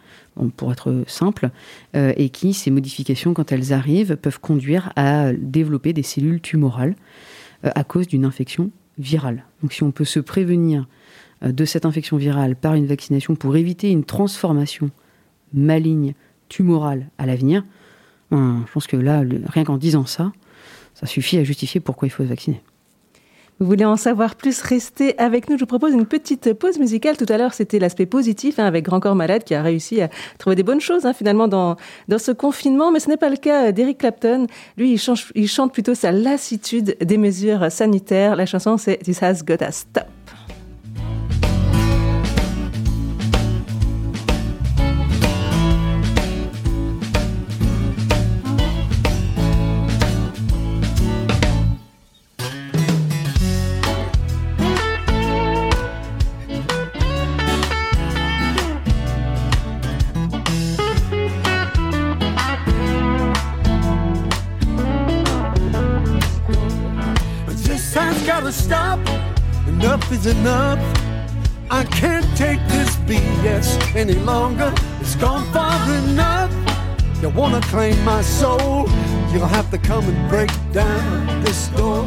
pour 0.57 0.71
être 0.71 1.03
simple, 1.07 1.49
et 1.93 2.27
qui, 2.27 2.53
ces 2.53 2.69
modifications, 2.69 3.33
quand 3.33 3.53
elles 3.53 3.71
arrivent, 3.71 4.17
peuvent 4.17 4.41
conduire 4.41 4.91
à 4.97 5.31
développer 5.31 5.93
des 5.93 6.03
cellules 6.03 6.41
tumorales 6.41 6.95
à 7.63 7.85
cause 7.85 8.05
d'une 8.07 8.25
infection 8.25 8.69
virale. 8.97 9.45
Donc 9.61 9.71
si 9.71 9.83
on 9.83 9.91
peut 9.91 10.03
se 10.03 10.19
prévenir 10.19 10.89
de 11.41 11.63
cette 11.63 11.85
infection 11.85 12.17
virale 12.17 12.57
par 12.57 12.73
une 12.73 12.85
vaccination 12.85 13.35
pour 13.35 13.55
éviter 13.55 13.91
une 13.91 14.03
transformation 14.03 14.91
maligne, 15.55 16.13
tumorale 16.49 17.09
à 17.17 17.25
l'avenir, 17.25 17.63
ben, 18.31 18.63
je 18.67 18.71
pense 18.71 18.87
que 18.87 18.97
là, 18.97 19.23
rien 19.47 19.63
qu'en 19.63 19.77
disant 19.77 20.05
ça, 20.05 20.31
ça 20.93 21.05
suffit 21.05 21.37
à 21.37 21.43
justifier 21.43 21.79
pourquoi 21.81 22.07
il 22.07 22.11
faut 22.11 22.23
se 22.23 22.29
vacciner. 22.29 22.61
Vous 23.59 23.67
voulez 23.67 23.85
en 23.85 23.95
savoir 23.95 24.35
plus 24.35 24.61
Restez 24.61 25.17
avec 25.17 25.49
nous. 25.49 25.55
Je 25.55 25.61
vous 25.61 25.67
propose 25.67 25.93
une 25.93 26.05
petite 26.05 26.51
pause 26.53 26.77
musicale. 26.77 27.15
Tout 27.15 27.25
à 27.29 27.37
l'heure, 27.37 27.53
c'était 27.53 27.79
l'aspect 27.79 28.05
positif 28.05 28.59
hein, 28.59 28.65
avec 28.65 28.83
Grand 28.83 28.99
Corps 28.99 29.15
Malade 29.15 29.45
qui 29.45 29.55
a 29.55 29.61
réussi 29.61 30.01
à 30.01 30.09
trouver 30.37 30.57
des 30.57 30.63
bonnes 30.63 30.81
choses 30.81 31.05
hein, 31.05 31.13
finalement 31.13 31.47
dans, 31.47 31.77
dans 32.09 32.19
ce 32.19 32.33
confinement. 32.33 32.91
Mais 32.91 32.99
ce 32.99 33.07
n'est 33.07 33.15
pas 33.15 33.29
le 33.29 33.37
cas 33.37 33.71
d'Eric 33.71 33.99
Clapton. 33.99 34.47
Lui, 34.77 34.99
il, 35.35 35.47
chante 35.47 35.71
plutôt 35.71 35.95
sa 35.95 36.11
lassitude 36.11 36.97
des 36.99 37.17
mesures 37.17 37.71
sanitaires. 37.71 38.35
La 38.35 38.45
chanson, 38.45 38.77
c'est 38.77 38.97
This 38.97 39.23
Has 39.23 39.41
Got 39.45 39.57
to 39.57 39.71
Stop. 39.71 40.14
Enough. 70.25 70.79
I 71.69 71.83
can't 71.83 72.25
take 72.37 72.59
this 72.67 72.95
BS 73.07 73.95
any 73.95 74.13
longer. 74.13 74.73
It's 74.99 75.15
gone 75.15 75.43
far 75.51 75.77
enough. 76.03 76.51
You 77.21 77.29
wanna 77.29 77.61
claim 77.61 78.03
my 78.03 78.21
soul? 78.21 78.87
You'll 79.31 79.47
have 79.47 79.69
to 79.71 79.77
come 79.77 80.03
and 80.05 80.29
break 80.29 80.51
down 80.71 81.43
this 81.43 81.67
door. 81.69 82.05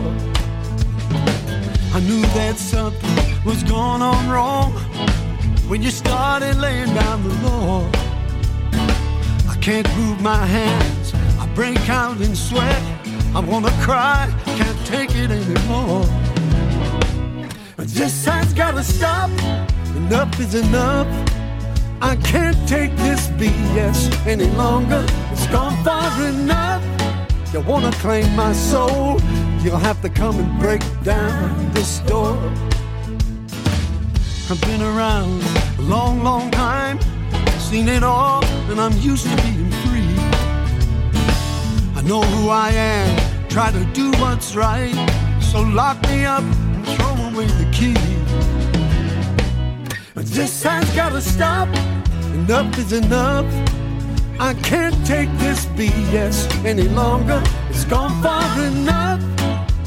I 1.95 2.01
knew 2.01 2.23
that 2.39 2.57
something 2.57 3.45
was 3.45 3.63
going 3.63 4.03
on 4.03 4.29
wrong 4.29 4.73
when 5.69 5.83
you 5.83 5.91
started 5.91 6.57
laying 6.57 6.93
down 6.95 7.23
the 7.23 7.35
law. 7.49 7.89
I 9.49 9.57
can't 9.61 9.89
move 9.97 10.21
my 10.21 10.45
hands, 10.47 11.15
I 11.39 11.47
break 11.55 11.89
out 11.89 12.21
in 12.21 12.35
sweat. 12.35 12.83
I 13.35 13.41
wanna 13.41 13.73
cry, 13.83 14.33
can't 14.45 14.87
take 14.87 15.15
it 15.15 15.31
anymore. 15.31 16.07
This 17.95 18.27
has 18.27 18.53
gotta 18.53 18.85
stop. 18.85 19.31
Enough 19.97 20.39
is 20.39 20.55
enough. 20.55 21.09
I 22.03 22.17
can't 22.17 22.57
take 22.69 22.95
this 22.97 23.29
BS 23.29 24.27
any 24.27 24.45
longer. 24.51 25.05
It's 25.33 25.47
gone 25.47 25.83
far 25.83 26.23
enough. 26.23 26.85
You 27.53 27.61
wanna 27.61 27.91
claim 27.93 28.29
my 28.37 28.53
soul? 28.53 29.19
You'll 29.63 29.79
have 29.79 30.03
to 30.03 30.11
come 30.11 30.39
and 30.39 30.61
break 30.61 30.83
down 31.03 31.73
this 31.73 32.01
door. 32.01 32.37
I've 34.51 34.61
been 34.61 34.83
around 34.83 35.43
a 35.79 35.83
long, 35.83 36.23
long 36.23 36.51
time, 36.51 37.01
seen 37.59 37.89
it 37.89 38.03
all, 38.03 38.45
and 38.71 38.79
I'm 38.79 38.97
used 38.99 39.27
to 39.27 39.37
being 39.43 39.71
free. 39.83 40.15
I 41.97 42.03
know 42.05 42.21
who 42.21 42.51
I 42.51 42.71
am, 42.71 43.49
try 43.49 43.73
to 43.73 43.85
do 43.93 44.11
what's 44.21 44.55
right, 44.55 44.95
so 45.41 45.63
lock 45.63 46.01
me 46.09 46.27
up 46.27 46.45
throw 46.97 47.15
away 47.29 47.47
the 47.47 47.69
key. 47.73 47.95
This 50.15 50.63
has 50.63 50.89
gotta 50.95 51.21
stop. 51.21 51.69
Enough 52.35 52.79
is 52.79 52.93
enough. 52.93 53.47
I 54.39 54.55
can't 54.55 54.95
take 55.07 55.31
this 55.39 55.67
BS 55.77 56.65
any 56.65 56.89
longer. 56.89 57.43
It's 57.71 57.85
gone 57.85 58.23
far 58.23 58.61
enough. 58.65 59.21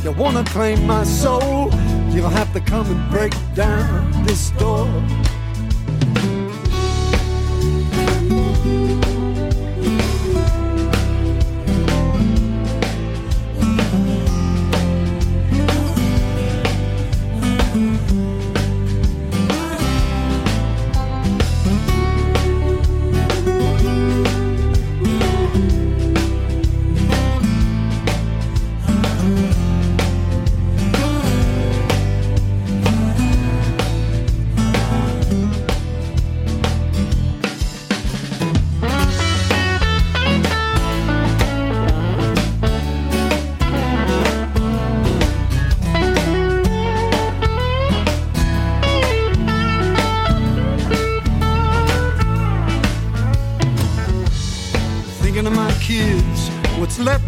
You 0.04 0.12
wanna 0.12 0.44
claim 0.46 0.86
my 0.86 1.04
soul? 1.04 1.72
You'll 2.10 2.30
have 2.30 2.52
to 2.54 2.60
come 2.60 2.86
and 2.88 3.12
break 3.12 3.34
down 3.56 4.12
this 4.26 4.50
door. 4.52 4.88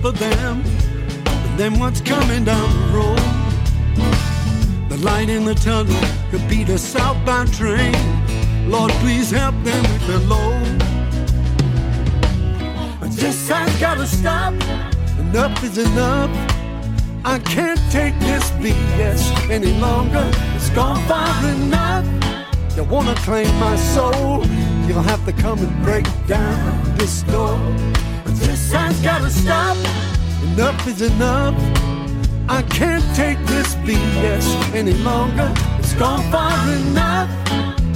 For 0.02 0.12
them, 0.12 0.62
and 1.26 1.60
then 1.60 1.80
what's 1.80 2.00
coming 2.02 2.44
down 2.44 2.70
the 2.70 2.98
road. 2.98 3.18
The 4.90 4.98
light 4.98 5.30
in 5.30 5.46
the 5.46 5.56
tunnel 5.56 6.00
could 6.30 6.48
be 6.48 6.64
the 6.64 6.78
southbound 6.78 7.52
train. 7.54 7.96
Lord, 8.70 8.92
please 9.02 9.32
help 9.32 9.56
them 9.64 9.82
with 9.82 10.08
the 10.08 10.20
load. 10.28 10.80
This 13.16 13.50
has 13.50 13.80
gotta 13.80 14.06
stop. 14.06 14.54
Enough 15.20 15.64
is 15.64 15.78
enough. 15.80 16.30
I 17.26 17.40
can't 17.40 17.80
take 17.90 18.18
this 18.20 18.52
BS 18.62 19.50
any 19.50 19.74
longer. 19.80 20.30
It's 20.56 20.70
gone 20.70 21.02
far 21.08 21.34
enough. 21.50 22.06
You 22.76 22.84
wanna 22.84 23.16
claim 23.16 23.48
my 23.60 23.76
soul? 23.76 24.46
You'll 24.88 25.02
have 25.02 25.26
to 25.26 25.34
come 25.34 25.60
and 25.60 25.84
break 25.84 26.06
down 26.28 26.96
this 26.98 27.24
door. 27.24 27.58
Gotta 29.02 29.30
stop. 29.30 29.78
Enough 30.44 30.88
is 30.88 31.02
enough. 31.02 31.56
I 32.50 32.62
can't 32.64 33.04
take 33.16 33.40
this 33.46 33.76
BS 33.86 34.76
any 34.76 34.94
longer. 34.94 35.52
It's 35.80 35.94
gone 35.94 36.22
far 36.32 36.70
enough. 36.70 37.30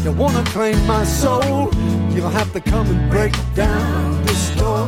You 0.03 0.11
wanna 0.13 0.43
claim 0.45 0.77
my 0.87 1.03
soul? 1.03 1.69
You'll 2.13 2.29
have 2.29 2.51
to 2.53 2.61
come 2.61 2.87
and 2.87 3.11
break 3.11 3.33
down 3.53 4.23
this 4.25 4.49
door. 4.51 4.87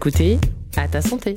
Écoutez 0.00 0.38
À 0.78 0.88
ta 0.88 1.02
santé. 1.02 1.34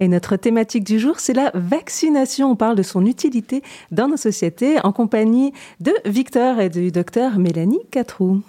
Et 0.00 0.08
notre 0.08 0.36
thématique 0.36 0.84
du 0.84 0.98
jour, 0.98 1.18
c'est 1.18 1.32
la 1.32 1.50
vaccination. 1.54 2.50
On 2.50 2.56
parle 2.56 2.76
de 2.76 2.82
son 2.82 3.06
utilité 3.06 3.62
dans 3.90 4.06
nos 4.06 4.18
sociétés 4.18 4.76
en 4.84 4.92
compagnie 4.92 5.54
de 5.80 5.94
Victor 6.04 6.60
et 6.60 6.68
du 6.68 6.92
docteur 6.92 7.38
Mélanie 7.38 7.80
Catrou. 7.90 8.42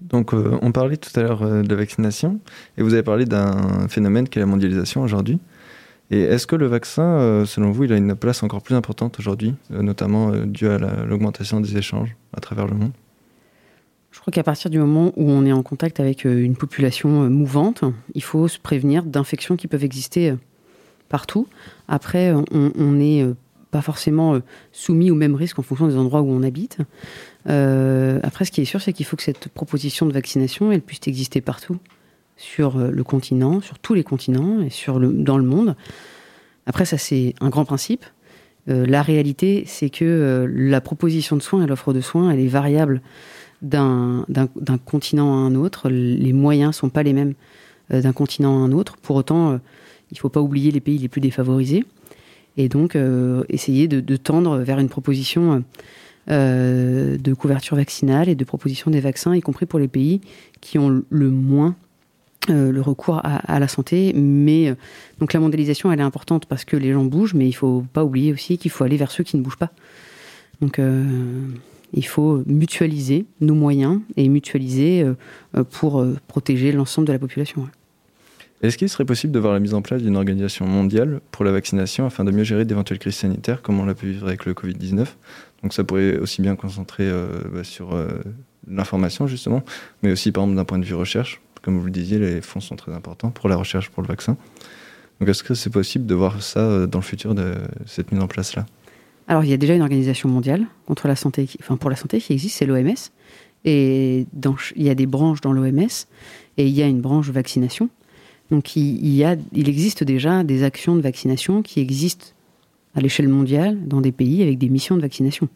Donc, 0.00 0.32
euh, 0.32 0.56
on 0.62 0.72
parlait 0.72 0.96
tout 0.96 1.10
à 1.20 1.24
l'heure 1.24 1.42
euh, 1.42 1.60
de 1.60 1.68
la 1.68 1.74
vaccination 1.74 2.40
et 2.78 2.82
vous 2.82 2.94
avez 2.94 3.02
parlé 3.02 3.26
d'un 3.26 3.86
phénomène 3.88 4.30
qui 4.30 4.38
est 4.38 4.40
la 4.40 4.46
mondialisation 4.46 5.02
aujourd'hui. 5.02 5.38
Et 6.10 6.22
est-ce 6.22 6.46
que 6.46 6.56
le 6.56 6.68
vaccin, 6.68 7.02
euh, 7.02 7.44
selon 7.44 7.70
vous, 7.70 7.84
il 7.84 7.92
a 7.92 7.98
une 7.98 8.14
place 8.14 8.42
encore 8.44 8.62
plus 8.62 8.76
importante 8.76 9.18
aujourd'hui, 9.18 9.54
notamment 9.68 10.30
dû 10.30 10.68
à 10.68 10.78
l'augmentation 10.78 11.60
des 11.60 11.76
échanges 11.76 12.16
à 12.34 12.40
travers 12.40 12.66
le 12.66 12.76
monde? 12.76 12.92
Je 14.16 14.20
crois 14.22 14.32
qu'à 14.32 14.42
partir 14.42 14.70
du 14.70 14.78
moment 14.78 15.12
où 15.16 15.30
on 15.30 15.44
est 15.44 15.52
en 15.52 15.62
contact 15.62 16.00
avec 16.00 16.24
euh, 16.24 16.42
une 16.42 16.56
population 16.56 17.24
euh, 17.24 17.28
mouvante, 17.28 17.84
il 18.14 18.22
faut 18.22 18.48
se 18.48 18.58
prévenir 18.58 19.02
d'infections 19.02 19.56
qui 19.56 19.68
peuvent 19.68 19.84
exister 19.84 20.30
euh, 20.30 20.36
partout. 21.10 21.48
Après, 21.86 22.32
on 22.32 22.92
n'est 22.92 23.24
pas 23.70 23.82
forcément 23.82 24.40
soumis 24.72 25.12
au 25.12 25.14
même 25.14 25.36
risque 25.36 25.58
en 25.58 25.62
fonction 25.62 25.86
des 25.86 25.96
endroits 25.96 26.22
où 26.22 26.30
on 26.30 26.42
habite. 26.42 26.78
après, 27.44 28.44
ce 28.44 28.50
qui 28.50 28.60
est 28.60 28.64
sûr, 28.64 28.80
c'est 28.80 28.92
qu'il 28.92 29.06
faut 29.06 29.16
que 29.16 29.22
cette 29.22 29.48
proposition 29.48 30.06
de 30.06 30.12
vaccination, 30.12 30.72
elle 30.72 30.80
puisse 30.80 30.98
exister 31.06 31.40
partout 31.40 31.76
sur 32.36 32.76
le 32.78 33.04
continent, 33.04 33.60
sur 33.60 33.78
tous 33.78 33.94
les 33.94 34.02
continents 34.02 34.60
et 34.62 34.70
sur 34.70 34.98
dans 34.98 35.38
le 35.38 35.44
monde. 35.44 35.76
Après, 36.66 36.86
ça, 36.86 36.98
c'est 36.98 37.34
un 37.40 37.50
grand 37.50 37.64
principe. 37.64 38.04
la 38.66 39.02
réalité, 39.02 39.62
c'est 39.68 39.90
que 39.90 40.44
la 40.52 40.80
proposition 40.80 41.36
de 41.36 41.42
soins 41.42 41.62
et 41.62 41.68
l'offre 41.68 41.92
de 41.92 42.00
soins, 42.00 42.32
elle 42.32 42.40
est 42.40 42.48
variable 42.48 43.00
d'un 43.62 44.24
continent 44.84 45.32
à 45.32 45.38
un 45.38 45.54
autre. 45.54 45.88
Les 45.88 46.32
moyens 46.32 46.70
ne 46.70 46.74
sont 46.74 46.88
pas 46.88 47.02
les 47.02 47.12
mêmes 47.12 47.34
d'un 47.90 48.12
continent 48.12 48.62
à 48.62 48.66
un 48.66 48.72
autre. 48.72 48.96
Pour 48.96 49.16
autant, 49.16 49.58
il 50.10 50.14
ne 50.14 50.18
faut 50.18 50.28
pas 50.28 50.40
oublier 50.40 50.70
les 50.70 50.80
pays 50.80 50.98
les 50.98 51.08
plus 51.08 51.20
défavorisés. 51.20 51.84
Et 52.56 52.68
donc, 52.68 52.96
euh, 52.96 53.44
essayer 53.48 53.88
de, 53.88 54.16
tendre 54.16 54.58
vers 54.58 54.78
une 54.78 54.88
proposition 54.88 55.62
euh, 56.30 57.18
de 57.18 57.34
couverture 57.34 57.76
vaccinale 57.76 58.28
et 58.28 58.34
de 58.34 58.44
proposition 58.44 58.90
des 58.90 59.00
vaccins, 59.00 59.34
y 59.34 59.40
compris 59.40 59.66
pour 59.66 59.78
les 59.78 59.88
pays 59.88 60.20
qui 60.60 60.78
ont 60.78 61.02
le 61.08 61.30
moins 61.30 61.76
euh, 62.48 62.70
le 62.70 62.80
recours 62.80 63.20
à, 63.24 63.60
la 63.60 63.68
santé. 63.68 64.12
Mais 64.14 64.74
donc 65.18 65.32
la 65.32 65.40
mondialisation, 65.40 65.92
elle 65.92 66.00
est 66.00 66.04
importante 66.04 66.46
parce 66.46 66.64
que 66.64 66.76
les 66.76 66.92
gens 66.92 67.04
bougent, 67.04 67.34
mais 67.34 67.44
il 67.44 67.50
ne 67.50 67.54
faut 67.54 67.84
pas 67.92 68.04
oublier 68.04 68.32
aussi 68.32 68.56
qu'il 68.58 68.70
faut 68.70 68.84
aller 68.84 68.96
vers 68.96 69.10
ceux 69.10 69.24
qui 69.24 69.36
ne 69.36 69.42
bougent 69.42 69.58
pas. 69.58 69.70
Donc, 70.62 70.80
il 71.92 72.06
faut 72.06 72.42
mutualiser 72.46 73.26
nos 73.40 73.54
moyens 73.54 74.00
et 74.16 74.28
mutualiser 74.28 75.04
pour 75.70 76.04
protéger 76.28 76.72
l'ensemble 76.72 77.06
de 77.08 77.12
la 77.12 77.18
population. 77.18 77.68
Est-ce 78.62 78.78
qu'il 78.78 78.88
serait 78.88 79.04
possible 79.04 79.32
de 79.32 79.38
voir 79.38 79.52
la 79.52 79.60
mise 79.60 79.74
en 79.74 79.82
place 79.82 80.02
d'une 80.02 80.16
organisation 80.16 80.66
mondiale 80.66 81.20
pour 81.30 81.44
la 81.44 81.52
vaccination 81.52 82.06
afin 82.06 82.24
de 82.24 82.30
mieux 82.30 82.44
gérer 82.44 82.64
d'éventuelles 82.64 82.98
crises 82.98 83.16
sanitaires 83.16 83.60
comme 83.60 83.78
on 83.78 83.84
l'a 83.84 83.94
pu 83.94 84.06
vivre 84.06 84.26
avec 84.26 84.46
le 84.46 84.54
Covid-19 84.54 85.06
Donc 85.62 85.74
ça 85.74 85.84
pourrait 85.84 86.16
aussi 86.16 86.40
bien 86.40 86.56
concentrer 86.56 87.04
euh, 87.04 87.28
bah, 87.52 87.64
sur 87.64 87.94
euh, 87.94 88.08
l'information 88.66 89.26
justement, 89.26 89.62
mais 90.02 90.10
aussi 90.10 90.32
par 90.32 90.44
exemple 90.44 90.56
d'un 90.56 90.64
point 90.64 90.78
de 90.78 90.84
vue 90.84 90.94
recherche. 90.94 91.40
Comme 91.60 91.78
vous 91.78 91.84
le 91.84 91.90
disiez, 91.90 92.18
les 92.18 92.40
fonds 92.40 92.60
sont 92.60 92.76
très 92.76 92.92
importants 92.92 93.30
pour 93.30 93.48
la 93.48 93.56
recherche 93.56 93.90
pour 93.90 94.02
le 94.02 94.08
vaccin. 94.08 94.38
Donc 95.20 95.28
est-ce 95.28 95.42
que 95.42 95.54
c'est 95.54 95.70
possible 95.70 96.06
de 96.06 96.14
voir 96.14 96.42
ça 96.42 96.60
euh, 96.60 96.86
dans 96.86 97.00
le 97.00 97.04
futur 97.04 97.34
de 97.34 97.54
cette 97.84 98.10
mise 98.10 98.22
en 98.22 98.26
place-là? 98.26 98.64
Alors 99.28 99.44
il 99.44 99.50
y 99.50 99.52
a 99.52 99.56
déjà 99.56 99.74
une 99.74 99.82
organisation 99.82 100.28
mondiale 100.28 100.66
contre 100.86 101.08
la 101.08 101.16
santé, 101.16 101.48
enfin 101.60 101.76
pour 101.76 101.90
la 101.90 101.96
santé 101.96 102.20
qui 102.20 102.32
existe, 102.32 102.58
c'est 102.58 102.66
l'OMS. 102.66 102.94
Et 103.64 104.26
il 104.76 104.82
y 104.82 104.90
a 104.90 104.94
des 104.94 105.06
branches 105.06 105.40
dans 105.40 105.52
l'OMS 105.52 105.88
et 106.56 106.66
il 106.66 106.72
y 106.72 106.82
a 106.82 106.86
une 106.86 107.00
branche 107.00 107.30
vaccination. 107.30 107.88
Donc 108.50 108.76
il, 108.76 109.14
y 109.14 109.24
a, 109.24 109.36
il 109.52 109.68
existe 109.68 110.04
déjà 110.04 110.44
des 110.44 110.62
actions 110.62 110.94
de 110.94 111.00
vaccination 111.00 111.62
qui 111.62 111.80
existent 111.80 112.26
à 112.94 113.00
l'échelle 113.00 113.28
mondiale 113.28 113.76
dans 113.86 114.00
des 114.00 114.12
pays 114.12 114.42
avec 114.42 114.58
des 114.58 114.68
missions 114.68 114.96
de 114.96 115.02
vaccination. 115.02 115.48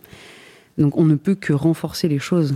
Donc 0.76 0.96
on 0.96 1.04
ne 1.04 1.14
peut 1.14 1.36
que 1.36 1.52
renforcer 1.52 2.08
les 2.08 2.18
choses 2.18 2.54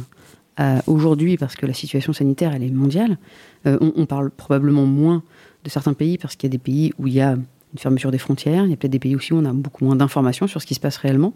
euh, 0.58 0.80
aujourd'hui 0.86 1.36
parce 1.36 1.54
que 1.54 1.66
la 1.66 1.72
situation 1.72 2.12
sanitaire 2.12 2.52
elle 2.54 2.64
est 2.64 2.70
mondiale. 2.70 3.18
Euh, 3.66 3.78
on, 3.80 4.06
parle 4.06 4.30
probablement 4.30 4.86
moins 4.86 5.22
de 5.62 5.70
certains 5.70 5.94
pays 5.94 6.18
parce 6.18 6.34
qu'il 6.34 6.48
y 6.48 6.50
a 6.50 6.56
des 6.56 6.58
pays 6.58 6.92
où 6.98 7.06
il 7.06 7.14
y 7.14 7.20
a 7.20 7.36
une 7.74 7.80
fermeture 7.80 8.10
des 8.10 8.18
frontières, 8.18 8.64
il 8.64 8.70
y 8.70 8.72
a 8.72 8.76
peut-être 8.76 8.92
des 8.92 8.98
pays 8.98 9.16
aussi 9.16 9.32
où 9.32 9.36
on 9.36 9.44
a 9.44 9.52
beaucoup 9.52 9.84
moins 9.84 9.96
d'informations 9.96 10.46
sur 10.46 10.62
ce 10.62 10.66
qui 10.66 10.74
se 10.74 10.80
passe 10.80 10.96
réellement. 10.96 11.34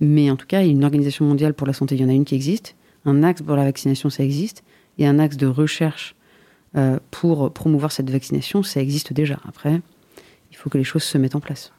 Mais 0.00 0.30
en 0.30 0.36
tout 0.36 0.46
cas, 0.46 0.64
une 0.64 0.84
organisation 0.84 1.24
mondiale 1.24 1.54
pour 1.54 1.66
la 1.66 1.72
santé, 1.72 1.94
il 1.94 2.02
y 2.02 2.04
en 2.04 2.08
a 2.08 2.12
une 2.12 2.24
qui 2.24 2.34
existe. 2.34 2.74
Un 3.04 3.22
axe 3.22 3.42
pour 3.42 3.56
la 3.56 3.64
vaccination, 3.64 4.10
ça 4.10 4.22
existe. 4.22 4.62
Et 4.98 5.06
un 5.06 5.18
axe 5.18 5.36
de 5.36 5.46
recherche 5.46 6.14
euh, 6.76 6.98
pour 7.10 7.52
promouvoir 7.52 7.92
cette 7.92 8.10
vaccination, 8.10 8.62
ça 8.62 8.80
existe 8.80 9.12
déjà. 9.12 9.38
Après, 9.48 9.80
il 10.50 10.56
faut 10.56 10.70
que 10.70 10.78
les 10.78 10.84
choses 10.84 11.02
se 11.02 11.18
mettent 11.18 11.34
en 11.34 11.40
place. 11.40 11.72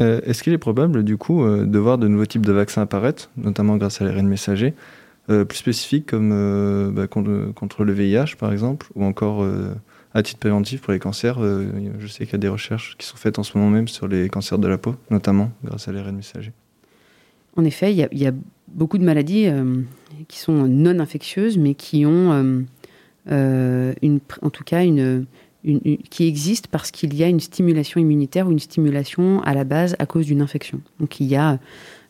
Euh, 0.00 0.20
est-ce 0.24 0.42
qu'il 0.42 0.52
est 0.52 0.58
probable, 0.58 1.04
du 1.04 1.16
coup, 1.16 1.44
euh, 1.44 1.66
de 1.66 1.78
voir 1.78 1.98
de 1.98 2.08
nouveaux 2.08 2.26
types 2.26 2.44
de 2.44 2.52
vaccins 2.52 2.82
apparaître, 2.82 3.30
notamment 3.36 3.76
grâce 3.76 4.00
à 4.00 4.04
l'ARN 4.04 4.26
messager, 4.26 4.74
plus 5.26 5.56
spécifiques 5.56 6.04
comme 6.04 6.92
bah, 6.94 7.06
contre, 7.06 7.84
le 7.84 7.92
VIH, 7.94 8.36
par 8.38 8.52
exemple, 8.52 8.88
ou 8.94 9.04
encore 9.04 9.42
à 10.14 10.22
titre 10.22 10.40
préventif 10.40 10.80
pour 10.80 10.92
les 10.92 10.98
cancers 10.98 11.38
Je 11.40 12.06
sais 12.06 12.24
qu'il 12.24 12.32
y 12.32 12.36
a 12.36 12.38
des 12.38 12.48
recherches 12.48 12.96
qui 12.98 13.06
sont 13.06 13.16
faites 13.16 13.38
en 13.38 13.42
ce 13.42 13.58
moment 13.58 13.70
même 13.70 13.88
sur 13.88 14.08
les 14.08 14.28
cancers 14.28 14.58
de 14.58 14.68
la 14.68 14.78
peau, 14.78 14.94
notamment 15.10 15.50
grâce 15.64 15.88
à 15.88 15.92
l'ARN 15.92 16.14
messager. 16.14 16.52
En 17.56 17.64
effet, 17.64 17.92
il 17.92 18.08
y, 18.12 18.26
a 18.26 18.32
beaucoup 18.68 18.98
de 18.98 19.04
maladies 19.04 19.48
qui 20.28 20.38
sont 20.38 20.66
non 20.68 20.98
infectieuses, 20.98 21.58
mais 21.58 21.74
qui 21.74 22.06
ont 22.06 22.64
euh, 23.30 23.94
une, 24.02 24.20
en 24.42 24.50
tout 24.50 24.64
cas 24.64 24.84
une, 24.84 25.26
qui 26.10 26.28
existe 26.28 26.66
parce 26.66 26.90
qu'il 26.90 27.14
y 27.14 27.24
a 27.24 27.28
une 27.28 27.40
stimulation 27.40 27.98
immunitaire 27.98 28.46
ou 28.46 28.50
une 28.50 28.58
stimulation 28.58 29.42
à 29.42 29.54
la 29.54 29.64
base 29.64 29.96
à 29.98 30.04
cause 30.04 30.26
d'une 30.26 30.42
infection. 30.42 30.82
Donc 31.00 31.20
il 31.20 31.26
y 31.26 31.36
a, 31.36 31.58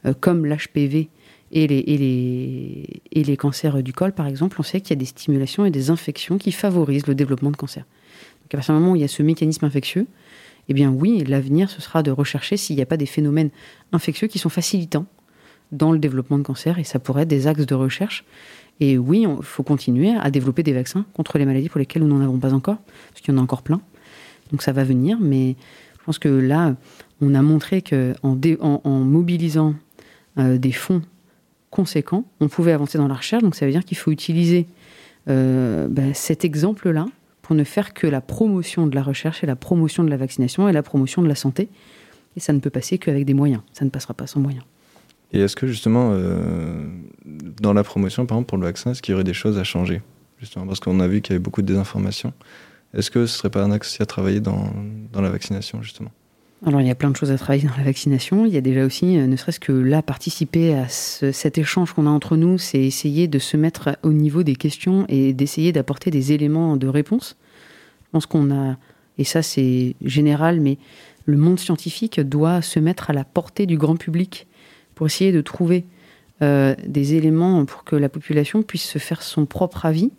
euh, 0.06 0.14
comme 0.18 0.44
l'HPV 0.44 1.08
et 1.52 1.66
les, 1.66 3.36
cancers 3.36 3.82
du 3.82 3.92
col, 3.92 4.12
par 4.12 4.26
exemple, 4.26 4.56
on 4.58 4.62
sait 4.62 4.80
qu'il 4.80 4.90
y 4.90 4.98
a 4.98 5.00
des 5.00 5.04
stimulations 5.04 5.64
et 5.64 5.70
des 5.70 5.90
infections 5.90 6.38
qui 6.38 6.52
favorisent 6.52 7.06
le 7.06 7.14
développement 7.14 7.50
de 7.50 7.56
cancer. 7.56 7.84
Donc 8.42 8.54
à 8.54 8.56
partir 8.58 8.74
du 8.74 8.80
moment 8.80 8.92
où 8.92 8.96
il 8.96 9.02
y 9.02 9.04
a 9.04 9.08
ce 9.08 9.22
mécanisme 9.22 9.64
infectieux, 9.64 10.06
eh 10.68 10.74
bien 10.74 10.90
oui, 10.90 11.24
l'avenir, 11.24 11.70
ce 11.70 11.80
sera 11.80 12.02
de 12.02 12.10
rechercher 12.10 12.56
s'il 12.56 12.76
n'y 12.76 12.82
a 12.82 12.86
pas 12.86 12.96
des 12.96 13.06
phénomènes 13.06 13.50
infectieux 13.92 14.26
qui 14.26 14.38
sont 14.38 14.48
facilitants 14.48 15.06
dans 15.72 15.92
le 15.92 15.98
développement 15.98 16.38
de 16.38 16.42
cancer, 16.42 16.78
et 16.78 16.84
ça 16.84 16.98
pourrait 16.98 17.22
être 17.22 17.28
des 17.28 17.46
axes 17.46 17.66
de 17.66 17.74
recherche 17.74 18.24
et 18.80 18.98
oui, 18.98 19.24
il 19.28 19.42
faut 19.42 19.62
continuer 19.62 20.14
à 20.16 20.30
développer 20.30 20.62
des 20.62 20.72
vaccins 20.72 21.04
contre 21.14 21.38
les 21.38 21.44
maladies 21.44 21.68
pour 21.68 21.78
lesquelles 21.78 22.02
nous 22.02 22.08
n'en 22.08 22.24
avons 22.24 22.38
pas 22.38 22.52
encore, 22.52 22.78
parce 23.10 23.20
qu'il 23.20 23.32
y 23.32 23.36
en 23.36 23.40
a 23.40 23.42
encore 23.42 23.62
plein. 23.62 23.80
Donc 24.50 24.62
ça 24.62 24.72
va 24.72 24.84
venir, 24.84 25.18
mais 25.20 25.56
je 25.98 26.04
pense 26.04 26.18
que 26.18 26.28
là, 26.28 26.74
on 27.20 27.34
a 27.34 27.42
montré 27.42 27.82
qu'en 27.82 28.14
en, 28.22 28.80
en, 28.84 28.98
mobilisant 29.00 29.74
euh, 30.38 30.58
des 30.58 30.72
fonds 30.72 31.02
conséquents, 31.74 32.24
on 32.38 32.46
pouvait 32.46 32.70
avancer 32.70 32.98
dans 32.98 33.08
la 33.08 33.14
recherche. 33.14 33.42
Donc 33.42 33.56
ça 33.56 33.66
veut 33.66 33.72
dire 33.72 33.84
qu'il 33.84 33.98
faut 33.98 34.12
utiliser 34.12 34.66
euh, 35.28 35.88
ben, 35.90 36.14
cet 36.14 36.44
exemple-là 36.44 37.06
pour 37.42 37.56
ne 37.56 37.64
faire 37.64 37.94
que 37.94 38.06
la 38.06 38.20
promotion 38.20 38.86
de 38.86 38.94
la 38.94 39.02
recherche 39.02 39.42
et 39.42 39.46
la 39.46 39.56
promotion 39.56 40.04
de 40.04 40.08
la 40.08 40.16
vaccination 40.16 40.68
et 40.68 40.72
la 40.72 40.84
promotion 40.84 41.20
de 41.20 41.26
la 41.26 41.34
santé. 41.34 41.68
Et 42.36 42.40
ça 42.40 42.52
ne 42.52 42.60
peut 42.60 42.70
passer 42.70 42.98
qu'avec 42.98 43.24
des 43.24 43.34
moyens. 43.34 43.60
Ça 43.72 43.84
ne 43.84 43.90
passera 43.90 44.14
pas 44.14 44.28
sans 44.28 44.38
moyens. 44.38 44.64
Et 45.32 45.40
est-ce 45.40 45.56
que 45.56 45.66
justement, 45.66 46.10
euh, 46.12 46.86
dans 47.60 47.72
la 47.72 47.82
promotion, 47.82 48.24
par 48.24 48.36
exemple, 48.36 48.50
pour 48.50 48.58
le 48.58 48.66
vaccin, 48.66 48.92
est-ce 48.92 49.02
qu'il 49.02 49.12
y 49.12 49.14
aurait 49.16 49.24
des 49.24 49.34
choses 49.34 49.58
à 49.58 49.64
changer 49.64 50.00
Justement, 50.38 50.66
parce 50.68 50.78
qu'on 50.78 51.00
a 51.00 51.08
vu 51.08 51.22
qu'il 51.22 51.32
y 51.32 51.34
avait 51.34 51.42
beaucoup 51.42 51.62
de 51.62 51.66
désinformation. 51.66 52.32
Est-ce 52.92 53.10
que 53.10 53.26
ce 53.26 53.36
serait 53.36 53.50
pas 53.50 53.64
un 53.64 53.72
axe 53.72 54.00
à 54.00 54.06
travailler 54.06 54.40
dans, 54.40 54.72
dans 55.12 55.22
la 55.22 55.30
vaccination, 55.30 55.82
justement? 55.82 56.12
Alors 56.66 56.80
il 56.80 56.86
y 56.86 56.90
a 56.90 56.94
plein 56.94 57.10
de 57.10 57.16
choses 57.16 57.30
à 57.30 57.36
travailler 57.36 57.68
dans 57.68 57.76
la 57.76 57.84
vaccination. 57.84 58.46
Il 58.46 58.54
y 58.54 58.56
a 58.56 58.60
déjà 58.60 58.84
aussi, 58.84 59.18
euh, 59.18 59.26
ne 59.26 59.36
serait-ce 59.36 59.60
que 59.60 59.72
là, 59.72 60.02
participer 60.02 60.74
à 60.74 60.88
cet 60.88 61.58
échange 61.58 61.92
qu'on 61.92 62.06
a 62.06 62.10
entre 62.10 62.36
nous, 62.36 62.58
c'est 62.58 62.80
essayer 62.80 63.28
de 63.28 63.38
se 63.38 63.56
mettre 63.56 63.98
au 64.02 64.12
niveau 64.12 64.42
des 64.42 64.56
questions 64.56 65.04
et 65.08 65.32
d'essayer 65.32 65.72
d'apporter 65.72 66.10
des 66.10 66.32
éléments 66.32 66.76
de 66.76 66.86
réponse. 66.86 67.36
Je 68.04 68.10
pense 68.12 68.26
qu'on 68.26 68.50
a, 68.50 68.76
et 69.18 69.24
ça 69.24 69.42
c'est 69.42 69.96
général, 70.02 70.60
mais 70.60 70.78
le 71.26 71.36
monde 71.36 71.58
scientifique 71.58 72.20
doit 72.20 72.62
se 72.62 72.78
mettre 72.78 73.10
à 73.10 73.12
la 73.12 73.24
portée 73.24 73.66
du 73.66 73.76
grand 73.76 73.96
public 73.96 74.46
pour 74.94 75.06
essayer 75.06 75.32
de 75.32 75.40
trouver 75.40 75.84
euh, 76.42 76.74
des 76.86 77.14
éléments 77.14 77.64
pour 77.64 77.84
que 77.84 77.96
la 77.96 78.08
population 78.08 78.62
puisse 78.62 78.84
se 78.84 78.98
faire 78.98 79.22
son 79.22 79.44
propre 79.44 79.84
avis. 79.84 80.12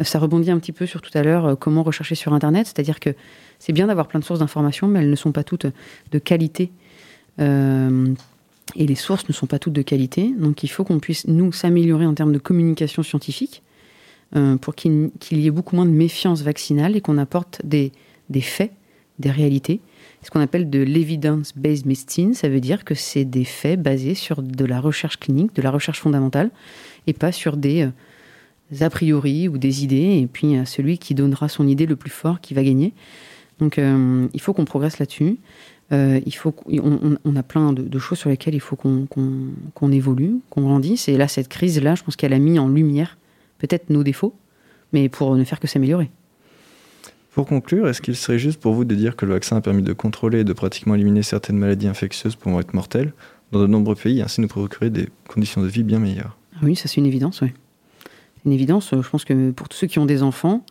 Euh, 0.00 0.04
ça 0.04 0.18
rebondit 0.18 0.50
un 0.50 0.58
petit 0.58 0.72
peu 0.72 0.86
sur 0.86 1.00
tout 1.00 1.16
à 1.16 1.22
l'heure, 1.22 1.56
comment 1.58 1.82
rechercher 1.82 2.14
sur 2.16 2.32
Internet, 2.32 2.66
c'est-à-dire 2.66 2.98
que 2.98 3.14
c'est 3.58 3.72
bien 3.72 3.86
d'avoir 3.86 4.08
plein 4.08 4.20
de 4.20 4.24
sources 4.24 4.40
d'informations, 4.40 4.88
mais 4.88 5.00
elles 5.00 5.10
ne 5.10 5.16
sont 5.16 5.32
pas 5.32 5.44
toutes 5.44 5.66
de 6.12 6.18
qualité. 6.18 6.70
et 7.38 8.86
les 8.86 8.94
sources 8.94 9.28
ne 9.28 9.32
sont 9.32 9.46
pas 9.46 9.58
toutes 9.58 9.72
de 9.72 9.82
qualité. 9.82 10.32
Donc 10.38 10.62
il 10.62 10.68
faut 10.68 10.84
qu'on 10.84 10.98
puisse, 10.98 11.26
nous, 11.26 11.52
s'améliorer 11.52 12.06
en 12.06 12.14
termes 12.14 12.32
de 12.32 12.38
communication 12.38 13.02
scientifique 13.02 13.62
pour 14.60 14.74
qu'il 14.74 15.10
y 15.30 15.46
ait 15.46 15.50
beaucoup 15.50 15.76
moins 15.76 15.86
de 15.86 15.90
méfiance 15.90 16.42
vaccinale 16.42 16.96
et 16.96 17.00
qu'on 17.00 17.18
apporte 17.18 17.60
des, 17.64 17.92
des 18.30 18.40
faits, 18.40 18.72
des 19.18 19.30
réalités, 19.30 19.80
ce 20.22 20.30
qu'on 20.30 20.40
appelle 20.40 20.68
de 20.68 20.80
l'evidence-based 20.80 21.86
medicine. 21.86 22.34
Ça 22.34 22.48
veut 22.48 22.60
dire 22.60 22.84
que 22.84 22.94
c'est 22.94 23.24
des 23.24 23.44
faits 23.44 23.80
basés 23.80 24.14
sur 24.14 24.42
de 24.42 24.64
la 24.64 24.80
recherche 24.80 25.18
clinique, 25.18 25.54
de 25.54 25.62
la 25.62 25.70
recherche 25.70 26.00
fondamentale, 26.00 26.50
et 27.06 27.12
pas 27.12 27.32
sur 27.32 27.56
des 27.56 27.82
euh, 27.82 28.84
a 28.84 28.90
priori 28.90 29.48
ou 29.48 29.58
des 29.58 29.84
idées. 29.84 30.18
Et 30.20 30.26
puis 30.26 30.56
celui 30.66 30.98
qui 30.98 31.14
donnera 31.14 31.48
son 31.48 31.66
idée 31.66 31.86
le 31.86 31.96
plus 31.96 32.10
fort 32.10 32.40
qui 32.40 32.54
va 32.54 32.62
gagner. 32.62 32.92
Donc 33.60 33.78
euh, 33.78 34.26
il 34.34 34.40
faut 34.40 34.52
qu'on 34.52 34.64
progresse 34.64 34.98
là-dessus. 34.98 35.38
Euh, 35.92 36.20
il 36.26 36.34
faut 36.34 36.54
on, 36.68 37.36
a 37.36 37.42
plein 37.42 37.72
de, 37.72 37.98
choses 37.98 38.18
sur 38.18 38.28
lesquelles 38.28 38.54
il 38.54 38.60
faut 38.60 38.76
qu'on 38.76 39.92
évolue, 39.92 40.36
qu'on 40.50 40.62
grandisse. 40.62 41.08
Et 41.08 41.16
là, 41.16 41.28
cette 41.28 41.48
crise-là, 41.48 41.94
je 41.94 42.02
pense 42.02 42.16
qu'elle 42.16 42.32
a 42.32 42.38
mis 42.38 42.58
en 42.58 42.68
lumière 42.68 43.18
peut-être 43.58 43.88
nos 43.88 44.02
défauts, 44.02 44.34
mais 44.92 45.08
pour 45.08 45.36
ne 45.36 45.44
faire 45.44 45.60
que 45.60 45.68
s'améliorer. 45.68 46.10
Pour 47.32 47.46
conclure, 47.46 47.86
est-ce 47.86 48.02
qu'il 48.02 48.16
serait 48.16 48.38
juste 48.38 48.60
pour 48.60 48.74
vous 48.74 48.84
de 48.84 48.94
dire 48.94 49.14
que 49.14 49.26
le 49.26 49.34
vaccin 49.34 49.56
a 49.56 49.60
permis 49.60 49.82
de 49.82 49.92
contrôler 49.92 50.40
et 50.40 50.44
de 50.44 50.52
pratiquement 50.52 50.94
éliminer 50.94 51.22
certaines 51.22 51.58
maladies 51.58 51.86
infectieuses 51.86 52.34
pouvant 52.34 52.60
être 52.60 52.74
mortelles 52.74 53.12
dans 53.52 53.60
de 53.60 53.66
nombreux 53.66 53.94
pays 53.94 54.18
et 54.18 54.22
ainsi 54.22 54.40
nous 54.40 54.48
procurer 54.48 54.90
des 54.90 55.08
conditions 55.28 55.62
de 55.62 55.68
vie 55.68 55.82
bien 55.82 55.98
meilleures? 55.98 56.36
Oui, 56.62 56.74
ça 56.74 56.88
c'est 56.88 56.96
une 56.96 57.06
évidence, 57.06 57.42
oui. 57.42 57.52
Une 58.44 58.52
évidence, 58.52 58.90
je 58.92 59.08
pense 59.08 59.24
que 59.24 59.50
pour 59.50 59.68
tous 59.68 59.76
ceux 59.76 59.86
qui 59.86 59.98
ont 59.98 60.06
des 60.06 60.22
enfants, 60.22 60.64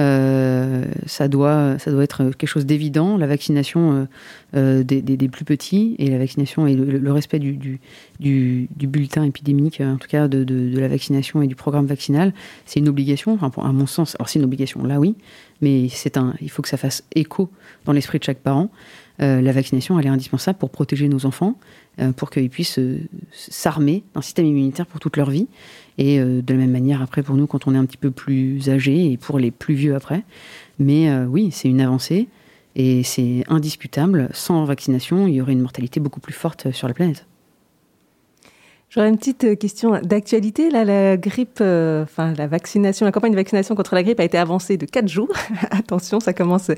Euh, 0.00 0.86
ça, 1.06 1.28
doit, 1.28 1.78
ça 1.78 1.92
doit 1.92 2.02
être 2.02 2.30
quelque 2.30 2.48
chose 2.48 2.66
d'évident. 2.66 3.16
La 3.16 3.26
vaccination 3.26 4.08
euh, 4.56 4.82
des, 4.82 5.02
des, 5.02 5.28
plus 5.28 5.44
petits 5.44 5.94
et 5.98 6.10
la 6.10 6.18
vaccination 6.18 6.66
et 6.66 6.74
le, 6.74 7.12
respect 7.12 7.38
du, 7.38 7.80
bulletin 8.18 9.24
épidémique, 9.24 9.80
en 9.80 9.96
tout 9.96 10.08
cas 10.08 10.26
de, 10.28 10.78
la 10.78 10.88
vaccination 10.88 11.42
et 11.42 11.46
du 11.46 11.54
programme 11.54 11.86
vaccinal, 11.86 12.32
c'est 12.66 12.80
une 12.80 12.88
obligation, 12.88 13.38
enfin, 13.40 13.62
à 13.62 13.72
mon 13.72 13.86
sens. 13.86 14.16
Alors 14.18 14.28
c'est 14.28 14.38
une 14.38 14.44
obligation, 14.44 14.82
là 14.84 14.98
oui, 14.98 15.14
mais 15.60 15.84
il 15.84 16.50
faut 16.50 16.62
que 16.62 16.68
ça 16.68 16.76
fasse 16.76 17.04
écho 17.14 17.50
dans 17.84 17.92
l'esprit 17.92 18.18
de 18.18 18.24
chaque 18.24 18.38
parent. 18.38 18.70
Euh, 19.22 19.40
la 19.40 19.52
vaccination, 19.52 19.98
elle 19.98 20.06
est 20.06 20.10
indispensable 20.10 20.58
pour 20.58 20.70
protéger 20.70 21.08
nos 21.08 21.24
enfants, 21.24 21.56
euh, 22.00 22.12
pour 22.12 22.30
qu'ils 22.30 22.50
puissent 22.50 22.78
euh, 22.78 23.00
s'armer 23.32 24.02
d'un 24.14 24.22
système 24.22 24.46
immunitaire 24.46 24.86
pour 24.86 24.98
toute 24.98 25.16
leur 25.16 25.30
vie. 25.30 25.46
Et 25.98 26.18
de 26.18 26.52
la 26.52 26.58
même 26.58 26.72
manière, 26.72 27.02
après, 27.02 27.22
pour 27.22 27.36
nous, 27.36 27.46
quand 27.46 27.66
on 27.66 27.74
est 27.74 27.78
un 27.78 27.86
petit 27.86 27.96
peu 27.96 28.10
plus 28.10 28.68
âgé 28.68 29.12
et 29.12 29.16
pour 29.16 29.38
les 29.38 29.50
plus 29.50 29.74
vieux 29.74 29.94
après. 29.94 30.24
Mais 30.78 31.08
oui, 31.26 31.50
c'est 31.52 31.68
une 31.68 31.80
avancée 31.80 32.28
et 32.74 33.04
c'est 33.04 33.44
indiscutable. 33.48 34.28
Sans 34.32 34.64
vaccination, 34.64 35.28
il 35.28 35.34
y 35.34 35.40
aurait 35.40 35.52
une 35.52 35.60
mortalité 35.60 36.00
beaucoup 36.00 36.20
plus 36.20 36.32
forte 36.32 36.72
sur 36.72 36.88
la 36.88 36.94
planète. 36.94 37.26
J'aurais 38.94 39.08
une 39.08 39.18
petite 39.18 39.42
euh, 39.42 39.56
question 39.56 39.98
d'actualité. 40.00 40.70
Là, 40.70 40.84
la 40.84 41.16
grippe, 41.16 41.58
euh, 41.60 42.04
enfin 42.04 42.32
la 42.38 42.46
vaccination, 42.46 43.04
la 43.04 43.10
campagne 43.10 43.32
de 43.32 43.36
vaccination 43.36 43.74
contre 43.74 43.96
la 43.96 44.04
grippe 44.04 44.20
a 44.20 44.24
été 44.24 44.38
avancée 44.38 44.76
de 44.76 44.86
4 44.86 45.08
jours. 45.08 45.32
Attention, 45.72 46.20
ça 46.20 46.32
commence 46.32 46.70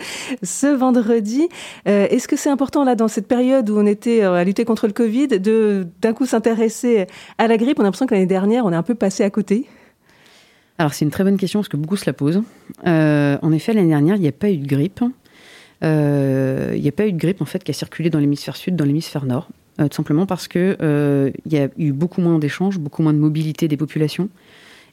ce 0.42 0.66
vendredi. 0.66 1.46
Euh, 1.86 2.06
est-ce 2.08 2.26
que 2.26 2.36
c'est 2.36 2.48
important 2.48 2.84
là 2.84 2.94
dans 2.94 3.08
cette 3.08 3.28
période 3.28 3.68
où 3.68 3.78
on 3.78 3.84
était 3.84 4.22
à 4.22 4.42
lutter 4.44 4.64
contre 4.64 4.86
le 4.86 4.94
Covid 4.94 5.28
de 5.28 5.86
d'un 6.00 6.14
coup 6.14 6.24
s'intéresser 6.24 7.06
à 7.36 7.48
la 7.48 7.58
grippe? 7.58 7.78
On 7.78 7.82
a 7.82 7.84
l'impression 7.84 8.06
que 8.06 8.14
l'année 8.14 8.24
dernière, 8.24 8.64
on 8.64 8.72
est 8.72 8.76
un 8.76 8.82
peu 8.82 8.94
passé 8.94 9.22
à 9.22 9.28
côté. 9.28 9.66
Alors 10.78 10.94
c'est 10.94 11.04
une 11.04 11.10
très 11.10 11.24
bonne 11.24 11.36
question 11.36 11.60
parce 11.60 11.68
que 11.68 11.76
beaucoup 11.76 11.96
se 11.96 12.06
la 12.06 12.14
posent. 12.14 12.42
en 12.86 13.52
effet, 13.52 13.74
l'année 13.74 13.88
dernière, 13.88 14.16
il 14.16 14.22
n'y 14.22 14.28
a 14.28 14.32
pas 14.32 14.50
eu 14.50 14.56
de 14.56 14.66
grippe. 14.66 15.00
il 15.82 16.80
n'y 16.80 16.88
a 16.88 16.92
pas 16.96 17.06
eu 17.06 17.12
de 17.12 17.18
grippe 17.18 17.42
en 17.42 17.46
fait 17.46 17.62
qui 17.62 17.72
a 17.72 17.74
circulé 17.74 18.08
dans 18.08 18.20
l'hémisphère 18.20 18.56
sud, 18.56 18.74
dans 18.74 18.86
l'hémisphère 18.86 19.26
nord. 19.26 19.50
Euh, 19.78 19.88
tout 19.88 19.96
simplement 19.96 20.24
parce 20.24 20.48
que 20.48 20.76
euh, 20.80 21.30
y 21.44 21.58
a 21.58 21.68
eu 21.76 21.92
beaucoup 21.92 22.22
moins 22.22 22.38
d'échanges, 22.38 22.78
beaucoup 22.78 23.02
moins 23.02 23.12
de 23.12 23.18
mobilité 23.18 23.68
des 23.68 23.76
populations, 23.76 24.30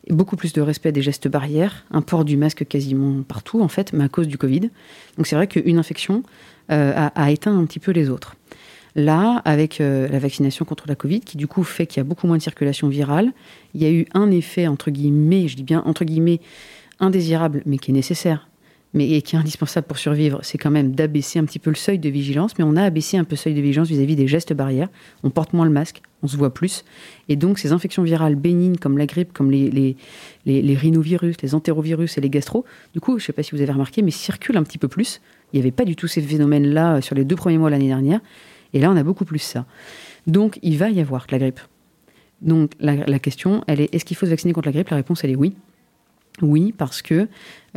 beaucoup 0.10 0.36
plus 0.36 0.52
de 0.52 0.62
respect 0.62 0.92
des 0.92 1.02
gestes 1.02 1.30
barrières, 1.30 1.86
un 1.92 2.02
port 2.02 2.26
du 2.26 2.36
masque 2.36 2.68
quasiment 2.68 3.24
partout 3.24 3.62
en 3.62 3.70
fait, 3.70 3.94
mais 3.94 4.04
à 4.04 4.10
cause 4.10 4.28
du 4.28 4.38
Covid. 4.38 4.72
Donc 5.18 5.28
c'est 5.28 5.36
vrai 5.36 5.48
qu'une 5.48 5.78
infection 5.78 6.24
euh, 6.72 7.10
a, 7.16 7.32
éteint 7.32 7.58
un 7.58 7.66
petit 7.66 7.80
peu 7.80 7.92
les 7.92 8.10
autres. 8.10 8.36
Là, 8.96 9.42
avec 9.44 9.80
la 9.80 10.20
vaccination 10.20 10.66
contre 10.66 10.84
la 10.88 10.94
Covid, 10.94 11.22
qui 11.22 11.36
du 11.36 11.48
coup 11.48 11.64
fait 11.64 11.88
qu'il 11.88 11.98
y 11.98 12.02
a 12.02 12.04
beaucoup 12.04 12.28
moins 12.28 12.38
de 12.38 12.44
circulation 12.44 12.90
virale, 12.90 13.32
il 13.74 13.82
y 13.82 13.88
a 13.88 13.92
eu 13.92 14.06
un 14.14 14.30
effet 14.30 14.68
entre 14.68 14.92
guillemets, 14.92 15.48
je 15.48 15.56
dis 15.56 15.64
bien 15.64 15.82
entre 15.88 16.06
guillemets, 16.06 16.42
indésirable, 17.00 17.64
mais 17.66 17.80
qui 17.80 17.90
est 17.90 17.94
nécessaire, 17.96 18.48
mais 18.94 19.22
qui 19.24 19.36
est 19.36 19.40
indispensable 19.40 19.88
pour 19.88 19.98
survivre, 19.98 20.40
c'est 20.44 20.60
quand 20.60 20.70
même 20.70 20.94
d'abaisser 20.94 21.40
un 21.40 21.46
petit 21.46 21.58
peu 21.58 21.72
le 21.72 21.76
seuil 21.76 21.98
de 21.98 22.10
vigilance. 22.10 22.52
Mais 22.60 22.64
on 22.64 22.76
a 22.76 22.84
abaissé 22.84 23.18
un 23.18 23.24
peu 23.24 23.32
le 23.32 23.38
seuil 23.38 23.56
de 23.56 23.62
vigilance 23.62 23.88
vis-à-vis 23.88 24.16
des 24.16 24.28
gestes 24.28 24.54
barrières. 24.54 24.90
On 25.24 25.32
porte 25.32 25.54
moins 25.54 25.66
le 25.66 25.72
masque, 25.72 26.02
on 26.22 26.28
se 26.28 26.38
voit 26.38 26.54
plus. 26.54 26.86
Et 27.28 27.36
donc, 27.36 27.58
ces 27.58 27.72
infections 27.72 28.04
virales 28.04 28.36
bénignes 28.36 28.78
comme 28.78 29.00
la 29.00 29.08
grippe, 29.08 29.34
comme 29.34 29.50
les, 29.50 29.96
rhinovirus, 30.46 31.38
les 31.42 31.56
entérovirus 31.56 32.18
et 32.20 32.22
les 32.22 32.30
gastro, 32.30 32.66
du 32.94 33.00
coup, 33.00 33.18
je 33.18 33.24
ne 33.24 33.26
sais 33.28 33.34
pas 33.34 33.42
si 33.42 33.52
vous 33.52 33.62
avez 33.62 33.72
remarqué, 33.72 34.04
mais 34.04 34.12
circulent 34.12 34.58
un 34.58 34.64
petit 34.64 34.78
peu 34.78 34.88
plus. 34.88 35.22
Il 35.52 35.58
n'y 35.58 35.62
avait 35.62 35.72
pas 35.72 35.86
du 35.86 35.96
tout 35.96 36.08
ces 36.08 36.22
phénomènes-là 36.22 37.02
sur 37.02 37.16
les 37.16 37.26
deux 37.26 37.36
premiers 37.36 37.58
mois 37.58 37.72
l'année 37.72 37.88
dernière. 37.88 38.20
Et 38.74 38.80
là, 38.80 38.92
on 38.92 38.96
a 38.96 39.04
beaucoup 39.04 39.26
plus 39.26 39.40
ça. 39.40 39.66
Donc, 40.28 40.60
il 40.62 40.78
va 40.78 40.92
y 40.92 41.00
avoir 41.00 41.26
la 41.32 41.40
grippe. 41.40 41.60
Donc, 42.42 42.72
la, 42.80 42.96
la 42.96 43.20
question, 43.20 43.64
elle 43.68 43.82
est 43.82 43.94
est-ce 43.96 44.06
qu'il 44.06 44.18
faut 44.18 44.26
se 44.28 44.32
vacciner 44.32 44.54
contre 44.54 44.68
la 44.68 44.74
grippe? 44.74 44.90
La 44.90 44.98
réponse, 44.98 45.24
elle 45.24 45.32
est 45.32 45.36
oui. 45.36 45.56
Oui, 46.42 46.74
parce 46.78 47.02
que, 47.02 47.28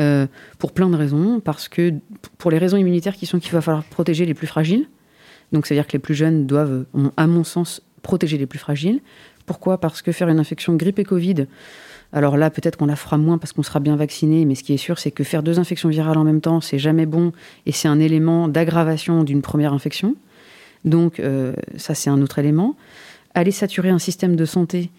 euh, 0.01 0.27
pour 0.59 0.73
plein 0.73 0.89
de 0.89 0.97
raisons, 0.97 1.41
parce 1.41 1.69
que 1.69 1.93
pour 2.39 2.51
les 2.51 2.59
raisons 2.59 2.77
immunitaires 2.77 3.15
qui 3.15 3.27
sont 3.27 3.39
qu'il 3.39 3.53
va 3.53 3.61
falloir 3.61 3.85
protéger 3.85 4.25
les 4.25 4.35
plus 4.35 4.47
fragiles, 4.47 4.89
donc 5.53 5.67
c'est-à-dire 5.67 5.87
que 5.87 5.93
les 5.93 5.99
plus 5.99 6.15
jeunes 6.15 6.47
doivent, 6.47 6.87
à 7.17 7.27
mon 7.27 7.45
sens, 7.45 7.83
protéger 8.03 8.39
les 8.39 8.47
plus 8.47 8.59
fragiles. 8.59 9.01
Pourquoi? 9.45 9.79
Parce 9.79 10.03
que 10.03 10.11
faire 10.11 10.29
une 10.29 10.39
infection 10.39 10.75
grippe 10.75 10.99
et 10.99 11.05
Covid, 11.05 11.47
alors 12.13 12.37
là, 12.37 12.51
peut-être 12.51 12.77
qu'on 12.77 12.87
la 12.87 12.97
fera 12.97 13.19
moins 13.19 13.39
parce 13.39 13.53
qu'on 13.53 13.63
sera 13.63 13.81
bien 13.81 13.97
vacciné, 13.97 14.45
mais 14.45 14.55
ce 14.55 14.63
qui 14.63 14.73
est 14.73 14.79
sûr, 14.79 14.99
c'est 14.99 15.11
que 15.11 15.25
faire 15.25 15.43
deux 15.43 15.59
infections 15.59 15.89
virales 15.89 16.17
en 16.17 16.25
même 16.25 16.41
temps, 16.41 16.61
c'est 16.61 16.79
jamais 16.79 17.07
bon 17.07 17.33
et 17.67 17.73
c'est 17.73 17.89
un 17.89 18.01
élément 18.01 18.49
d'aggravation 18.49 19.25
d'une 19.25 19.43
première 19.43 19.73
infection. 19.73 20.15
Donc, 20.85 21.21
euh, 21.21 21.53
ça, 21.77 21.95
c'est 21.95 22.11
un 22.11 22.23
autre 22.23 22.39
élément. 22.39 22.77
Aller 23.35 23.51
saturer 23.51 23.91
un 23.91 23.99
système 23.99 24.37
de 24.37 24.45
santé 24.45 24.91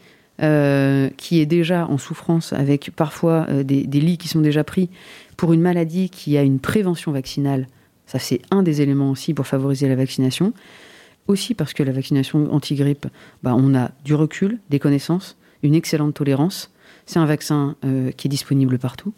euh, 0.43 1.09
qui 1.17 1.41
est 1.41 1.47
déjà 1.47 1.87
en 1.87 1.97
souffrance 1.97 2.53
avec 2.53 2.91
parfois 2.95 3.47
euh, 3.49 3.63
des, 3.63 3.85
lits 3.85 4.19
qui 4.19 4.27
sont 4.27 4.39
déjà 4.39 4.63
pris 4.63 4.87
pour 5.35 5.51
une 5.51 5.61
maladie 5.61 6.11
qui 6.11 6.37
a 6.37 6.43
une 6.43 6.59
prévention 6.59 7.11
vaccinale. 7.11 7.65
Ça, 8.05 8.19
c'est 8.19 8.41
un 8.51 8.61
des 8.61 8.83
éléments 8.83 9.09
aussi 9.09 9.33
pour 9.33 9.47
favoriser 9.47 9.87
la 9.87 9.95
vaccination. 9.95 10.53
Aussi 11.27 11.55
parce 11.55 11.73
que 11.73 11.81
la 11.81 11.91
vaccination 11.91 12.53
anti-grippe, 12.53 13.07
bah, 13.41 13.55
on 13.57 13.73
a 13.73 13.89
du 14.05 14.13
recul, 14.13 14.59
des 14.69 14.77
connaissances, 14.77 15.37
une 15.63 15.73
excellente 15.73 16.13
tolérance. 16.13 16.69
C'est 17.07 17.17
un 17.17 17.25
vaccin 17.25 17.75
euh, 17.83 18.11
qui 18.11 18.27
est 18.27 18.29
disponible 18.29 18.77
partout. 18.77 19.13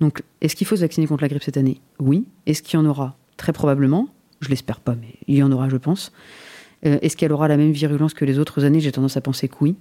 Donc, 0.00 0.22
est-ce 0.42 0.54
qu'il 0.54 0.66
faut 0.66 0.76
se 0.76 0.82
vacciner 0.82 1.06
contre 1.06 1.22
la 1.22 1.28
grippe 1.28 1.44
cette 1.44 1.56
année? 1.56 1.80
Oui. 1.98 2.26
Est-ce 2.44 2.62
qu'il 2.62 2.78
y 2.78 2.82
en 2.82 2.84
aura? 2.84 3.16
Très 3.38 3.54
probablement. 3.54 4.10
Je 4.42 4.50
l'espère 4.50 4.80
pas, 4.80 4.94
mais 4.94 5.14
il 5.28 5.36
y 5.36 5.42
en 5.42 5.50
aura, 5.50 5.70
je 5.70 5.78
pense. 5.78 6.12
est-ce 6.82 7.16
qu'elle 7.16 7.32
aura 7.32 7.48
la 7.48 7.56
même 7.56 7.72
virulence 7.72 8.12
que 8.12 8.26
les 8.26 8.38
autres 8.38 8.64
années? 8.64 8.80
J'ai 8.80 8.92
tendance 8.92 9.16
à 9.16 9.22
penser 9.22 9.48
que 9.48 9.56
oui. 9.62 9.74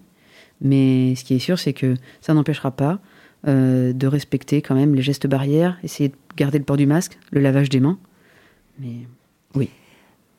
Mais 0.62 1.16
ce 1.16 1.24
qui 1.24 1.36
est 1.36 1.40
sûr, 1.40 1.60
c'est 1.60 1.74
que 1.74 1.96
ça 2.22 2.34
n'empêchera 2.34 2.72
pas 2.72 3.00
euh, 3.48 3.94
de 3.94 4.08
respecter 4.08 4.62
quand 4.62 4.76
même 4.76 4.96
les 4.96 5.02
gestes 5.02 5.28
barrières, 5.28 5.78
essayer 5.84 6.10
de 6.10 6.16
garder 6.36 6.58
le 6.58 6.64
port 6.64 6.78
du 6.78 6.86
masque, 6.86 7.18
le 7.32 7.42
lavage 7.42 7.70
des 7.70 7.80
mains. 7.80 8.00
Mais 8.80 9.08
oui. 9.56 9.70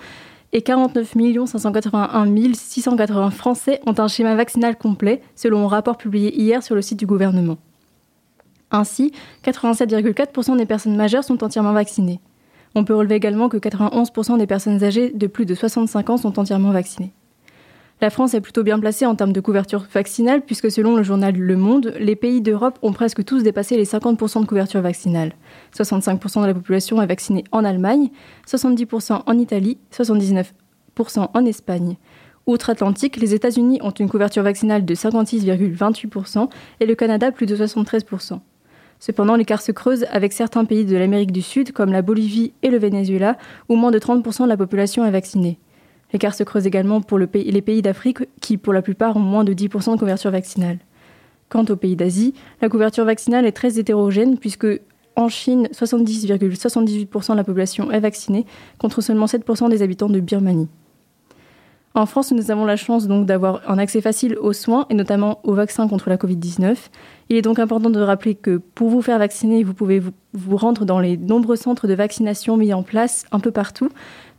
et 0.53 0.63
49 0.63 1.15
581 1.47 2.53
680 2.53 3.31
Français 3.31 3.81
ont 3.87 3.95
un 3.99 4.09
schéma 4.09 4.35
vaccinal 4.35 4.77
complet, 4.77 5.23
selon 5.35 5.65
un 5.65 5.69
rapport 5.69 5.97
publié 5.97 6.39
hier 6.39 6.63
sur 6.63 6.75
le 6.75 6.83
site 6.83 6.99
du 6.99 7.07
gouvernement. 7.07 7.57
Ainsi, 8.71 9.13
87,4% 9.45 10.57
des 10.57 10.67
personnes 10.67 10.97
majeures 10.97 11.25
sont 11.25 11.43
entièrement 11.43 11.73
vaccinées. 11.73 12.21
On 12.75 12.85
peut 12.85 12.95
relever 12.95 13.15
également 13.15 13.49
que 13.49 13.57
91% 13.57 14.39
des 14.39 14.47
personnes 14.47 14.83
âgées 14.85 15.11
de 15.11 15.27
plus 15.27 15.47
de 15.47 15.55
65 15.55 16.11
ans 16.11 16.17
sont 16.19 16.39
entièrement 16.39 16.73
vaccinées. 16.73 17.13
La 18.03 18.11
France 18.11 18.35
est 18.35 18.43
plutôt 18.43 18.63
bien 18.63 18.79
placée 18.79 19.07
en 19.07 19.15
termes 19.15 19.33
de 19.33 19.41
couverture 19.41 19.87
vaccinale 19.91 20.43
puisque 20.43 20.71
selon 20.71 20.97
le 20.97 21.03
journal 21.03 21.35
Le 21.35 21.57
Monde, 21.57 21.95
les 21.99 22.15
pays 22.15 22.43
d'Europe 22.43 22.79
ont 22.83 22.93
presque 22.93 23.25
tous 23.25 23.43
dépassé 23.43 23.79
les 23.79 23.87
50% 23.87 24.43
de 24.43 24.47
couverture 24.47 24.83
vaccinale. 24.83 25.33
65% 25.75 26.43
de 26.43 26.47
la 26.47 26.53
population 26.53 27.01
est 27.01 27.07
vaccinée 27.07 27.45
en 27.53 27.65
Allemagne, 27.65 28.11
70% 28.47 29.23
en 29.25 29.39
Italie, 29.39 29.79
79% 29.97 30.51
en 31.33 31.47
Espagne. 31.47 31.97
Outre-Atlantique, 32.47 33.17
les 33.17 33.33
États-Unis 33.33 33.81
ont 33.83 33.91
une 33.91 34.11
couverture 34.11 34.43
vaccinale 34.43 34.85
de 34.85 34.95
56,28% 34.95 36.51
et 36.81 36.87
le 36.87 36.95
Canada 36.95 37.33
plus 37.33 37.47
de 37.47 37.57
73%. 37.57 38.41
Cependant, 39.01 39.37
l'écart 39.37 39.63
se 39.63 39.73
creuse 39.73 40.05
avec 40.11 40.35
certains 40.35 40.67
pays 40.67 40.85
de 40.85 40.97
l'Amérique 40.97 41.33
du 41.33 41.43
Sud, 41.43 41.73
comme 41.73 41.93
la 41.93 42.03
Bolivie 42.03 42.53
et 42.63 42.69
le 42.69 42.79
Venezuela, 42.79 43.39
où 43.71 43.77
moins 43.77 43.91
de 43.91 43.99
30% 43.99 44.45
de 44.45 44.49
la 44.49 44.57
population 44.57 45.05
est 45.05 45.11
vaccinée. 45.11 45.59
L'écart 46.13 46.35
se 46.35 46.45
creuse 46.45 46.67
également 46.67 47.01
pour 47.01 47.19
les 47.19 47.27
pays 47.27 47.83
d'Afrique 47.83 48.19
qui, 48.41 48.57
pour 48.57 48.73
la 48.73 48.83
plupart, 48.83 49.17
ont 49.17 49.21
moins 49.21 49.45
de 49.45 49.53
10% 49.53 49.95
de 49.95 49.99
couverture 49.99 50.31
vaccinale. 50.31 50.79
Quant 51.49 51.65
aux 51.65 51.77
pays 51.77 51.97
d'Asie, 51.97 52.35
la 52.61 52.69
couverture 52.69 53.05
vaccinale 53.05 53.47
est 53.47 53.53
très 53.53 53.79
hétérogène 53.79 54.39
puisque 54.39 54.67
en 55.17 55.29
Chine, 55.29 55.69
70,78% 55.73 57.33
de 57.33 57.37
la 57.37 57.45
population 57.45 57.91
est 57.91 58.01
vaccinée, 58.01 58.45
contre 58.79 59.01
seulement 59.01 59.25
7% 59.27 59.71
des 59.71 59.83
habitants 59.83 60.11
de 60.11 60.21
Birmanie. 60.21 60.69
En 61.95 62.05
France, 62.05 62.31
nous 62.31 62.51
avons 62.51 62.67
la 62.67 62.77
chance 62.77 63.09
d'avoir 63.09 63.63
un 63.71 63.79
accès 63.79 64.03
facile 64.03 64.37
aux 64.37 64.53
soins 64.53 64.85
et 64.91 64.95
notamment 64.95 65.41
aux 65.45 65.55
vaccins 65.55 65.89
contre 65.89 66.11
la 66.11 66.19
Covid-19. 66.19 66.77
Il 67.31 67.37
est 67.37 67.43
donc 67.43 67.59
important 67.59 67.89
de 67.89 67.99
rappeler 67.99 68.35
que 68.35 68.59
pour 68.59 68.91
vous 68.91 69.01
faire 69.01 69.19
vacciner, 69.19 69.65
vous 69.65 69.73
pouvez 69.73 70.01
vous, 70.35 70.57
rendre 70.59 70.85
dans 70.85 71.01
les 71.01 71.17
nombreux 71.17 71.57
centres 71.57 71.87
de 71.87 71.95
vaccination 71.95 72.59
mis 72.59 72.75
en 72.75 72.83
place 72.83 73.25
un 73.33 73.41
peu 73.41 73.51
partout, 73.51 73.89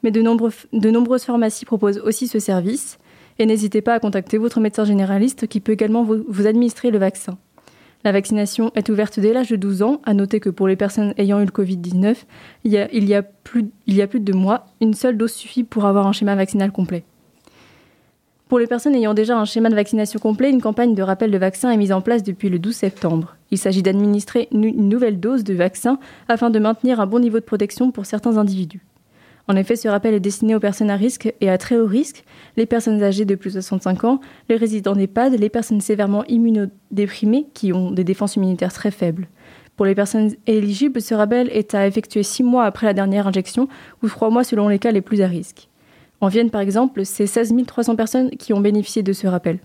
mais 0.07 0.11
de, 0.11 0.89
nombreuses 0.89 1.23
pharmacies 1.23 1.65
proposent 1.65 1.99
aussi 1.99 2.27
ce 2.27 2.39
service. 2.39 2.97
Et 3.39 3.45
n'hésitez 3.45 3.81
pas 3.81 3.93
à 3.93 3.99
contacter 3.99 4.37
votre 4.37 4.61
médecin 4.61 4.85
généraliste 4.85 5.47
qui 5.47 5.59
peut 5.59 5.73
également 5.73 6.03
vous, 6.03 6.47
administrer 6.47 6.91
le 6.91 6.97
vaccin. 6.97 7.37
La 8.05 8.13
vaccination 8.13 8.71
est 8.75 8.87
ouverte 8.87 9.19
dès 9.19 9.33
l'âge 9.33 9.49
de 9.49 9.57
12 9.57 9.83
ans. 9.83 10.01
À 10.05 10.13
noter 10.13 10.39
que 10.39 10.49
pour 10.49 10.67
les 10.67 10.77
personnes 10.77 11.13
ayant 11.17 11.41
eu 11.41 11.45
le 11.45 11.51
Covid-19, 11.51 12.15
il, 12.63 12.87
il, 12.93 13.05
y 13.05 13.15
a 13.15 13.21
plus, 13.21 13.65
il 13.85 13.95
y 13.95 14.01
a 14.01 14.07
plus 14.07 14.21
de 14.21 14.31
deux 14.31 14.37
mois, 14.37 14.67
une 14.79 14.93
seule 14.93 15.17
dose 15.17 15.33
suffit 15.33 15.65
pour 15.65 15.85
avoir 15.85 16.07
un 16.07 16.13
schéma 16.13 16.35
vaccinal 16.35 16.71
complet. 16.71 17.03
Pour 18.47 18.59
les 18.59 18.67
personnes 18.67 18.95
ayant 18.95 19.13
déjà 19.13 19.37
un 19.37 19.43
schéma 19.43 19.69
de 19.69 19.75
vaccination 19.75 20.19
complet, 20.21 20.49
une 20.49 20.61
campagne 20.61 20.95
de 20.95 21.03
rappel 21.03 21.31
de 21.31 21.37
vaccin 21.37 21.69
est 21.69 21.77
mise 21.77 21.91
en 21.91 21.99
place 21.99 22.23
depuis 22.23 22.47
le 22.47 22.59
12 22.59 22.73
septembre. 22.73 23.35
Il 23.51 23.57
s'agit 23.57 23.83
d'administrer 23.83 24.47
une 24.53 24.87
nouvelle 24.87 25.19
dose 25.19 25.43
de 25.43 25.53
vaccin 25.53 25.99
afin 26.29 26.49
de 26.49 26.59
maintenir 26.59 27.01
un 27.01 27.07
bon 27.07 27.19
niveau 27.19 27.39
de 27.39 27.43
protection 27.43 27.91
pour 27.91 28.05
certains 28.05 28.37
individus. 28.37 28.86
En 29.47 29.55
effet, 29.55 29.77
ce 29.77 29.87
rappel 29.87 30.13
est 30.13 30.19
destiné 30.19 30.55
aux 30.55 30.59
personnes 30.59 30.89
à 30.89 30.97
risque 30.97 31.33
et 31.39 31.49
à 31.49 31.57
très 31.57 31.77
haut 31.77 31.85
risque, 31.85 32.25
les 32.57 32.65
personnes 32.65 33.01
âgées 33.01 33.23
de 33.23 33.35
plus 33.35 33.53
de 33.53 33.61
65 33.61 34.03
ans, 34.03 34.19
les 34.49 34.57
résidents 34.57 34.95
d'EHPAD, 34.95 35.39
les 35.39 35.49
personnes 35.49 35.79
sévèrement 35.79 36.25
immunodéprimées 36.25 37.47
qui 37.53 37.71
ont 37.71 37.91
des 37.91 38.03
défenses 38.03 38.35
immunitaires 38.35 38.73
très 38.73 38.91
faibles. 38.91 39.29
Pour 39.77 39.85
les 39.85 39.95
personnes 39.95 40.31
éligibles, 40.47 41.01
ce 41.01 41.13
rappel 41.13 41.49
est 41.51 41.75
à 41.75 41.87
effectuer 41.87 42.23
6 42.23 42.43
mois 42.43 42.65
après 42.65 42.87
la 42.87 42.93
dernière 42.93 43.27
injection 43.27 43.69
ou 44.03 44.09
3 44.09 44.29
mois 44.31 44.43
selon 44.43 44.67
les 44.67 44.79
cas 44.79 44.91
les 44.91 45.01
plus 45.01 45.21
à 45.21 45.27
risque. 45.27 45.69
En 46.19 46.27
Vienne, 46.27 46.49
par 46.49 46.61
exemple, 46.61 47.05
c'est 47.05 47.27
16 47.27 47.53
300 47.65 47.95
personnes 47.95 48.31
qui 48.31 48.53
ont 48.53 48.59
bénéficié 48.59 49.03
de 49.03 49.13
ce 49.13 49.27
rappel. 49.27 49.59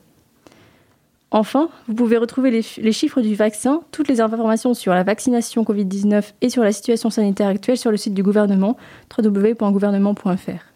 Enfin, 1.35 1.71
vous 1.89 1.95
pouvez 1.95 2.19
retrouver 2.19 2.51
les, 2.51 2.93
chiffres 2.93 3.23
du 3.23 3.35
vaccin, 3.35 3.81
toutes 3.91 4.09
les 4.09 4.21
informations 4.21 4.75
sur 4.75 4.93
la 4.93 5.03
vaccination 5.03 5.63
Covid-19 5.63 6.35
et 6.43 6.51
sur 6.51 6.63
la 6.63 6.73
situation 6.73 7.09
sanitaire 7.09 7.49
actuelle 7.49 7.79
sur 7.79 7.91
le 7.91 7.97
site 7.97 8.13
du 8.13 8.23
gouvernement 8.23 8.77
www.gouvernement.fr. 9.17 10.67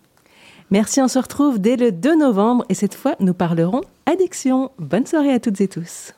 Merci, 0.71 1.03
on 1.03 1.09
se 1.09 1.19
retrouve 1.19 1.61
dès 1.61 1.77
le 1.77 1.93
2 1.93 2.17
novembre 2.17 2.65
et 2.71 2.75
cette 2.75 2.95
fois, 2.95 3.17
nous 3.21 3.35
parlerons 3.35 3.83
addiction. 4.07 4.71
Bonne 4.79 5.05
soirée 5.05 5.35
à 5.35 5.41
toutes 5.41 5.61
et 5.61 5.69
tous. 5.69 6.15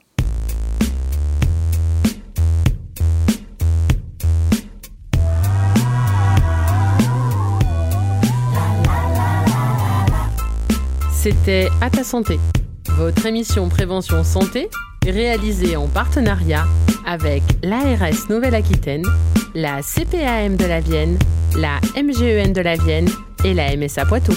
C'était 11.10 11.68
À 11.80 11.90
ta 11.90 12.04
santé, 12.04 12.38
votre 12.98 13.26
émission 13.26 13.68
prévention 13.68 14.24
santé 14.24 14.68
réalisée 15.06 15.76
en 15.76 15.86
partenariat 15.86 16.66
avec 17.06 17.44
l'ARS 17.62 18.28
Nouvelle-Aquitaine, 18.28 19.04
la 19.54 19.82
CPAM 19.82 20.56
de 20.56 20.64
la 20.64 20.80
Vienne, 20.80 21.16
la 21.56 21.78
MGEN 21.96 22.52
de 22.52 22.60
la 22.60 22.74
Vienne 22.74 23.08
et 23.44 23.54
la 23.54 23.76
MSA 23.76 24.04
Poitou. 24.04 24.34